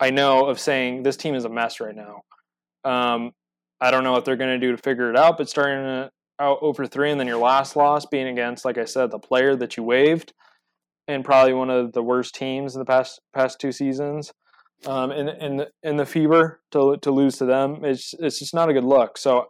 [0.00, 2.22] I know of saying this team is a mess right now.
[2.84, 3.32] Um,
[3.80, 6.08] I don't know what they're going to do to figure it out, but starting
[6.40, 9.56] out over three and then your last loss being against, like I said, the player
[9.56, 10.32] that you waived
[11.06, 14.32] and probably one of the worst teams in the past past two seasons
[14.86, 17.84] um, in the, in the fever to to lose to them.
[17.84, 19.18] It's it's just not a good look.
[19.18, 19.46] So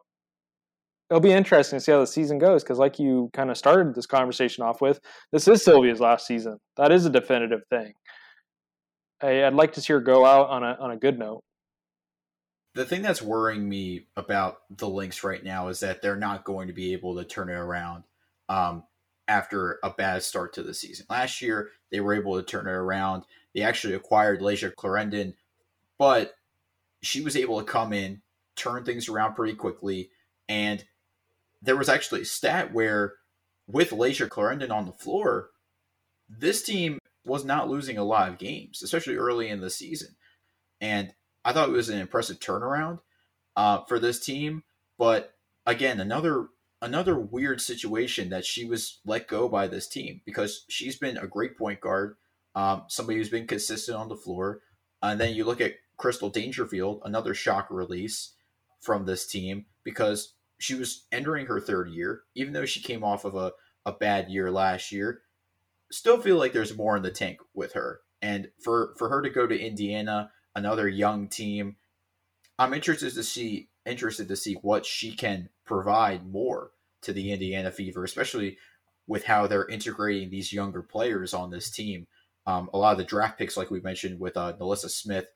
[1.10, 3.94] it'll be interesting to see how the season goes because, like you kind of started
[3.94, 5.00] this conversation off with,
[5.32, 6.58] this is Sylvia's last season.
[6.76, 7.92] That is a definitive thing.
[9.22, 11.42] I, I'd like to see her go out on a on a good note.
[12.78, 16.68] The thing that's worrying me about the Lynx right now is that they're not going
[16.68, 18.04] to be able to turn it around
[18.48, 18.84] um,
[19.26, 21.04] after a bad start to the season.
[21.10, 25.34] Last year, they were able to turn it around they actually acquired Layshia Clarendon,
[25.98, 26.36] but
[27.02, 28.22] she was able to come in,
[28.54, 30.10] turn things around pretty quickly,
[30.48, 30.84] and
[31.60, 33.14] there was actually a stat where
[33.66, 35.50] with Layshia Clarendon on the floor,
[36.28, 40.14] this team was not losing a lot of games, especially early in the season.
[40.80, 41.12] And
[41.48, 42.98] I thought it was an impressive turnaround
[43.56, 44.64] uh, for this team.
[44.98, 45.32] But
[45.64, 46.48] again, another
[46.82, 51.26] another weird situation that she was let go by this team because she's been a
[51.26, 52.16] great point guard
[52.54, 54.60] um, somebody who's been consistent on the floor.
[55.00, 58.34] And then you look at Crystal Dangerfield, another shock release
[58.82, 63.24] from this team because she was entering her third year, even though she came off
[63.24, 63.52] of a,
[63.86, 65.22] a bad year last year.
[65.90, 68.00] Still feel like there's more in the tank with her.
[68.20, 71.76] And for, for her to go to Indiana, another young team,
[72.58, 76.70] I'm interested to see interested to see what she can provide more
[77.02, 78.58] to the Indiana Fever, especially
[79.06, 82.06] with how they're integrating these younger players on this team.
[82.46, 85.26] Um, a lot of the draft picks, like we mentioned with uh, NaLyssa Smith,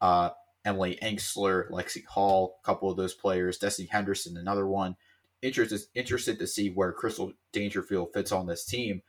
[0.00, 0.30] uh,
[0.64, 4.96] Emily Engstler, Lexi Hull, a couple of those players, Destanni Henderson, another one.
[5.40, 9.02] Interested interested to see where Crystal Dangerfield fits on this team.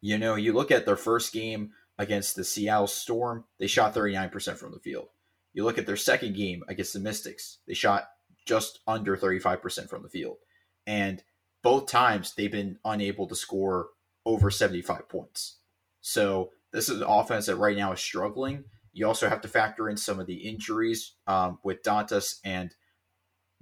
[0.00, 4.56] You know, you look at their first game against the Seattle Storm, they shot 39%
[4.56, 5.08] from the field.
[5.52, 8.08] You look at their second game against the Mystics, they shot
[8.46, 10.38] just under 35% from the field.
[10.86, 11.22] And
[11.62, 13.88] both times they've been unable to score
[14.24, 15.58] over 75 points.
[16.00, 18.64] So this is an offense that right now is struggling.
[18.94, 22.74] You also have to factor in some of the injuries um, with Dantas and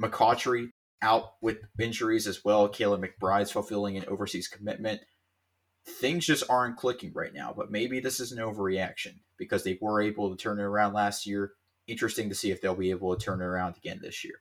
[0.00, 0.68] McCoughtry
[1.02, 2.68] out with injuries as well.
[2.68, 5.00] Kayla McBride's fulfilling an overseas commitment.
[5.88, 10.00] Things just aren't clicking right now, but maybe this is an overreaction because they were
[10.00, 11.52] able to turn it around last year.
[11.86, 14.40] Interesting to see if they'll be able to turn it around again this year.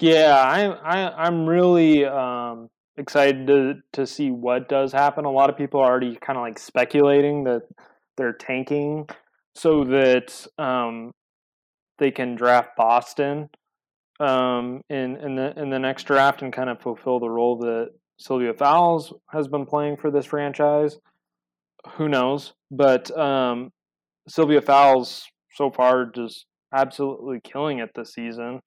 [0.00, 5.24] Yeah, I'm I, I'm really um, excited to to see what does happen.
[5.24, 7.62] A lot of people are already kind of like speculating that
[8.16, 9.08] they're tanking
[9.54, 11.12] so that um,
[11.98, 13.48] they can draft Boston
[14.20, 17.90] um, in in the in the next draft and kind of fulfill the role that
[18.18, 20.98] Sylvia Fowles has been playing for this franchise.
[21.96, 22.54] Who knows?
[22.70, 23.72] But um,
[24.28, 28.60] Sylvia Fowles so far just absolutely killing it this season.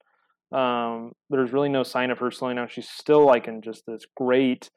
[0.52, 2.68] Um, there's really no sign of her slowing down.
[2.68, 4.70] She's still like in just this great,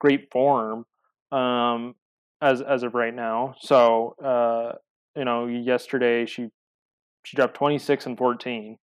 [0.00, 0.84] great form
[1.30, 1.94] um,
[2.40, 3.54] as as of right now.
[3.60, 4.76] So uh,
[5.16, 6.48] you know, yesterday she
[7.24, 8.76] she dropped 26 and 14.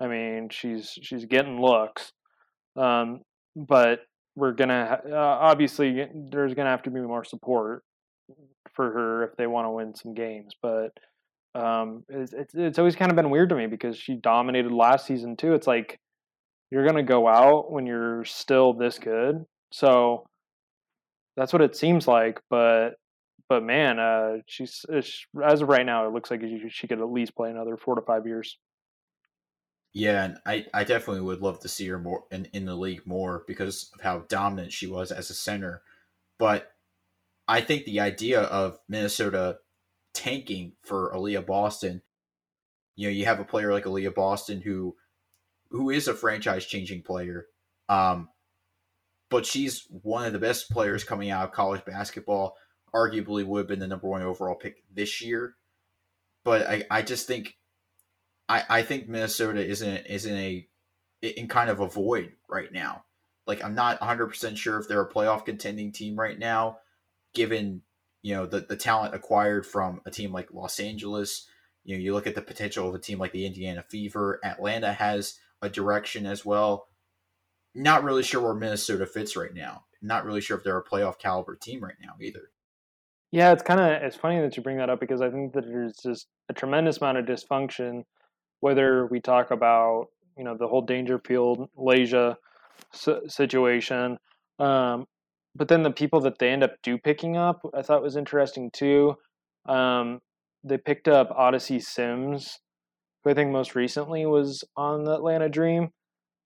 [0.00, 2.12] I mean, she's she's getting looks,
[2.76, 3.20] um,
[3.56, 4.00] but
[4.34, 7.84] we're gonna uh, obviously there's gonna have to be more support
[8.74, 10.54] for her if they want to win some games.
[10.62, 10.92] But
[11.54, 15.06] um, it's, it's, it's always kind of been weird to me because she dominated last
[15.06, 15.52] season too.
[15.54, 15.98] It's like
[16.70, 20.26] you're gonna go out when you're still this good, so
[21.36, 22.40] that's what it seems like.
[22.48, 22.94] But
[23.48, 26.40] but man, uh, she's as of right now, it looks like
[26.70, 28.56] she could at least play another four to five years.
[29.94, 33.06] Yeah, and I, I definitely would love to see her more in, in the league
[33.06, 35.82] more because of how dominant she was as a center.
[36.38, 36.72] But
[37.46, 39.58] I think the idea of Minnesota
[40.14, 42.00] tanking for Aliyah Boston,
[42.96, 44.96] you know, you have a player like Aliyah Boston who
[45.70, 47.46] who is a franchise changing player.
[47.88, 48.28] Um,
[49.30, 52.56] but she's one of the best players coming out of college basketball
[52.94, 55.54] arguably would have been the number one overall pick this year.
[56.44, 57.56] But I, I just think
[58.52, 60.68] I, I think Minnesota isn't isn't a
[61.22, 63.04] in kind of a void right now.
[63.46, 66.78] Like I'm not 100 percent sure if they're a playoff contending team right now,
[67.34, 67.80] given
[68.20, 71.48] you know the the talent acquired from a team like Los Angeles.
[71.84, 74.38] You know, you look at the potential of a team like the Indiana Fever.
[74.44, 76.88] Atlanta has a direction as well.
[77.74, 79.84] Not really sure where Minnesota fits right now.
[80.02, 82.50] Not really sure if they're a playoff caliber team right now either.
[83.30, 85.66] Yeah, it's kind of it's funny that you bring that up because I think that
[85.66, 88.04] there's just a tremendous amount of dysfunction.
[88.62, 90.06] Whether we talk about
[90.38, 92.36] you know the whole danger Dangerfield Layshia
[93.28, 94.18] situation,
[94.58, 95.06] um,
[95.54, 98.70] but then the people that they end up do picking up, I thought was interesting
[98.72, 99.16] too.
[99.66, 100.20] Um,
[100.64, 102.60] they picked up Odyssey Sims,
[103.22, 105.90] who I think most recently was on the Atlanta Dream,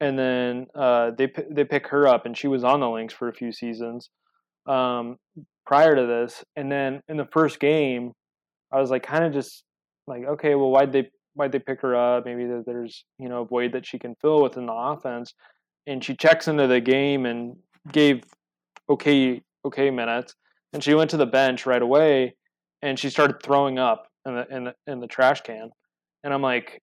[0.00, 3.28] and then uh, they they pick her up, and she was on the Lynx for
[3.28, 4.10] a few seasons.
[4.66, 5.18] Um,
[5.66, 6.44] prior to this.
[6.54, 8.12] And then in the first game,
[8.72, 9.64] I was like kind of just
[10.06, 12.24] like, okay, well, why'd they why'd they pick her up?
[12.24, 15.34] Maybe there's you know a void that she can fill within the offense.
[15.86, 17.56] And she checks into the game and
[17.92, 18.24] gave
[18.90, 20.34] okay okay minutes,
[20.72, 22.34] and she went to the bench right away,
[22.82, 25.70] and she started throwing up in the in the, in the trash can,
[26.24, 26.82] and I'm like,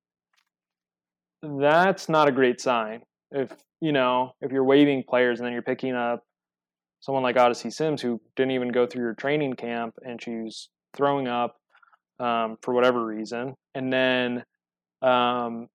[1.42, 3.02] that's not a great sign.
[3.32, 3.52] If
[3.82, 6.24] you know if you're waiving players and then you're picking up
[7.02, 11.28] someone like Odyssey Sims who didn't even go through your training camp and she's throwing
[11.28, 11.58] up
[12.20, 13.56] um, for whatever reason.
[13.76, 14.44] And then
[15.02, 15.68] um,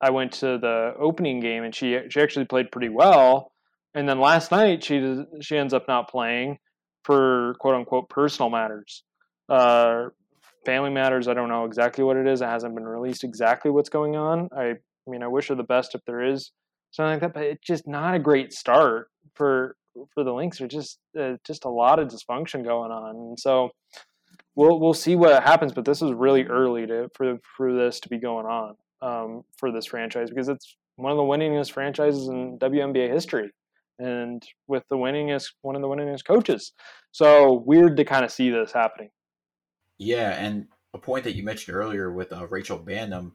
[0.00, 3.52] I went to the opening game and she she actually played pretty well.
[3.94, 6.58] And then last night she she ends up not playing
[7.04, 9.02] for quote unquote personal matters.
[9.48, 10.06] Uh,
[10.64, 12.40] family matters, I don't know exactly what it is.
[12.40, 14.48] It hasn't been released exactly what's going on.
[14.56, 16.52] I, I mean, I wish her the best if there is
[16.92, 19.76] something like that, but it's just not a great start for
[20.14, 23.70] for the Lynx are just uh, just a lot of dysfunction going on, and so
[24.54, 25.72] we'll we'll see what happens.
[25.72, 29.72] But this is really early to for for this to be going on um, for
[29.72, 33.50] this franchise because it's one of the winningest franchises in WNBA history,
[33.98, 36.72] and with the winningest one of the winningest coaches.
[37.12, 39.10] So weird to kind of see this happening.
[39.98, 43.32] Yeah, and a point that you mentioned earlier with uh, Rachel Banham,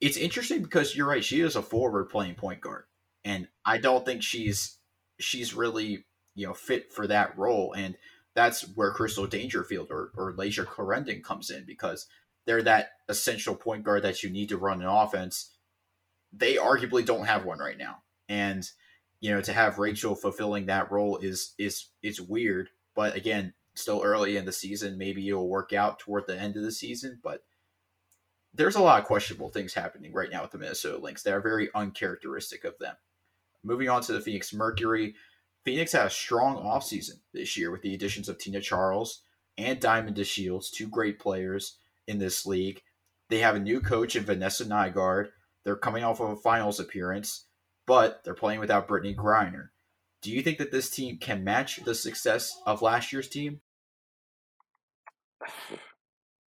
[0.00, 1.24] it's interesting because you're right.
[1.24, 2.84] She is a forward playing point guard,
[3.24, 4.78] and I don't think she's
[5.20, 6.04] she's really
[6.34, 7.96] you know fit for that role, and
[8.34, 12.06] that's where Crystal Dangerfield or or Layshia Clarendon comes in because
[12.46, 15.54] they're that essential point guard that you need to run an offense.
[16.32, 17.98] They arguably don't have one right now,
[18.28, 18.68] and
[19.20, 22.70] you know to have Rachel fulfilling that role is is is weird.
[22.94, 26.62] But again, still early in the season, maybe it'll work out toward the end of
[26.62, 27.20] the season.
[27.22, 27.44] But
[28.52, 31.40] there's a lot of questionable things happening right now with the Minnesota Lynx that are
[31.40, 32.94] very uncharacteristic of them.
[33.64, 35.14] Moving on to the Phoenix Mercury,
[35.64, 39.22] Phoenix had a strong offseason this year with the additions of Tina Charles
[39.56, 42.82] and Diamond DeShields, two great players in this league.
[43.30, 45.28] They have a new coach in Vanessa Nygaard.
[45.64, 47.46] They're coming off of a finals appearance,
[47.86, 49.68] but they're playing without Brittney Griner.
[50.20, 53.60] Do you think that this team can match the success of last year's team?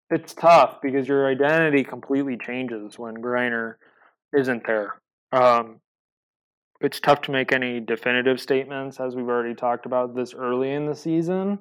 [0.09, 3.75] It's tough because your identity completely changes when Griner
[4.37, 5.01] isn't there.
[5.31, 5.79] Um,
[6.85, 10.85] it's tough to make any definitive statements, as we've already talked about this early in
[10.85, 11.59] the season.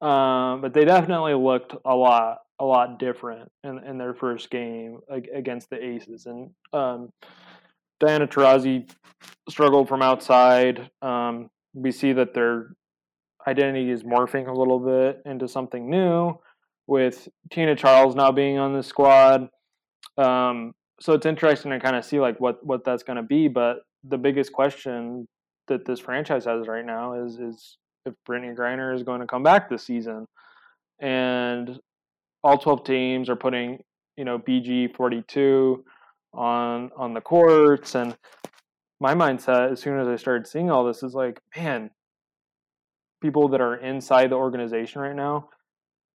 [0.00, 4.98] Um, but they definitely looked a lot a lot different in, in their first game
[5.32, 6.26] against the Aces.
[6.26, 7.12] And um,
[8.00, 8.90] Diana Taurasi
[9.48, 10.90] struggled from outside.
[11.00, 12.74] Um, we see that their
[13.46, 16.36] identity is morphing a little bit into something new
[16.88, 19.48] with Tina Charles now being on the squad.
[20.16, 23.48] Um, so it's interesting to kind of see like what what that's going to be.
[23.48, 25.26] But the biggest question
[25.68, 29.42] that this franchise has right now is is if Brittney Griner is going to come
[29.42, 30.26] back this season.
[31.00, 31.78] And
[32.42, 33.78] all 12 teams are putting,
[34.16, 35.84] you know, BG 42
[36.34, 38.16] on on the courts and
[39.00, 41.90] my mindset as soon as I started seeing all this is like, man,
[43.22, 45.48] people that are inside the organization right now,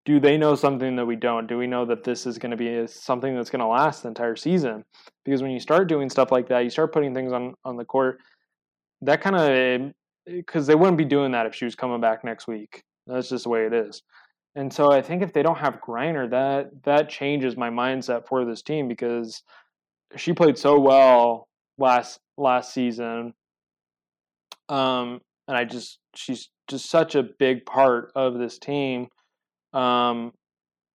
[0.04, 1.46] do they know something that we don't?
[1.46, 4.08] Do we know that this is going to be something that's going to last the
[4.08, 4.84] entire season?
[5.24, 7.84] Because when you start doing stuff like that, you start putting things on on the
[7.84, 8.18] court.
[9.00, 9.92] That kind of
[10.26, 12.82] because they wouldn't be doing that if she was coming back next week.
[13.06, 14.02] That's just the way it is.
[14.54, 18.44] And so I think if they don't have Griner, that that changes my mindset for
[18.44, 19.42] this team because
[20.16, 21.48] she played so well
[21.78, 23.34] last last season.
[24.68, 29.08] Um, and I just she's just such a big part of this team.
[29.74, 30.32] Um,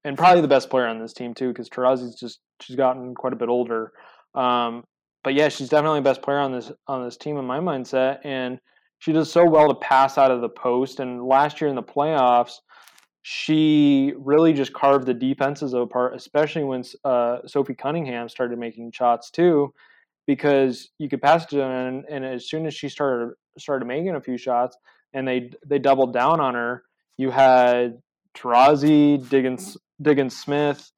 [0.03, 3.33] and probably the best player on this team too, because Taurasi's just she's gotten quite
[3.33, 3.91] a bit older.
[4.35, 4.83] Um,
[5.23, 8.19] but yeah, she's definitely the best player on this on this team in my mindset,
[8.23, 8.59] and
[8.99, 10.99] she does so well to pass out of the post.
[10.99, 12.55] And last year in the playoffs,
[13.21, 19.29] she really just carved the defenses apart, especially when uh, Sophie Cunningham started making shots
[19.29, 19.73] too,
[20.25, 24.15] because you could pass it to and, and, as soon as she started started making
[24.15, 24.77] a few shots,
[25.13, 26.83] and they they doubled down on her,
[27.17, 28.01] you had
[28.35, 30.91] Taurasi, Diggins, Diggins Smith,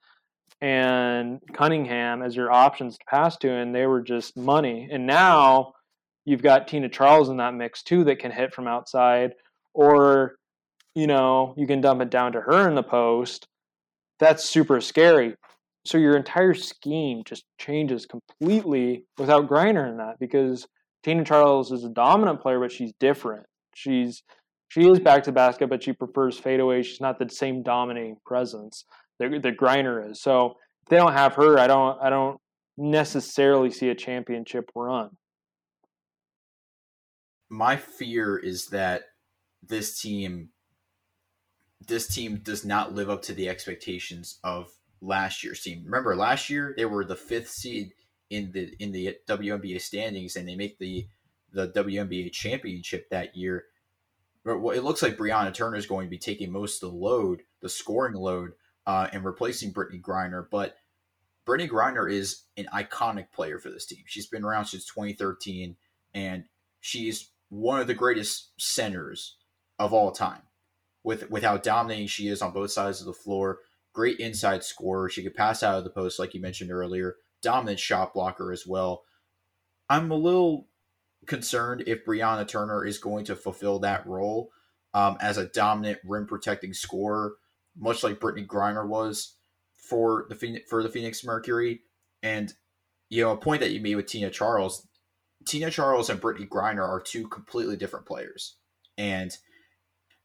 [0.62, 4.88] and Cunningham as your options to pass to, and they were just money.
[4.92, 5.74] And now
[6.26, 9.34] you've got Tina Charles in that mix too that can hit from outside,
[9.74, 10.36] or
[10.94, 13.48] you know, you can dump it down to her in the post.
[14.20, 15.36] That's super scary.
[15.86, 20.68] So your entire scheme just changes completely without Griner in that because
[21.04, 23.46] Tina Charles is a dominant player, but she's different.
[23.74, 24.22] She's
[24.72, 26.82] she is back to basket, but she prefers fadeaway.
[26.82, 28.86] She's not the same dominating presence
[29.20, 30.22] that, that Griner is.
[30.22, 32.40] So if they don't have her, I don't I don't
[32.78, 35.10] necessarily see a championship run.
[37.50, 39.02] My fear is that
[39.62, 40.52] this team
[41.86, 44.72] this team does not live up to the expectations of
[45.02, 45.82] last year's team.
[45.84, 47.92] Remember, last year they were the fifth seed
[48.30, 51.08] in the in the WNBA standings, and they make the
[51.52, 53.66] the WNBA championship that year.
[54.44, 57.44] But it looks like Brianna Turner is going to be taking most of the load,
[57.62, 58.52] the scoring load,
[58.88, 60.46] uh, and replacing Brittney Griner.
[60.50, 60.76] But
[61.48, 64.04] Brittney Griner is an iconic player for this team.
[64.08, 65.76] She's been around since 2013,
[66.14, 66.46] and
[66.80, 69.38] she's one of the greatest centers
[69.78, 70.42] of all time
[71.04, 73.60] with with how dominating she is on both sides of the floor.
[73.94, 75.10] Great inside scorer.
[75.10, 77.16] She could pass out of the post, like you mentioned earlier.
[77.42, 79.04] Dominant shot blocker as well.
[79.90, 80.68] I'm a little
[81.28, 84.52] concerned if Brianna Turner is going to fulfill that role
[84.94, 87.36] um, as a dominant rim protecting scorer,
[87.78, 89.36] much like Brittney Griner was
[89.74, 91.82] for the for the Phoenix Mercury.
[92.24, 92.54] And
[93.10, 94.88] you know, a point that you made with Tina Charles,
[95.46, 98.58] Tina Charles and Brittney Griner are two completely different players,
[98.98, 99.36] and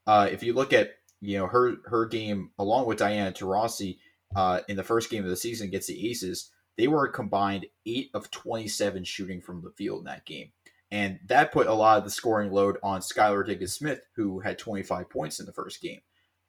[0.06, 0.90] uh, if you look at
[1.20, 3.98] you know her her game along with Diana Taurasi
[4.34, 7.66] uh, in the first game of the season against the Aces, they were a combined
[7.86, 10.52] eight of twenty seven shooting from the field in that game,
[10.90, 14.58] and that put a lot of the scoring load on Skylar Diggins Smith, who had
[14.58, 16.00] twenty five points in the first game.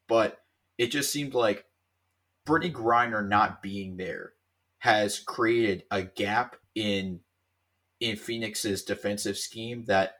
[0.07, 0.39] But
[0.77, 1.65] it just seemed like
[2.47, 4.33] Brittney Griner not being there
[4.79, 7.19] has created a gap in
[7.99, 10.17] in Phoenix's defensive scheme that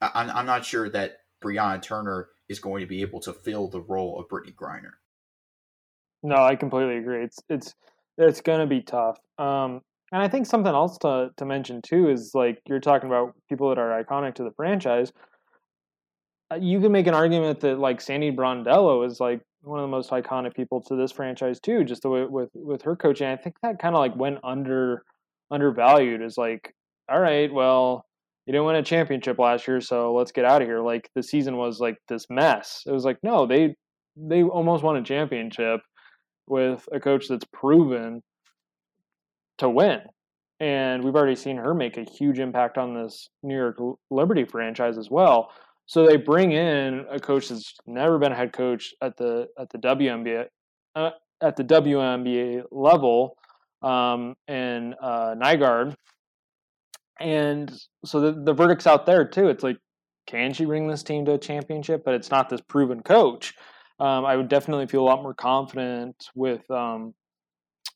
[0.00, 3.80] I'm, I'm not sure that Brianna Turner is going to be able to fill the
[3.80, 4.94] role of Brittney Griner.
[6.22, 7.22] No, I completely agree.
[7.22, 7.74] It's it's
[8.16, 9.18] it's going to be tough.
[9.38, 9.82] Um,
[10.12, 13.68] and I think something else to to mention too is like you're talking about people
[13.68, 15.12] that are iconic to the franchise.
[16.50, 19.88] Uh, you can make an argument that like Sandy Brondello is like one of the
[19.88, 23.26] most iconic people to this franchise too, just the way with with her coaching.
[23.26, 25.02] I think that kind of like went under
[25.50, 26.22] undervalued.
[26.22, 26.72] Is like,
[27.10, 28.06] all right, well,
[28.46, 30.80] you didn't win a championship last year, so let's get out of here.
[30.80, 32.82] Like the season was like this mess.
[32.86, 33.74] It was like no, they
[34.16, 35.80] they almost won a championship
[36.46, 38.22] with a coach that's proven
[39.58, 40.00] to win.
[40.60, 43.78] And we've already seen her make a huge impact on this New York
[44.10, 45.50] Liberty franchise as well.
[45.86, 49.70] So they bring in a coach that's never been a head coach at the at
[49.70, 50.46] the WNBA
[50.94, 51.10] uh,
[51.40, 53.36] at the WNBA level,
[53.82, 55.94] um, and uh, Nygaard,
[57.20, 57.72] and
[58.04, 59.48] so the, the verdict's out there too.
[59.48, 59.78] It's like,
[60.26, 62.02] can she bring this team to a championship?
[62.04, 63.54] But it's not this proven coach.
[64.00, 67.14] Um, I would definitely feel a lot more confident with um,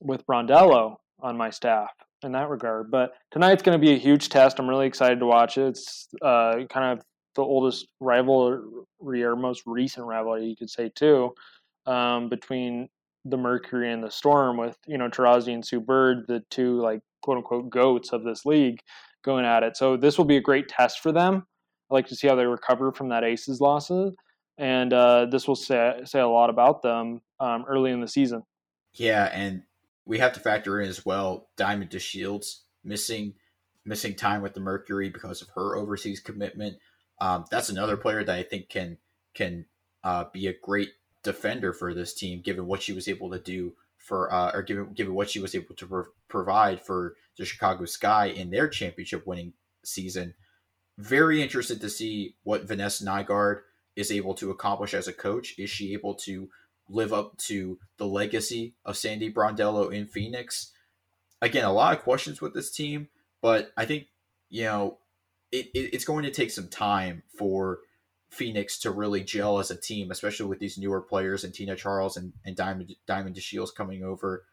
[0.01, 1.91] with Brondello on my staff
[2.23, 2.91] in that regard.
[2.91, 4.59] But tonight's going to be a huge test.
[4.59, 5.69] I'm really excited to watch it.
[5.69, 7.05] It's uh, kind of
[7.35, 11.35] the oldest rivalry or most recent rivalry, you could say too,
[11.87, 12.89] um, between
[13.25, 17.01] the Mercury and the Storm, with you know Taurasi and Sue Bird, the two like
[17.23, 18.81] quote unquote goats of this league,
[19.25, 19.77] going at it.
[19.77, 21.47] So this will be a great test for them.
[21.91, 24.15] I like to see how they recover from that Aces losses,
[24.59, 28.43] and uh, this will say say a lot about them um, early in the season.
[28.95, 29.63] Yeah, and
[30.05, 33.35] we have to factor in as well Diamond DeShields missing
[33.85, 36.77] missing time with the Mercury because of her overseas commitment.
[37.21, 38.99] Um, that's another player that I think can
[39.35, 39.67] can
[40.05, 40.91] uh, be a great
[41.23, 44.93] defender for this team, given what she was able to do for, uh, or given
[44.93, 49.27] given what she was able to pro- provide for the Chicago Sky in their championship
[49.27, 49.53] winning
[49.85, 50.35] season.
[50.99, 53.61] Very interested to see what Vanessa Nygaard
[53.97, 55.55] is able to accomplish as a coach.
[55.59, 56.49] Is she able to
[56.93, 60.73] live up to the legacy of Sandy Brondello in Phoenix?
[61.41, 63.09] Again, a lot of questions with this team,
[63.41, 64.07] but I think
[64.49, 64.99] you know
[65.51, 67.81] it, it, it's going to take some time for
[68.31, 72.17] Phoenix to really gel as a team, especially with these newer players and Tina Charles
[72.17, 74.45] and, and Diamond Diamond DeShields coming over.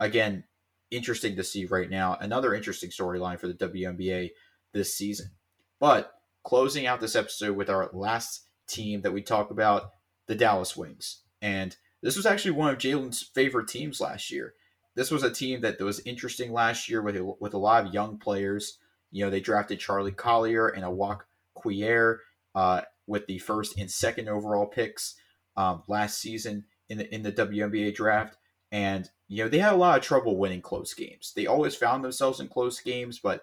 [0.00, 0.44] Again,
[0.90, 2.16] interesting to see right now.
[2.20, 4.30] Another interesting storyline for the WNBA
[4.72, 5.30] this season.
[5.78, 6.12] But
[6.42, 9.90] closing out this episode with our last team that we talk about,
[10.26, 11.22] the Dallas Wings.
[11.42, 14.54] And this was actually one of Jalen's favorite teams last year.
[14.94, 17.94] This was a team that was interesting last year with a, with a lot of
[17.94, 18.78] young players.
[19.10, 21.20] You know, they drafted Charli Collier and Awak
[21.56, 22.18] Kuier
[22.54, 25.16] uh, with the first and second overall picks
[25.56, 28.36] um, last season in the in the WNBA draft,
[28.72, 31.32] and you know they had a lot of trouble winning close games.
[31.34, 33.42] They always found themselves in close games, but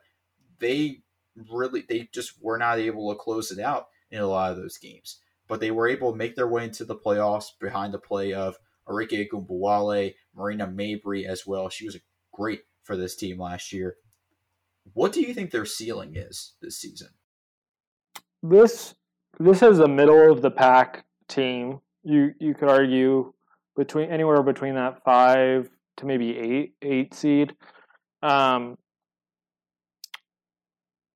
[0.59, 1.01] they
[1.51, 4.77] really they just were not able to close it out in a lot of those
[4.77, 5.19] games.
[5.47, 8.57] But they were able to make their way into the playoffs behind the play of
[8.87, 11.69] Arike Ogunbowale, Marina Mabrey as well.
[11.69, 11.97] She was
[12.33, 13.95] great for this team last year.
[14.93, 17.09] What do you think their ceiling is this season?
[18.41, 18.95] This
[19.39, 21.81] this is a middle of the pack team.
[22.03, 23.33] You you could argue
[23.75, 27.53] between anywhere between that five to maybe eight eight seed.
[28.21, 28.77] Um,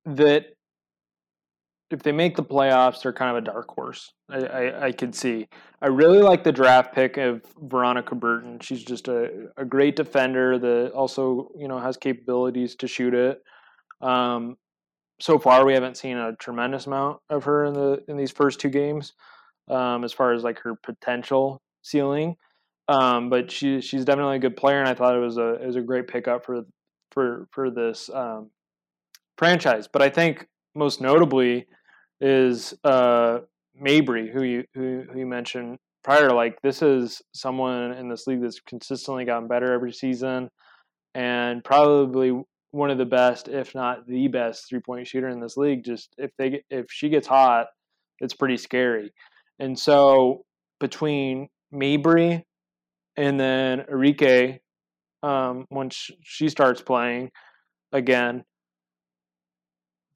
[0.04, 0.56] that
[1.92, 4.12] if they make the playoffs, they're kind of a dark horse.
[4.30, 5.48] I, I, I could see.
[5.80, 8.58] I really like the draft pick of Veronica Burton.
[8.60, 13.42] She's just a, a great defender that also you know has capabilities to shoot it.
[14.00, 14.56] Um,
[15.22, 18.58] so far we haven't seen a tremendous amount of her in the in these first
[18.58, 19.12] two games
[19.70, 22.36] um, as far as like her potential ceiling
[22.88, 25.66] um, but she she's definitely a good player and I thought it was a it
[25.66, 26.62] was a great pickup for
[27.12, 28.50] for for this um,
[29.38, 31.66] franchise but I think most notably
[32.22, 33.40] is uh,
[33.78, 38.40] Mabrey who you who, who you mentioned prior like this is someone in this league
[38.40, 40.48] that's consistently gotten better every season
[41.14, 42.32] and probably
[42.72, 45.84] one of the best, if not the best, three point shooter in this league.
[45.84, 47.66] Just if they if she gets hot,
[48.18, 49.12] it's pretty scary.
[49.58, 50.44] And so
[50.80, 52.42] between Mabrey
[53.16, 54.58] and then Arike,
[55.22, 57.30] um, once she starts playing
[57.92, 58.44] again,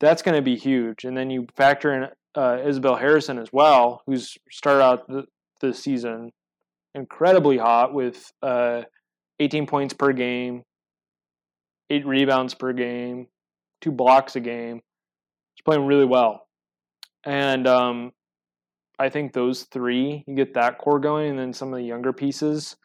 [0.00, 1.04] that's going to be huge.
[1.04, 5.24] And then you factor in uh, Isabel Harrison as well, who's started out the,
[5.60, 6.32] the season
[6.94, 8.82] incredibly hot with uh,
[9.38, 10.62] 18 points per game,
[11.90, 13.26] eight rebounds per game,
[13.80, 14.80] two blocks a game.
[15.54, 16.46] She's playing really well.
[17.24, 18.12] And um,
[18.98, 22.12] I think those three, you get that core going, and then some of the younger
[22.12, 22.76] pieces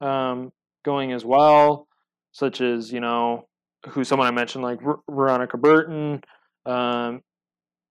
[0.00, 0.52] um,
[0.84, 1.86] going as well,
[2.32, 3.46] such as, you know,
[3.90, 6.22] who someone I mentioned, like Veronica Burton,
[6.66, 7.22] um,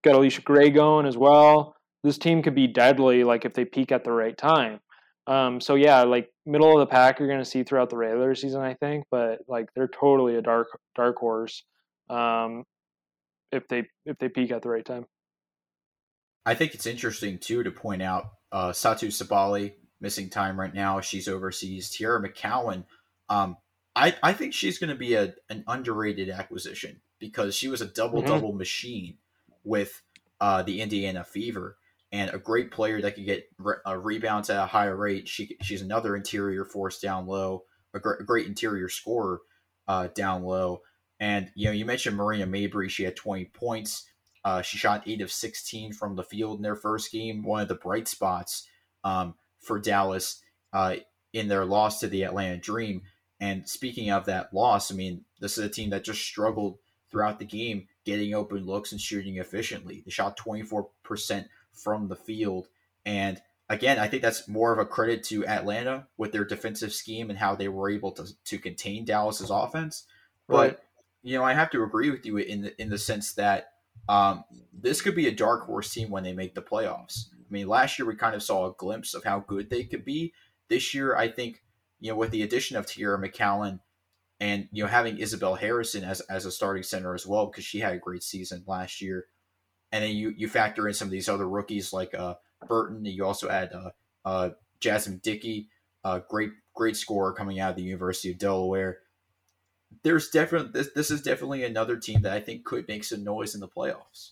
[0.04, 1.76] got Allisha Gray going as well.
[2.04, 4.80] This team could be deadly, like if they peak at the right time.
[5.26, 8.36] Um, so yeah, like middle of the pack, you're going to see throughout the regular
[8.36, 11.64] season, I think, but like they're totally a dark dark horse
[12.10, 12.64] um,
[13.52, 15.06] if they if they peak at the right time.
[16.46, 21.00] I think it's interesting too to point out uh, Satou Sabally missing time right now.
[21.00, 21.90] She's overseas.
[21.90, 22.84] Teaira McCowan,
[23.30, 23.56] um,
[23.96, 27.86] I I think she's going to be a an underrated acquisition because she was a
[27.86, 28.58] double double mm-hmm.
[28.58, 29.18] machine
[29.64, 30.02] with
[30.42, 31.78] uh, the Indiana Fever
[32.12, 35.30] and a great player that could get re- uh, rebounds at a higher rate.
[35.30, 37.64] She she's another interior force down low,
[37.94, 39.40] a, gr- a great interior scorer
[39.88, 40.82] uh, down low.
[41.18, 42.90] And you know, you mentioned Maria Mabrey.
[42.90, 44.06] She had 20 points.
[44.44, 47.42] Uh, she shot eight of 16 from the field in their first game.
[47.42, 48.68] One of the bright spots
[49.06, 50.42] um, for Dallas
[50.74, 50.98] uh,
[51.32, 53.04] in their loss to the Atlanta Dream.
[53.40, 56.80] And speaking of that loss, I mean, this is a team that just struggled
[57.14, 60.02] throughout the game, getting open looks and shooting efficiently.
[60.04, 62.68] They shot 24% from the field.
[63.06, 67.30] And again, I think that's more of a credit to Atlanta with their defensive scheme
[67.30, 70.06] and how they were able to, to contain Dallas's offense.
[70.48, 70.72] Right.
[70.72, 70.84] But
[71.22, 73.68] you know, I have to agree with you in the in the sense that
[74.10, 77.28] um, this could be a dark horse team when they make the playoffs.
[77.34, 80.04] I mean, last year we kind of saw a glimpse of how good they could
[80.04, 80.34] be.
[80.68, 81.64] This year, I think
[82.02, 83.80] you know, with the addition of Teaira McCowan
[84.44, 87.80] and you know having Isabel Harrison as as a starting center as well because she
[87.80, 89.28] had a great season last year,
[89.94, 92.36] and then you you factor in some of these other rookies like uh,
[92.68, 92.98] Burton.
[92.98, 93.92] And you also add uh,
[94.26, 94.50] uh,
[94.82, 95.70] Jasmine Dickey,
[96.04, 98.98] a great great scorer coming out of the University of Delaware.
[100.04, 103.56] There's definitely this this is definitely another team that I think could make some noise
[103.56, 104.32] in the playoffs.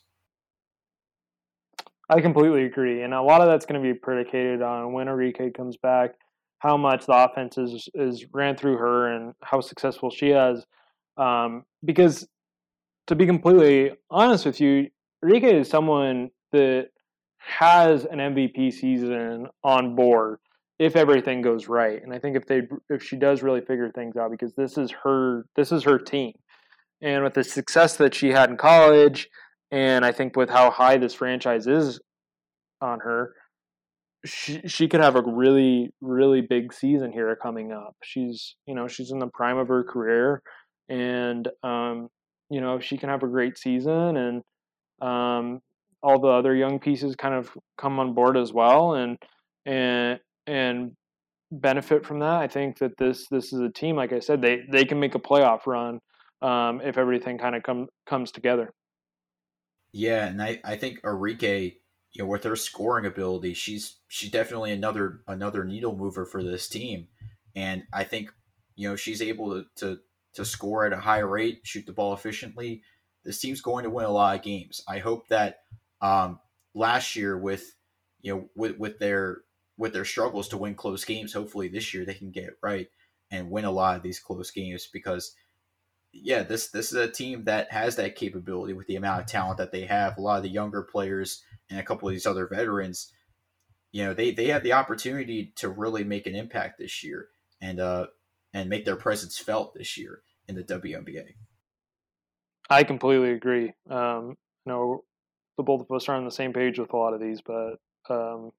[2.10, 5.56] I completely agree, and a lot of that's going to be predicated on when Arike
[5.56, 6.16] comes back,
[6.62, 10.64] how much the offense is is ran through her, and how successful she has.
[11.18, 12.28] Um, because
[13.08, 14.88] to be completely honest with you,
[15.22, 16.90] Rika is someone that
[17.40, 20.38] has an MVP season on board
[20.78, 22.02] if everything goes right.
[22.02, 24.92] And I think if they if she does really figure things out because this is
[25.04, 26.34] her this is her team.
[27.02, 29.30] And with the success that she had in college
[29.72, 32.00] and I think with how high this franchise is
[32.82, 33.34] on her,
[34.26, 37.96] she she could have a really really big season here coming up.
[38.04, 40.42] She's, you know, she's in the prime of her career
[40.90, 42.10] and um
[42.50, 44.44] you know, she can have a great season and
[45.02, 45.62] um,
[46.04, 49.18] all the other young pieces kind of come on board as well, and
[49.66, 50.92] and and
[51.52, 52.42] benefit from that.
[52.42, 55.16] I think that this this is a team, like I said, they they can make
[55.16, 56.00] a playoff run
[56.42, 58.72] um, if everything kind of come comes together.
[59.94, 61.76] Yeah, and I, I think Arike,
[62.14, 66.68] you know, with her scoring ability, she's she's definitely another another needle mover for this
[66.68, 67.08] team,
[67.56, 68.32] and I think
[68.76, 70.00] you know she's able to to,
[70.36, 72.84] to score at a high rate, shoot the ball efficiently,
[73.24, 74.82] this team's going to win a lot of games.
[74.88, 75.60] I hope that
[76.02, 76.40] um,
[76.74, 77.76] last year with
[78.22, 79.42] you know with with their
[79.78, 82.88] with their struggles to win close games, hopefully this year they can get right
[83.32, 85.34] and win a lot of these close games because
[86.14, 89.58] yeah, this this is a team that has that capability with the amount of talent
[89.58, 90.18] that they have.
[90.18, 93.12] A lot of the younger players and a couple of these other veterans,
[93.92, 97.30] you know, they they have the opportunity to really make an impact this year
[97.62, 98.06] and uh
[98.54, 101.34] and make their presence felt this year in the WNBA.
[102.70, 103.74] I completely agree.
[103.90, 105.04] Um, you know,
[105.58, 107.76] the both of us are on the same page with a lot of these, but
[108.10, 108.52] um,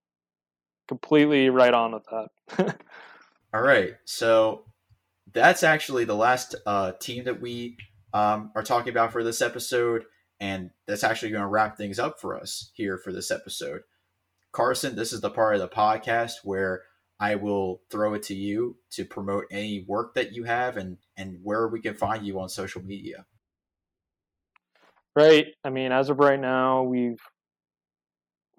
[0.89, 2.77] completely right on with that.
[3.55, 4.65] All right, so
[5.33, 7.77] that's actually the last uh, team that we
[8.15, 10.05] um, are talking about for this episode,
[10.43, 13.83] and that's actually going to wrap things up for us here for this episode.
[14.51, 16.83] Carson, this is the part of the podcast where
[17.21, 21.39] I will throw it to you to promote any work that you have and and
[21.45, 23.25] where we can find you on social media.
[25.15, 25.47] Right.
[25.63, 27.21] I mean, as of right now, we've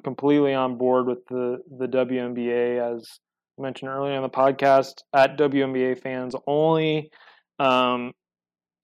[0.06, 3.20] completely on board with the the WNBA, as
[3.58, 7.12] mentioned earlier on the podcast, at WNBA fans only.
[7.60, 8.14] Um,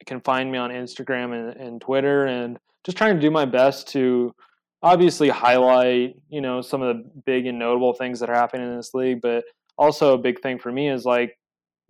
[0.06, 3.88] can find me on Instagram and, and Twitter, and just trying to do my best
[3.90, 4.34] to
[4.82, 8.78] obviously highlight, you know, some of the big and notable things that are happening in
[8.78, 9.44] this league, but
[9.78, 11.38] also a big thing for me is like,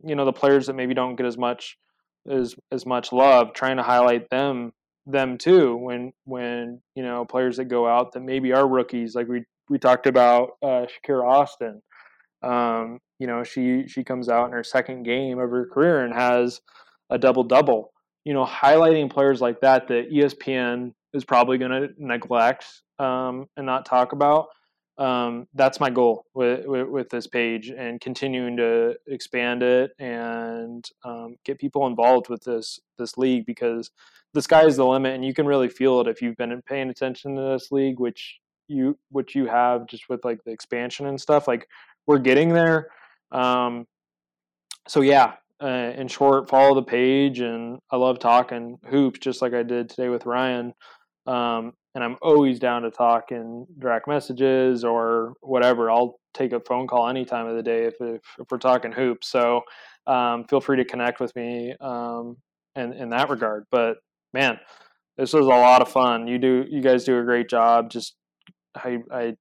[0.03, 1.77] you know, the players that maybe don't get as much
[2.29, 4.73] as as much love, trying to highlight them
[5.05, 9.27] them too when when you know players that go out that maybe are rookies like
[9.27, 11.81] we we talked about uh, Shakira Austin.
[12.41, 16.13] Um, you know she she comes out in her second game of her career and
[16.13, 16.61] has
[17.09, 17.91] a double double
[18.29, 23.65] you know highlighting players like that that ESPN is probably going to neglect um, and
[23.65, 24.49] not talk about
[24.99, 30.87] um, that's my goal with, with, with this page and continuing to expand it and
[31.03, 33.89] um, get people involved with this this league because
[34.35, 36.91] the sky is the limit, and you can really feel it if you've been paying
[36.91, 38.37] attention to this league, which
[38.67, 41.47] you which you have just with like the expansion and stuff.
[41.47, 41.67] Like
[42.05, 42.89] we're getting there.
[43.31, 43.87] Um,
[44.87, 49.53] so yeah, uh, in short, follow the page, and I love talking hoops, just like
[49.53, 50.73] I did today with Ryan.
[51.27, 55.89] Um, and I'm always down to talk in direct messages or whatever.
[55.91, 58.91] I'll take a phone call any time of the day if, if, if we're talking
[58.91, 59.27] hoops.
[59.27, 59.61] So
[60.07, 62.37] um, feel free to connect with me um,
[62.75, 63.65] in, in that regard.
[63.71, 63.97] But
[64.33, 64.59] man,
[65.19, 66.27] This was a lot of fun.
[66.27, 67.89] You do you guys do a great job.
[67.89, 68.15] Just
[68.73, 69.35] I I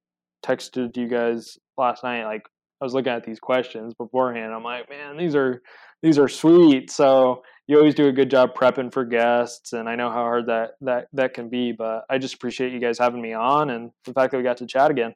[0.44, 2.42] texted you guys last night like
[2.80, 4.52] I was looking at these questions beforehand.
[4.52, 5.62] I'm like, man, these are
[6.02, 6.90] these are sweet.
[6.90, 10.46] So you always do a good job prepping for guests, and I know how hard
[10.46, 11.72] that that that can be.
[11.72, 14.58] But I just appreciate you guys having me on, and the fact that we got
[14.58, 15.14] to chat again.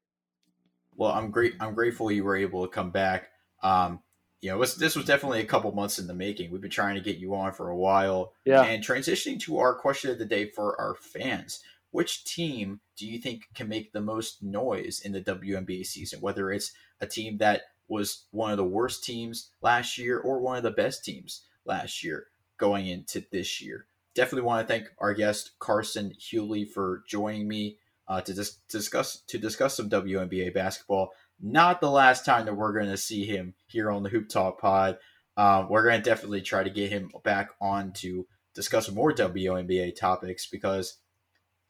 [0.96, 1.54] Well, I'm great.
[1.60, 3.30] I'm grateful you were able to come back.
[3.62, 4.00] Um,
[4.42, 6.50] you know, was, this was definitely a couple months in the making.
[6.50, 8.32] We've been trying to get you on for a while.
[8.44, 8.62] Yeah.
[8.62, 13.18] And transitioning to our question of the day for our fans, which team do you
[13.18, 16.20] think can make the most noise in the WNBA season?
[16.20, 20.56] Whether it's a team that was one of the worst teams last year or one
[20.56, 22.26] of the best teams last year
[22.58, 23.86] going into this year.
[24.14, 27.78] Definitely want to thank our guest Carson Huelle for joining me
[28.08, 31.10] uh, to dis- discuss to discuss some WNBA basketball.
[31.40, 34.60] Not the last time that we're going to see him here on the Hoop Talk
[34.60, 34.98] Pod.
[35.36, 39.96] Uh, we're going to definitely try to get him back on to discuss more WNBA
[39.96, 40.98] topics because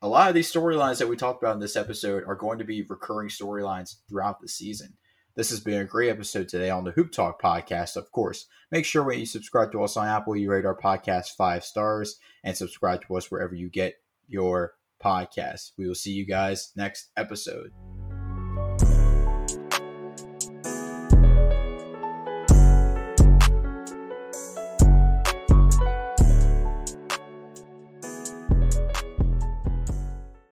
[0.03, 2.65] a lot of these storylines that we talked about in this episode are going to
[2.65, 4.95] be recurring storylines throughout the season.
[5.37, 7.97] This has been a great episode today on the Hoop Talk podcast.
[7.97, 11.37] Of course, make sure when you subscribe to us on Apple, you rate our podcast
[11.37, 13.95] five stars and subscribe to us wherever you get
[14.27, 15.71] your podcasts.
[15.79, 17.71] We will see you guys next episode.